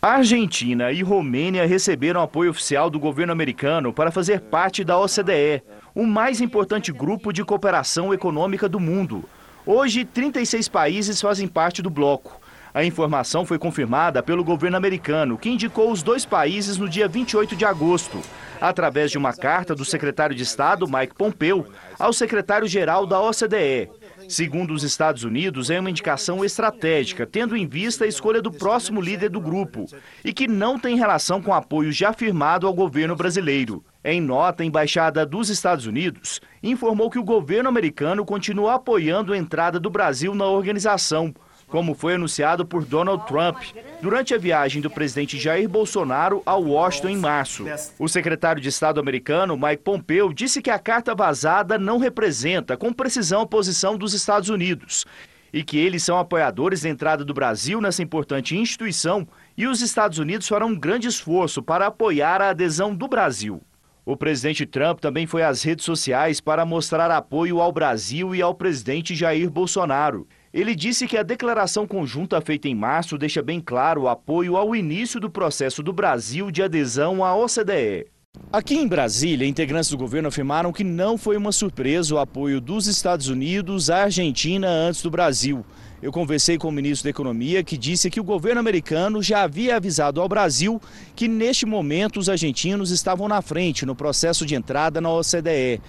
Argentina 0.02 0.90
e 0.90 1.04
Romênia 1.04 1.68
receberam 1.68 2.22
apoio 2.22 2.52
oficial 2.52 2.90
do 2.90 2.98
governo 2.98 3.34
americano 3.34 3.92
para 3.92 4.10
fazer 4.10 4.40
parte 4.40 4.86
da 4.86 4.98
OCDE, 4.98 5.62
o 5.94 6.06
mais 6.06 6.40
importante 6.40 6.94
grupo 6.94 7.34
de 7.34 7.44
cooperação 7.44 8.14
econômica 8.14 8.70
do 8.70 8.80
mundo. 8.80 9.26
Hoje, 9.66 10.06
36 10.06 10.70
países 10.70 11.20
fazem 11.20 11.46
parte 11.46 11.82
do 11.82 11.90
bloco. 11.90 12.40
A 12.78 12.86
informação 12.86 13.44
foi 13.44 13.58
confirmada 13.58 14.22
pelo 14.22 14.44
governo 14.44 14.78
americano, 14.78 15.36
que 15.36 15.50
indicou 15.50 15.92
os 15.92 16.04
dois 16.04 16.28
países 16.28 16.78
no 16.78 16.88
dia 16.88 17.08
28 17.08 17.56
de 17.56 17.66
agosto, 17.66 18.22
através 18.62 19.10
de 19.10 19.18
uma 19.18 19.34
carta 19.34 19.74
do 19.74 19.84
secretário 19.84 20.36
de 20.36 20.44
Estado, 20.44 20.88
Mike 20.88 21.16
Pompeo, 21.16 21.66
ao 21.98 22.14
secretário-geral 22.14 23.08
da 23.08 23.20
OCDE. 23.20 23.90
Segundo 24.30 24.76
os 24.76 24.84
Estados 24.84 25.24
Unidos, 25.24 25.72
é 25.72 25.80
uma 25.80 25.90
indicação 25.90 26.46
estratégica, 26.46 27.26
tendo 27.26 27.58
em 27.58 27.66
vista 27.66 28.06
a 28.06 28.08
escolha 28.08 28.44
do 28.44 28.52
próximo 28.52 29.02
líder 29.02 29.30
do 29.30 29.42
grupo, 29.42 29.88
e 30.24 30.32
que 30.32 30.48
não 30.48 30.78
tem 30.78 30.98
relação 30.98 31.42
com 31.42 31.56
apoio 31.56 31.92
já 31.92 32.14
firmado 32.14 32.68
ao 32.68 32.74
governo 32.76 33.16
brasileiro. 33.16 33.84
Em 34.06 34.22
nota, 34.22 34.62
a 34.62 34.66
Embaixada 34.68 35.26
dos 35.26 35.50
Estados 35.50 35.88
Unidos 35.88 36.40
informou 36.62 37.10
que 37.10 37.18
o 37.18 37.24
governo 37.24 37.70
americano 37.70 38.24
continua 38.24 38.76
apoiando 38.76 39.34
a 39.34 39.38
entrada 39.38 39.80
do 39.80 39.90
Brasil 39.90 40.36
na 40.36 40.46
organização, 40.46 41.34
como 41.68 41.94
foi 41.94 42.16
anunciado 42.16 42.66
por 42.66 42.86
Donald 42.86 43.28
Trump 43.28 43.58
durante 44.02 44.34
a 44.34 44.38
viagem 44.38 44.82
do 44.82 44.90
presidente 44.90 45.38
Jair 45.38 45.68
Bolsonaro 45.68 46.42
a 46.46 46.56
Washington 46.56 47.10
em 47.10 47.18
março. 47.18 47.66
O 48.00 48.08
secretário 48.08 48.62
de 48.62 48.70
Estado 48.70 49.00
americano, 49.00 49.58
Mike 49.58 49.84
Pompeo, 49.84 50.34
disse 50.34 50.62
que 50.62 50.70
a 50.70 50.80
carta 50.80 51.14
vazada 51.14 51.78
não 51.78 51.98
representa 51.98 52.78
com 52.78 52.94
precisão 52.94 53.42
a 53.42 53.48
posição 53.48 53.98
dos 53.98 54.14
Estados 54.14 54.50
Unidos 54.50 55.06
e 55.52 55.64
que 55.64 55.78
eles 55.78 56.04
são 56.04 56.18
apoiadores 56.18 56.82
da 56.82 56.90
entrada 56.90 57.24
do 57.24 57.34
Brasil 57.34 57.82
nessa 57.82 58.04
importante 58.04 58.56
instituição 58.56 59.28
e 59.58 59.68
os 59.68 59.82
Estados 59.82 60.20
Unidos 60.20 60.48
farão 60.48 60.68
um 60.68 60.80
grande 60.80 61.08
esforço 61.08 61.62
para 61.62 61.88
apoiar 61.88 62.42
a 62.42 62.50
adesão 62.50 62.96
do 62.96 63.08
Brasil. 63.08 63.62
O 64.06 64.16
presidente 64.16 64.66
Trump 64.66 65.00
também 65.00 65.28
foi 65.28 65.44
às 65.44 65.64
redes 65.64 65.84
sociais 65.84 66.40
para 66.40 66.66
mostrar 66.66 67.12
apoio 67.12 67.60
ao 67.60 67.74
Brasil 67.74 68.34
e 68.34 68.42
ao 68.42 68.56
presidente 68.56 69.14
Jair 69.14 69.50
Bolsonaro. 69.50 70.26
Ele 70.54 70.76
disse 70.76 71.08
que 71.08 71.18
a 71.18 71.24
declaração 71.24 71.86
conjunta 71.86 72.40
feita 72.40 72.68
em 72.68 72.76
março 72.76 73.18
deixa 73.18 73.42
bem 73.42 73.60
claro 73.60 74.04
o 74.04 74.08
apoio 74.08 74.56
ao 74.56 74.76
início 74.76 75.20
do 75.20 75.30
processo 75.30 75.84
do 75.84 75.92
Brasil 75.92 76.50
de 76.50 76.64
adesão 76.64 77.24
à 77.24 77.36
OCDE. 77.36 78.08
Aqui 78.52 78.76
em 78.76 78.88
Brasília, 78.88 79.48
integrantes 79.48 79.90
do 79.90 79.98
governo 79.98 80.30
afirmaram 80.30 80.72
que 80.72 80.84
não 80.84 81.18
foi 81.18 81.36
uma 81.36 81.52
surpresa 81.52 82.16
o 82.16 82.20
apoio 82.20 82.62
dos 82.62 82.88
Estados 82.88 83.28
Unidos 83.28 83.90
à 83.90 84.04
Argentina 84.04 84.68
antes 84.68 85.02
do 85.02 85.12
Brasil. 85.12 85.66
Eu 86.02 86.12
conversei 86.12 86.58
com 86.58 86.70
o 86.70 86.72
ministro 86.72 87.06
da 87.06 87.10
Economia 87.10 87.64
que 87.64 87.76
disse 87.76 88.10
que 88.10 88.20
o 88.20 88.24
governo 88.24 88.60
americano 88.60 89.22
já 89.22 89.42
havia 89.42 89.76
avisado 89.76 90.22
ao 90.22 90.30
Brasil 90.30 90.80
que 91.16 91.28
neste 91.28 91.66
momento 91.66 92.20
os 92.20 92.30
argentinos 92.30 92.92
estavam 92.92 93.28
na 93.28 93.42
frente 93.42 93.86
no 93.86 93.96
processo 93.96 94.46
de 94.46 94.56
entrada 94.56 95.02
na 95.02 95.12
OCDE. 95.12 95.82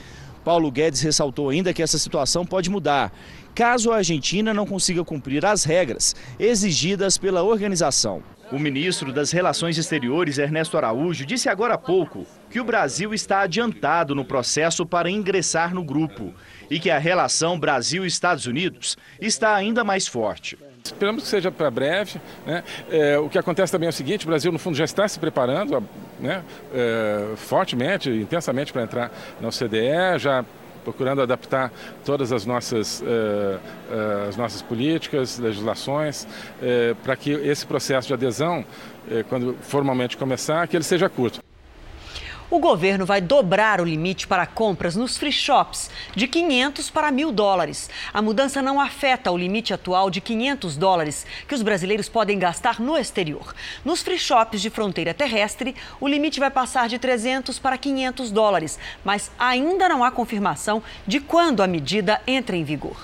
Paulo 0.42 0.70
Guedes 0.70 1.02
ressaltou 1.02 1.50
ainda 1.50 1.74
que 1.74 1.82
essa 1.82 1.98
situação 1.98 2.46
pode 2.46 2.70
mudar 2.70 3.12
caso 3.58 3.90
a 3.90 3.96
Argentina 3.96 4.54
não 4.54 4.64
consiga 4.64 5.02
cumprir 5.02 5.44
as 5.44 5.64
regras 5.64 6.14
exigidas 6.38 7.18
pela 7.18 7.42
organização. 7.42 8.22
O 8.52 8.58
ministro 8.58 9.12
das 9.12 9.32
Relações 9.32 9.76
Exteriores, 9.76 10.38
Ernesto 10.38 10.76
Araújo, 10.76 11.26
disse 11.26 11.48
agora 11.48 11.74
há 11.74 11.78
pouco 11.78 12.24
que 12.48 12.60
o 12.60 12.64
Brasil 12.64 13.12
está 13.12 13.40
adiantado 13.40 14.14
no 14.14 14.24
processo 14.24 14.86
para 14.86 15.10
ingressar 15.10 15.74
no 15.74 15.82
grupo 15.82 16.32
e 16.70 16.78
que 16.78 16.88
a 16.88 16.98
relação 16.98 17.58
Brasil-Estados 17.58 18.46
Unidos 18.46 18.96
está 19.20 19.56
ainda 19.56 19.82
mais 19.82 20.06
forte. 20.06 20.56
Esperamos 20.84 21.24
que 21.24 21.28
seja 21.28 21.50
para 21.50 21.68
breve. 21.68 22.20
Né? 22.46 22.62
É, 22.88 23.18
o 23.18 23.28
que 23.28 23.38
acontece 23.38 23.72
também 23.72 23.88
é 23.88 23.90
o 23.90 23.92
seguinte: 23.92 24.24
o 24.24 24.28
Brasil, 24.28 24.52
no 24.52 24.58
fundo, 24.58 24.76
já 24.76 24.84
está 24.84 25.06
se 25.08 25.18
preparando 25.18 25.82
né, 26.20 26.44
é, 26.72 27.34
fortemente, 27.36 28.08
intensamente 28.08 28.72
para 28.72 28.84
entrar 28.84 29.10
na 29.40 29.48
OCDE, 29.48 30.18
já 30.18 30.44
procurando 30.88 31.20
adaptar 31.20 31.70
todas 32.02 32.32
as 32.32 32.46
nossas, 32.46 33.02
uh, 33.02 33.04
uh, 33.04 34.28
as 34.28 34.36
nossas 34.38 34.62
políticas, 34.62 35.38
legislações, 35.38 36.24
uh, 36.24 36.94
para 37.02 37.14
que 37.14 37.30
esse 37.30 37.66
processo 37.66 38.08
de 38.08 38.14
adesão, 38.14 38.64
quando 39.30 39.56
formalmente 39.62 40.18
começar, 40.18 40.68
que 40.68 40.76
ele 40.76 40.84
seja 40.84 41.08
curto. 41.08 41.47
O 42.50 42.58
governo 42.58 43.04
vai 43.04 43.20
dobrar 43.20 43.78
o 43.78 43.84
limite 43.84 44.26
para 44.26 44.46
compras 44.46 44.96
nos 44.96 45.18
free 45.18 45.30
shops 45.30 45.90
de 46.16 46.26
500 46.26 46.88
para 46.88 47.12
1.000 47.12 47.30
dólares. 47.30 47.90
A 48.10 48.22
mudança 48.22 48.62
não 48.62 48.80
afeta 48.80 49.30
o 49.30 49.36
limite 49.36 49.74
atual 49.74 50.08
de 50.08 50.22
500 50.22 50.74
dólares 50.78 51.26
que 51.46 51.54
os 51.54 51.60
brasileiros 51.60 52.08
podem 52.08 52.38
gastar 52.38 52.80
no 52.80 52.96
exterior. 52.96 53.54
Nos 53.84 54.00
free 54.00 54.18
shops 54.18 54.62
de 54.62 54.70
fronteira 54.70 55.12
terrestre, 55.12 55.76
o 56.00 56.08
limite 56.08 56.40
vai 56.40 56.50
passar 56.50 56.88
de 56.88 56.98
300 56.98 57.58
para 57.58 57.76
500 57.76 58.30
dólares, 58.30 58.78
mas 59.04 59.30
ainda 59.38 59.86
não 59.86 60.02
há 60.02 60.10
confirmação 60.10 60.82
de 61.06 61.20
quando 61.20 61.62
a 61.62 61.66
medida 61.66 62.22
entra 62.26 62.56
em 62.56 62.64
vigor. 62.64 62.96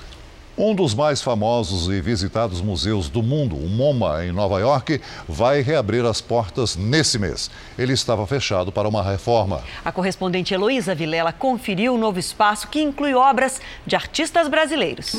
Um 0.56 0.72
dos 0.72 0.94
mais 0.94 1.20
famosos 1.20 1.88
e 1.88 2.00
visitados 2.00 2.60
museus 2.60 3.08
do 3.08 3.24
mundo, 3.24 3.56
o 3.56 3.68
MoMA, 3.68 4.24
em 4.24 4.30
Nova 4.30 4.60
York, 4.60 5.00
vai 5.28 5.60
reabrir 5.62 6.04
as 6.04 6.20
portas 6.20 6.76
nesse 6.76 7.18
mês. 7.18 7.50
Ele 7.76 7.92
estava 7.92 8.24
fechado 8.24 8.70
para 8.70 8.88
uma 8.88 9.02
reforma. 9.02 9.60
A 9.84 9.90
correspondente 9.90 10.54
Heloísa 10.54 10.94
Vilela 10.94 11.32
conferiu 11.32 11.94
o 11.94 11.98
novo 11.98 12.20
espaço 12.20 12.68
que 12.68 12.80
inclui 12.80 13.14
obras 13.14 13.60
de 13.84 13.96
artistas 13.96 14.46
brasileiros. 14.46 15.12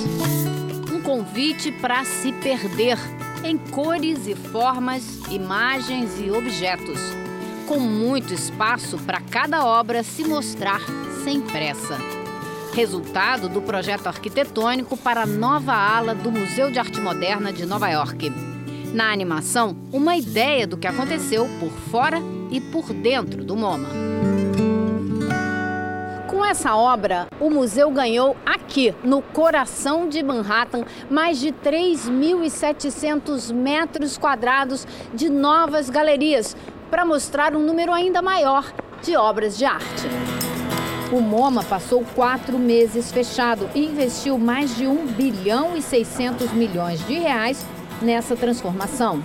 Um 0.89 1.01
convite 1.01 1.69
para 1.69 2.05
se 2.05 2.31
perder 2.31 2.97
em 3.43 3.57
cores 3.57 4.27
e 4.27 4.35
formas, 4.35 5.19
imagens 5.29 6.11
e 6.17 6.31
objetos, 6.31 6.99
com 7.67 7.77
muito 7.77 8.33
espaço 8.33 8.97
para 8.99 9.19
cada 9.19 9.65
obra 9.65 10.01
se 10.01 10.23
mostrar 10.23 10.79
sem 11.25 11.41
pressa 11.41 12.24
resultado 12.75 13.47
do 13.47 13.61
projeto 13.61 14.07
arquitetônico 14.07 14.97
para 14.97 15.21
a 15.21 15.25
nova 15.25 15.71
ala 15.71 16.13
do 16.13 16.29
Museu 16.29 16.69
de 16.69 16.77
Arte 16.77 16.99
Moderna 16.99 17.53
de 17.53 17.65
Nova 17.65 17.87
York. 17.87 18.29
Na 18.93 19.13
animação, 19.13 19.77
uma 19.93 20.17
ideia 20.17 20.67
do 20.67 20.75
que 20.75 20.85
aconteceu 20.85 21.47
por 21.57 21.71
fora 21.89 22.17
e 22.51 22.59
por 22.59 22.91
dentro 22.91 23.45
do 23.45 23.55
MoMA. 23.55 23.87
Com 26.27 26.43
essa 26.43 26.75
obra, 26.75 27.27
o 27.39 27.49
museu 27.49 27.89
ganhou 27.91 28.35
aqui, 28.45 28.93
no 29.05 29.21
coração 29.21 30.09
de 30.09 30.21
Manhattan, 30.21 30.83
mais 31.09 31.39
de 31.39 31.53
3.700 31.53 33.53
metros 33.53 34.17
quadrados 34.17 34.85
de 35.13 35.29
novas 35.29 35.89
galerias, 35.89 36.57
para 36.91 37.05
mostrar 37.05 37.55
um 37.55 37.65
número 37.65 37.93
ainda 37.93 38.21
maior 38.21 38.69
de 39.01 39.15
obras 39.15 39.57
de 39.57 39.63
arte. 39.63 40.44
O 41.11 41.21
MoMA 41.21 41.63
passou 41.63 42.03
quatro 42.15 42.57
meses 42.57 43.11
fechado 43.11 43.69
e 43.75 43.85
investiu 43.85 44.37
mais 44.39 44.75
de 44.75 44.87
1 44.87 45.07
bilhão 45.07 45.77
e 45.77 45.81
600 45.81 46.51
milhões 46.51 47.05
de 47.05 47.13
reais 47.13 47.65
nessa 48.01 48.35
transformação. 48.35 49.21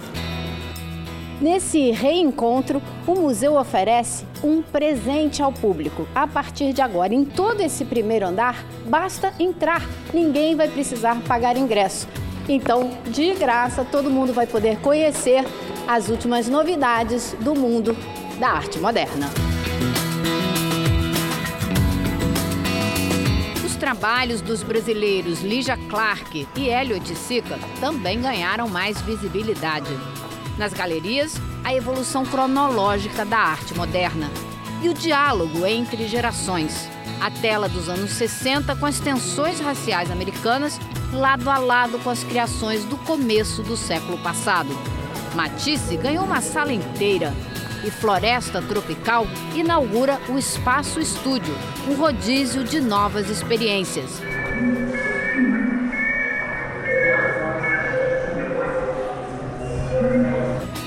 Nesse 1.41 1.91
reencontro, 1.91 2.83
o 3.07 3.15
museu 3.15 3.57
oferece 3.57 4.27
um 4.45 4.61
presente 4.61 5.43
ao 5.43 5.51
público. 5.51 6.07
A 6.15 6.27
partir 6.27 6.75
de 6.75 6.83
agora, 6.83 7.15
em 7.15 7.25
todo 7.25 7.63
esse 7.63 7.83
primeiro 7.87 8.27
andar, 8.27 8.63
basta 8.85 9.33
entrar, 9.39 9.83
ninguém 10.13 10.55
vai 10.55 10.69
precisar 10.69 11.19
pagar 11.23 11.57
ingresso. 11.57 12.07
Então, 12.47 12.91
de 13.07 13.33
graça, 13.35 13.87
todo 13.91 14.11
mundo 14.11 14.35
vai 14.35 14.47
poder 14.47 14.79
conhecer 14.81 15.45
as 15.89 16.11
últimas 16.11 16.47
novidades 16.47 17.35
do 17.41 17.55
mundo 17.55 17.97
da 18.39 18.51
arte 18.51 18.79
moderna. 18.79 19.50
Trabalhos 23.81 24.43
dos 24.43 24.63
brasileiros 24.63 25.41
Lígia 25.41 25.77
Clark 25.89 26.47
e 26.55 26.69
Elliot 26.69 27.17
Sica 27.17 27.59
também 27.81 28.21
ganharam 28.21 28.69
mais 28.69 29.01
visibilidade. 29.01 29.89
Nas 30.59 30.75
galerias, 30.75 31.41
a 31.65 31.75
evolução 31.75 32.27
cronológica 32.27 33.25
da 33.25 33.39
arte 33.39 33.75
moderna 33.75 34.31
e 34.83 34.89
o 34.91 34.95
diálogo 34.95 35.65
entre 35.65 36.07
gerações. 36.07 36.91
A 37.23 37.31
tela 37.31 37.71
dos 37.71 37.89
anos 37.89 38.11
60 38.11 38.77
com 38.77 38.85
as 38.85 39.01
tensões 39.01 39.59
raciais 39.61 40.11
americanas, 40.11 40.79
lado 41.11 41.49
a 41.49 41.57
lado 41.57 41.99
com 42.01 42.11
as 42.11 42.23
criações 42.23 42.85
do 42.85 42.99
começo 42.99 43.63
do 43.63 43.79
século 43.79 44.19
passado. 44.19 44.69
Matisse 45.35 45.97
ganhou 45.97 46.25
uma 46.25 46.43
sala 46.43 46.73
inteira 46.73 47.33
e 47.85 47.91
Floresta 47.91 48.61
Tropical 48.63 49.27
inaugura 49.55 50.21
o 50.29 50.39
Espaço 50.39 51.01
Estúdio, 51.01 51.55
um 51.89 51.95
rodízio 51.95 52.65
de 52.65 52.81
novas 52.81 53.29
experiências. 53.29 54.21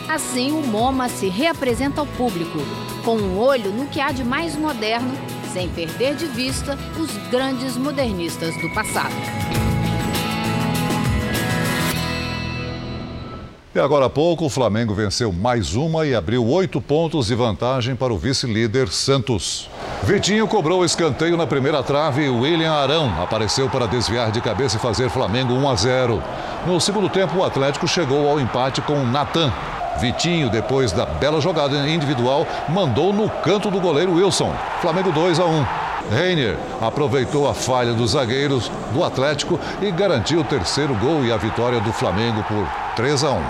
Assim, 0.07 0.51
o 0.51 0.61
MoMA 0.61 1.09
se 1.09 1.27
reapresenta 1.27 2.01
ao 2.01 2.05
público, 2.05 2.59
com 3.03 3.17
um 3.17 3.39
olho 3.39 3.71
no 3.71 3.87
que 3.87 3.99
há 3.99 4.11
de 4.11 4.23
mais 4.23 4.55
moderno, 4.55 5.11
sem 5.51 5.69
perder 5.69 6.15
de 6.15 6.25
vista 6.27 6.77
os 6.99 7.11
grandes 7.29 7.75
modernistas 7.77 8.55
do 8.61 8.71
passado. 8.73 9.72
E 13.75 13.79
agora 13.79 14.05
há 14.05 14.09
pouco, 14.09 14.45
o 14.45 14.49
Flamengo 14.49 14.93
venceu 14.93 15.33
mais 15.33 15.73
uma 15.73 16.05
e 16.05 16.13
abriu 16.13 16.45
oito 16.45 16.79
pontos 16.79 17.25
de 17.25 17.33
vantagem 17.33 17.95
para 17.95 18.13
o 18.13 18.17
vice-líder 18.19 18.87
Santos. 18.89 19.67
Vitinho 20.03 20.47
cobrou 20.47 20.81
o 20.81 20.85
escanteio 20.85 21.35
na 21.35 21.47
primeira 21.47 21.81
trave 21.81 22.23
e 22.23 22.29
William 22.29 22.71
Arão 22.71 23.11
apareceu 23.19 23.67
para 23.67 23.87
desviar 23.87 24.31
de 24.31 24.41
cabeça 24.41 24.77
e 24.77 24.79
fazer 24.79 25.09
Flamengo 25.09 25.53
1 25.55 25.69
a 25.69 25.75
0. 25.75 26.23
No 26.67 26.79
segundo 26.79 27.09
tempo, 27.09 27.39
o 27.39 27.43
Atlético 27.43 27.87
chegou 27.87 28.29
ao 28.29 28.39
empate 28.39 28.79
com 28.79 29.03
Natan. 29.07 29.51
Vitinho, 29.99 30.51
depois 30.51 30.91
da 30.91 31.07
bela 31.07 31.41
jogada 31.41 31.75
individual, 31.89 32.45
mandou 32.69 33.11
no 33.11 33.27
canto 33.27 33.71
do 33.71 33.81
goleiro 33.81 34.13
Wilson. 34.13 34.53
Flamengo 34.81 35.11
2 35.11 35.39
a 35.39 35.45
1. 35.45 35.65
Reiner 36.11 36.59
aproveitou 36.79 37.49
a 37.49 37.55
falha 37.55 37.93
dos 37.93 38.11
zagueiros 38.11 38.69
do 38.93 39.03
Atlético 39.03 39.59
e 39.81 39.89
garantiu 39.89 40.41
o 40.41 40.43
terceiro 40.43 40.93
gol 40.93 41.25
e 41.25 41.31
a 41.31 41.37
vitória 41.37 41.79
do 41.79 41.91
Flamengo 41.91 42.43
por 42.43 42.82
3 42.95 43.23
a 43.23 43.31
1. 43.31 43.43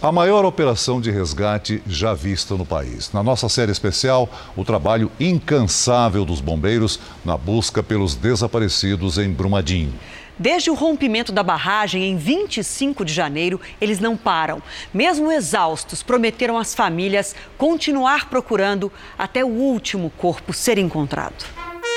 A 0.00 0.12
maior 0.12 0.44
operação 0.44 1.00
de 1.00 1.10
resgate 1.10 1.82
já 1.84 2.14
vista 2.14 2.54
no 2.54 2.64
país. 2.64 3.10
Na 3.12 3.24
nossa 3.24 3.48
série 3.48 3.72
especial, 3.72 4.28
o 4.56 4.64
trabalho 4.64 5.10
incansável 5.18 6.24
dos 6.24 6.40
bombeiros 6.40 7.00
na 7.24 7.36
busca 7.36 7.82
pelos 7.82 8.14
desaparecidos 8.14 9.18
em 9.18 9.32
Brumadinho. 9.32 9.92
Desde 10.38 10.70
o 10.70 10.74
rompimento 10.74 11.32
da 11.32 11.42
barragem 11.42 12.04
em 12.04 12.16
25 12.16 13.04
de 13.04 13.12
janeiro, 13.12 13.60
eles 13.80 13.98
não 13.98 14.16
param. 14.16 14.62
Mesmo 14.92 15.32
exaustos, 15.32 16.04
prometeram 16.04 16.56
às 16.56 16.72
famílias 16.72 17.34
continuar 17.58 18.28
procurando 18.28 18.92
até 19.18 19.44
o 19.44 19.48
último 19.48 20.08
corpo 20.10 20.52
ser 20.52 20.78
encontrado. 20.78 21.44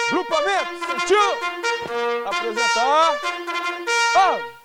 Grupamento, 0.10 1.00
sentiu? 1.00 1.18
Apresentar. 2.26 3.12
Oh. 4.16 4.57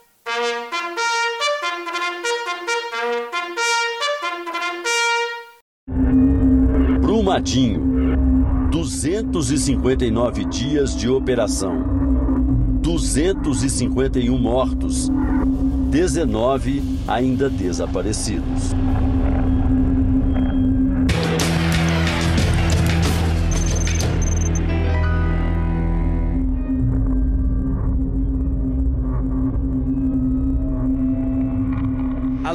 Brumadinho. 7.00 7.90
259 8.70 10.44
dias 10.46 10.96
de 10.96 11.08
operação 11.08 12.02
251 12.82 14.36
mortos, 14.38 15.08
19 15.90 16.82
ainda 17.06 17.48
desaparecidos. 17.48 18.72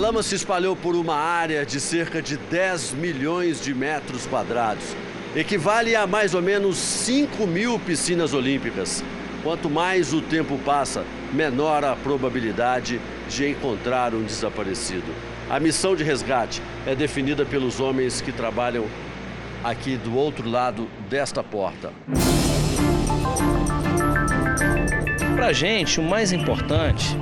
Lama 0.08 0.24
se 0.24 0.36
espalhou 0.36 0.74
por 0.74 0.96
uma 0.96 1.16
área 1.16 1.66
de 1.66 1.82
cerca 1.82 2.22
de 2.22 2.38
10 2.38 2.94
milhões 2.94 3.62
de 3.62 3.74
metros 3.74 4.26
quadrados. 4.26 4.96
Equivale 5.36 5.98
a 5.98 6.08
mais 6.08 6.34
ou 6.34 6.42
menos 6.42 6.78
5 6.78 7.46
mil 7.46 7.78
piscinas 7.78 8.34
olímpicas. 8.34 9.04
Quanto 9.44 9.70
mais 9.70 10.14
o 10.14 10.22
tempo 10.22 10.58
passa, 10.60 11.04
menor 11.34 11.84
a 11.84 11.94
probabilidade 11.94 13.02
de 13.28 13.50
encontrar 13.50 14.14
um 14.14 14.24
desaparecido. 14.24 15.14
A 15.50 15.60
missão 15.60 15.94
de 15.94 16.06
resgate 16.06 16.62
é 16.86 16.96
definida 16.96 17.46
pelos 17.46 17.82
homens 17.82 18.22
que 18.22 18.32
trabalham 18.32 18.86
aqui 19.62 19.98
do 19.98 20.16
outro 20.16 20.50
lado 20.50 20.88
desta 21.10 21.44
porta. 21.44 21.92
Para 25.36 25.52
gente, 25.52 26.00
o 26.00 26.04
mais 26.04 26.32
importante 26.32 27.18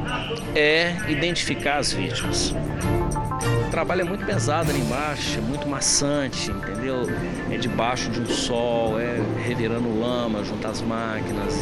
é 0.55 0.95
identificar 1.09 1.77
as 1.77 1.91
vítimas. 1.91 2.55
O 3.67 3.69
trabalho 3.69 4.01
é 4.01 4.03
muito 4.05 4.25
pesado 4.25 4.71
ali 4.71 4.79
embaixo, 4.79 5.37
é 5.37 5.41
muito 5.41 5.67
maçante, 5.67 6.49
entendeu? 6.49 7.03
É 7.51 7.57
debaixo 7.57 8.09
de 8.09 8.21
um 8.21 8.25
sol, 8.25 8.97
é 8.97 9.19
revirando 9.43 9.99
lama 9.99 10.43
junto 10.45 10.65
às 10.65 10.81
máquinas. 10.81 11.53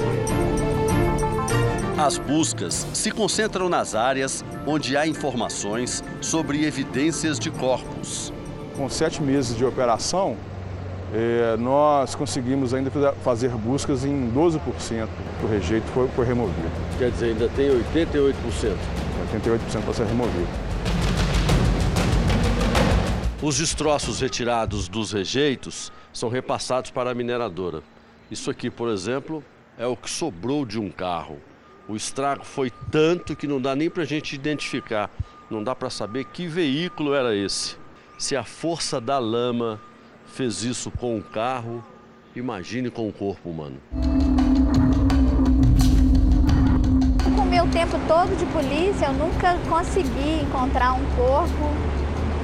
As 1.97 2.19
buscas 2.19 2.85
se 2.93 3.09
concentram 3.09 3.67
nas 3.67 3.95
áreas 3.95 4.45
onde 4.67 4.95
há 4.95 5.07
informações 5.07 6.03
sobre 6.21 6.63
evidências 6.63 7.39
de 7.39 7.49
corpos. 7.49 8.31
Com 8.75 8.87
sete 8.89 9.21
meses 9.21 9.57
de 9.57 9.65
operação, 9.65 10.37
eh, 11.13 11.55
nós 11.57 12.15
conseguimos 12.15 12.73
ainda 12.73 12.89
fazer 13.23 13.49
buscas 13.49 14.03
em 14.03 14.31
12% 14.31 15.07
do 15.41 15.47
rejeito 15.47 15.85
foi, 15.93 16.07
foi 16.07 16.25
removido. 16.25 16.71
Quer 16.97 17.11
dizer, 17.11 17.25
ainda 17.27 17.47
tem 17.49 17.69
88%? 17.69 18.33
88% 19.31 19.83
para 19.83 19.93
ser 19.93 20.07
removido. 20.07 20.47
Os 23.43 23.57
destroços 23.57 24.21
retirados 24.21 24.87
dos 24.87 25.11
rejeitos 25.11 25.91
são 26.11 26.29
repassados 26.29 26.89
para 26.89 27.11
a 27.11 27.13
mineradora. 27.13 27.83
Isso 28.31 28.49
aqui, 28.49 28.71
por 28.71 28.89
exemplo, 28.89 29.43
é 29.77 29.85
o 29.85 29.95
que 29.95 30.09
sobrou 30.09 30.65
de 30.65 30.79
um 30.79 30.89
carro. 30.89 31.37
O 31.87 31.95
estrago 31.95 32.43
foi 32.43 32.71
tanto 32.89 33.35
que 33.35 33.45
não 33.45 33.61
dá 33.61 33.75
nem 33.75 33.89
para 33.89 34.03
a 34.03 34.05
gente 34.05 34.33
identificar, 34.33 35.11
não 35.47 35.63
dá 35.63 35.75
para 35.75 35.89
saber 35.89 36.25
que 36.25 36.47
veículo 36.47 37.13
era 37.13 37.35
esse. 37.35 37.75
Se 38.17 38.35
a 38.35 38.43
força 38.43 38.99
da 38.99 39.19
lama 39.19 39.79
fez 40.33 40.63
isso 40.63 40.89
com 40.89 41.15
o 41.15 41.21
carro, 41.21 41.83
imagine 42.35 42.89
com 42.89 43.07
o 43.07 43.13
corpo 43.13 43.51
humano. 43.51 43.77
Com 47.35 47.41
o 47.41 47.45
meu 47.45 47.67
tempo 47.67 47.99
todo 48.07 48.35
de 48.35 48.45
polícia, 48.47 49.05
eu 49.05 49.13
nunca 49.13 49.55
consegui 49.69 50.41
encontrar 50.41 50.93
um 50.93 51.05
corpo 51.15 51.69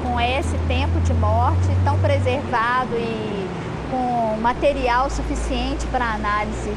com 0.03 0.19
esse 0.21 0.55
tempo 0.67 0.99
de 1.01 1.13
morte 1.15 1.67
tão 1.83 1.97
preservado 1.97 2.95
e 2.95 3.47
com 3.89 4.39
material 4.39 5.09
suficiente 5.09 5.87
para 5.87 6.13
análise. 6.13 6.71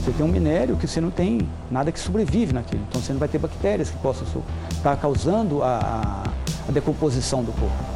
Você 0.00 0.12
tem 0.12 0.24
um 0.24 0.28
minério 0.28 0.76
que 0.76 0.86
você 0.86 1.00
não 1.00 1.10
tem 1.10 1.40
nada 1.68 1.90
que 1.90 1.98
sobrevive 1.98 2.52
naquilo. 2.52 2.84
Então 2.88 3.02
você 3.02 3.12
não 3.12 3.18
vai 3.18 3.28
ter 3.28 3.38
bactérias 3.38 3.90
que 3.90 3.96
possam 3.96 4.44
estar 4.70 4.96
causando 4.96 5.60
a, 5.64 6.22
a 6.68 6.72
decomposição 6.72 7.42
do 7.42 7.52
corpo. 7.52 7.94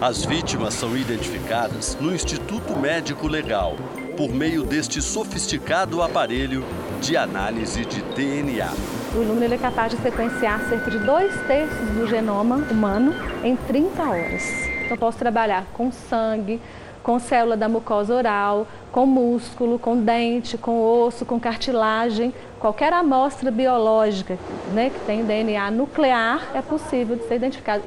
As 0.00 0.24
vítimas 0.24 0.74
são 0.74 0.96
identificadas 0.96 1.96
no 2.00 2.14
Instituto 2.14 2.76
Médico 2.78 3.26
Legal 3.26 3.76
por 4.16 4.28
meio 4.30 4.62
deste 4.62 5.02
sofisticado 5.02 6.02
aparelho 6.02 6.64
de 7.00 7.16
análise 7.16 7.84
de 7.84 8.02
DNA. 8.02 8.72
O 9.14 9.22
Illumina 9.22 9.54
é 9.54 9.58
capaz 9.58 9.90
de 9.92 10.00
sequenciar 10.00 10.60
cerca 10.68 10.90
de 10.90 10.98
dois 10.98 11.34
terços 11.46 11.88
do 11.90 12.06
genoma 12.06 12.56
humano 12.70 13.12
em 13.42 13.56
30 13.56 14.02
horas. 14.02 14.42
Então, 14.84 14.90
eu 14.90 14.98
posso 14.98 15.18
trabalhar 15.18 15.66
com 15.72 15.90
sangue, 15.90 16.60
com 17.08 17.18
célula 17.18 17.56
da 17.56 17.70
mucosa 17.70 18.14
oral, 18.14 18.66
com 18.92 19.06
músculo, 19.06 19.78
com 19.78 19.96
dente, 19.96 20.58
com 20.58 20.78
osso, 20.78 21.24
com 21.24 21.40
cartilagem. 21.40 22.34
Qualquer 22.60 22.92
amostra 22.92 23.50
biológica 23.50 24.38
né, 24.74 24.90
que 24.90 25.00
tem 25.06 25.24
DNA 25.24 25.70
nuclear 25.70 26.50
é 26.52 26.60
possível 26.60 27.16
de 27.16 27.26
ser 27.26 27.36
identificada. 27.36 27.82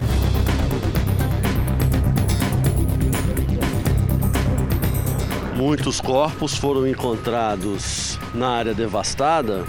Muitos 5.55 6.01
corpos 6.01 6.57
foram 6.57 6.87
encontrados 6.87 8.17
na 8.33 8.49
área 8.49 8.73
devastada 8.73 9.65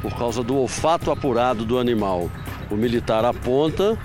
por 0.00 0.16
causa 0.16 0.40
do 0.40 0.56
olfato 0.56 1.10
apurado 1.10 1.64
do 1.64 1.80
animal. 1.80 2.30
O 2.70 2.76
militar 2.76 3.24
aponta 3.24 3.98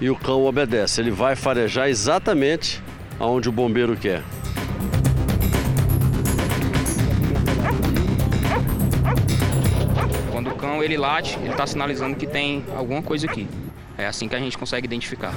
e 0.00 0.10
o 0.10 0.16
cão 0.16 0.44
obedece. 0.44 1.00
Ele 1.00 1.12
vai 1.12 1.36
farejar 1.36 1.88
exatamente 1.88 2.87
aonde 3.18 3.48
o 3.48 3.52
bombeiro 3.52 3.96
quer. 3.96 4.22
Quando 10.30 10.50
o 10.50 10.54
cão 10.54 10.82
ele 10.82 10.96
late, 10.96 11.36
ele 11.40 11.50
está 11.50 11.66
sinalizando 11.66 12.16
que 12.16 12.26
tem 12.26 12.64
alguma 12.76 13.02
coisa 13.02 13.26
aqui. 13.26 13.48
É 13.96 14.06
assim 14.06 14.28
que 14.28 14.36
a 14.36 14.38
gente 14.38 14.56
consegue 14.56 14.86
identificar. 14.86 15.32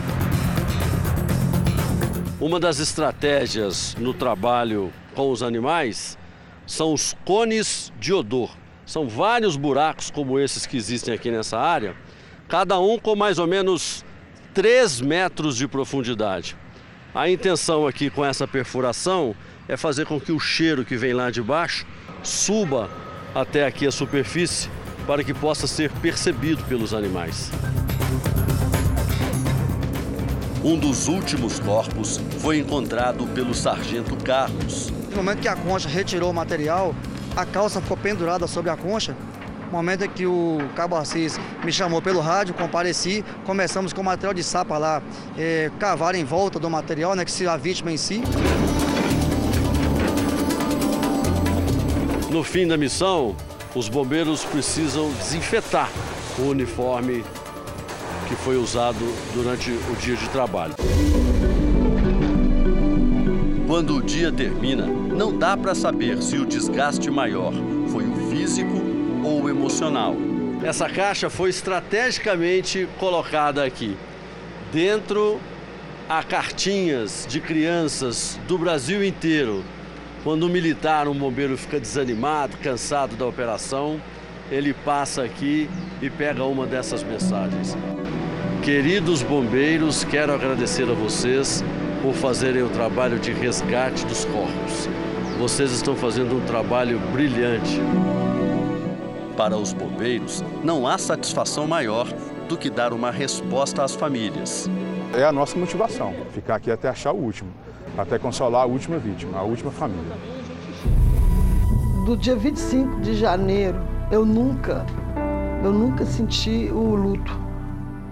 Uma 2.40 2.60
das 2.60 2.80
estratégias 2.80 3.96
no 4.00 4.14
trabalho 4.14 4.92
com 5.14 5.32
os 5.32 5.44
animais 5.44 6.18
são 6.66 6.94
os 6.94 7.16
cones 7.26 7.92
de 8.00 8.14
odor. 8.14 8.50
São 8.86 9.08
vários 9.08 9.56
buracos 9.56 10.10
como 10.10 10.40
esses 10.40 10.66
que 10.66 10.76
existem 10.76 11.14
aqui 11.14 11.30
nessa 11.32 11.60
área, 11.60 11.96
cada 12.48 12.80
um 12.80 12.98
com 12.98 13.16
mais 13.16 13.40
ou 13.40 13.48
menos 13.48 14.04
3 14.54 15.02
metros 15.02 15.56
de 15.56 15.68
profundidade. 15.68 16.58
A 17.14 17.30
intenção 17.30 17.86
aqui 17.86 18.10
com 18.10 18.24
essa 18.24 18.48
perfuração 18.48 19.36
é 19.68 19.76
fazer 19.76 20.06
com 20.06 20.18
que 20.18 20.32
o 20.32 20.40
cheiro 20.40 20.86
que 20.86 20.96
vem 20.96 21.12
lá 21.12 21.30
de 21.30 21.42
baixo 21.42 21.86
suba 22.24 22.90
até 23.36 23.66
aqui 23.66 23.86
a 23.86 23.92
superfície 23.92 24.70
para 25.06 25.22
que 25.22 25.34
possa 25.34 25.68
ser 25.68 25.92
percebido 25.92 26.64
pelos 26.64 26.94
animais. 26.94 27.52
Um 30.64 30.78
dos 30.78 31.10
últimos 31.10 31.60
corpos 31.60 32.18
foi 32.40 32.60
encontrado 32.60 33.28
pelo 33.28 33.54
sargento 33.54 34.16
Carlos. 34.24 34.90
No 35.10 35.18
momento 35.18 35.42
que 35.42 35.50
a 35.50 35.56
concha 35.56 35.90
retirou 35.90 36.32
o 36.32 36.34
material, 36.34 36.96
a 37.36 37.46
calça 37.46 37.82
ficou 37.82 37.98
pendurada 37.98 38.48
sobre 38.48 38.72
a 38.72 38.78
concha 38.78 39.18
momento 39.72 40.04
em 40.04 40.10
que 40.10 40.26
o 40.26 40.60
Cabo 40.76 40.96
Assis 40.96 41.40
me 41.64 41.72
chamou 41.72 42.02
pelo 42.02 42.20
rádio, 42.20 42.54
compareci, 42.54 43.24
começamos 43.46 43.94
com 43.94 44.02
o 44.02 44.04
material 44.04 44.34
de 44.34 44.44
sapa 44.44 44.78
lá, 44.78 45.02
é, 45.38 45.72
cavar 45.80 46.16
em 46.16 46.24
volta 46.24 46.60
do 46.60 46.70
material, 46.70 47.16
né, 47.16 47.24
que 47.24 47.32
se 47.32 47.48
a 47.48 47.58
vítima 47.58 47.92
em 47.92 47.98
si. 47.98 48.22
No 52.30 52.44
fim 52.44 52.68
da 52.68 52.78
missão, 52.78 53.36
os 53.76 53.90
bombeiros 53.90 54.44
precisam 54.46 55.12
desinfetar 55.12 55.90
o 56.40 56.44
uniforme 56.44 57.24
que 58.28 58.36
foi 58.36 58.56
usado 58.56 59.00
durante 59.34 59.70
o 59.72 59.96
dia 60.00 60.16
de 60.16 60.30
trabalho. 60.30 60.74
Quando 63.68 63.96
o 63.96 64.02
dia 64.02 64.32
termina, 64.32 64.86
não 64.86 65.38
dá 65.38 65.56
para 65.56 65.74
saber 65.74 66.22
se 66.22 66.38
o 66.38 66.46
desgaste 66.46 67.10
maior 67.10 67.54
foi 67.92 68.06
o 68.06 68.30
físico 68.30 68.91
ou 69.32 69.50
emocional. 69.50 70.16
Essa 70.64 70.90
caixa 70.90 71.30
foi 71.30 71.50
estrategicamente 71.50 72.88
colocada 73.00 73.64
aqui. 73.64 73.96
Dentro 74.72 75.40
há 76.08 76.22
cartinhas 76.22 77.26
de 77.28 77.40
crianças 77.40 78.40
do 78.48 78.58
Brasil 78.58 79.04
inteiro. 79.04 79.64
Quando 80.24 80.46
um 80.46 80.50
militar, 80.50 81.08
um 81.08 81.16
bombeiro 81.16 81.58
fica 81.58 81.80
desanimado, 81.80 82.58
cansado 82.58 83.16
da 83.16 83.26
operação, 83.26 84.00
ele 84.52 84.74
passa 84.74 85.24
aqui 85.24 85.70
e 86.02 86.10
pega 86.10 86.44
uma 86.44 86.68
dessas 86.68 87.02
mensagens. 87.02 87.76
Queridos 88.62 89.24
bombeiros, 89.24 90.04
quero 90.04 90.34
agradecer 90.34 90.88
a 90.88 90.94
vocês 90.94 91.64
por 92.04 92.14
fazerem 92.14 92.62
o 92.62 92.70
trabalho 92.70 93.18
de 93.18 93.32
resgate 93.32 94.06
dos 94.06 94.26
corpos. 94.26 94.88
Vocês 95.40 95.72
estão 95.72 95.96
fazendo 95.96 96.36
um 96.36 96.42
trabalho 96.42 97.00
brilhante. 97.12 97.80
Para 99.36 99.58
os 99.58 99.74
bombeiros, 99.74 100.44
não 100.64 100.86
há 100.86 100.98
satisfação 100.98 101.68
maior 101.68 102.08
do 102.48 102.58
que 102.58 102.70
dar 102.70 102.92
uma 102.94 103.10
resposta 103.10 103.84
às 103.84 103.96
famílias. 103.96 104.70
É 105.14 105.24
a 105.24 105.32
nossa 105.32 105.58
motivação, 105.58 106.14
ficar 106.32 106.56
aqui 106.56 106.70
até 106.70 106.90
achar 106.90 107.14
o 107.14 107.18
último, 107.18 107.50
até 107.98 108.20
consolar 108.20 108.64
a 108.64 108.66
última 108.66 108.98
vítima, 108.98 109.40
a 109.40 109.44
última 109.44 109.72
família. 109.72 110.18
Do 112.06 112.18
dia 112.18 112.36
25 112.36 113.02
de 113.02 113.16
janeiro, 113.16 113.80
eu 114.12 114.26
nunca, 114.26 114.86
eu 115.64 115.72
nunca 115.72 116.06
senti 116.06 116.70
o 116.72 116.96
luto. 116.96 117.40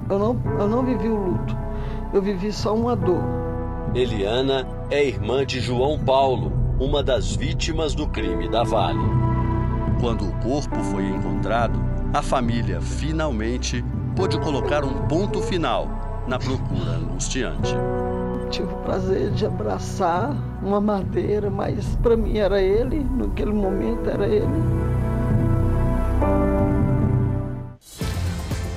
Eu 0.09 0.17
não, 0.17 0.41
eu 0.59 0.67
não 0.67 0.83
vivi 0.83 1.09
o 1.09 1.17
luto. 1.17 1.55
Eu 2.13 2.21
vivi 2.21 2.51
só 2.51 2.73
uma 2.73 2.95
dor. 2.95 3.21
Eliana 3.93 4.67
é 4.89 5.05
irmã 5.05 5.45
de 5.45 5.59
João 5.59 5.99
Paulo, 5.99 6.51
uma 6.79 7.03
das 7.03 7.35
vítimas 7.35 7.93
do 7.93 8.07
crime 8.07 8.49
da 8.49 8.63
Vale. 8.63 9.18
Quando 9.99 10.29
o 10.29 10.31
corpo 10.39 10.81
foi 10.91 11.05
encontrado, 11.07 11.77
a 12.13 12.21
família 12.21 12.79
finalmente 12.79 13.83
pôde 14.15 14.39
colocar 14.39 14.83
um 14.85 15.07
ponto 15.07 15.41
final 15.41 16.23
na 16.25 16.39
procura 16.39 16.91
angustiante. 16.91 17.75
Tive 18.49 18.73
o 18.73 18.77
prazer 18.77 19.29
de 19.31 19.45
abraçar 19.45 20.35
uma 20.63 20.79
madeira, 20.79 21.49
mas 21.49 21.97
para 22.01 22.15
mim 22.15 22.37
era 22.37 22.61
ele, 22.61 23.05
naquele 23.17 23.51
momento 23.51 24.09
era 24.09 24.25
ele. 24.25 24.47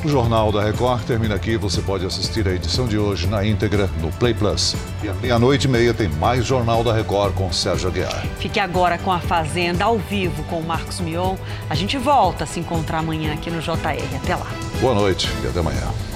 O 0.05 0.09
Jornal 0.09 0.51
da 0.51 0.65
Record 0.65 1.05
termina 1.05 1.37
aqui. 1.37 1.57
Você 1.57 1.81
pode 1.81 2.05
assistir 2.05 2.47
a 2.49 2.53
edição 2.53 2.89
de 2.89 2.99
hoje 2.99 3.29
na 3.29 3.47
íntegra 3.47 3.89
no 4.01 4.11
Play 4.11 4.35
Plus. 4.35 4.75
E 5.01 5.09
à 5.09 5.15
meia-noite 5.15 5.69
e 5.69 5.71
meia 5.71 5.95
tem 5.95 6.09
mais 6.09 6.45
Jornal 6.45 6.83
da 6.83 6.93
Record 6.93 7.35
com 7.35 7.53
Sérgio 7.53 7.89
Aguiar. 7.89 8.27
Fique 8.41 8.59
agora 8.59 8.99
com 8.99 9.13
a 9.13 9.21
Fazenda 9.21 9.85
ao 9.85 9.99
vivo 9.99 10.43
com 10.45 10.59
o 10.59 10.67
Marcos 10.67 10.99
Mion. 10.99 11.37
A 11.71 11.77
gente 11.77 11.97
volta 11.99 12.43
a 12.43 12.47
se 12.49 12.59
encontrar 12.59 12.99
amanhã 12.99 13.33
aqui 13.33 13.49
no 13.49 13.61
JR. 13.61 14.17
Até 14.21 14.35
lá. 14.35 14.51
Boa 14.81 14.95
noite 14.95 15.29
e 15.45 15.47
até 15.47 15.61
amanhã. 15.61 16.12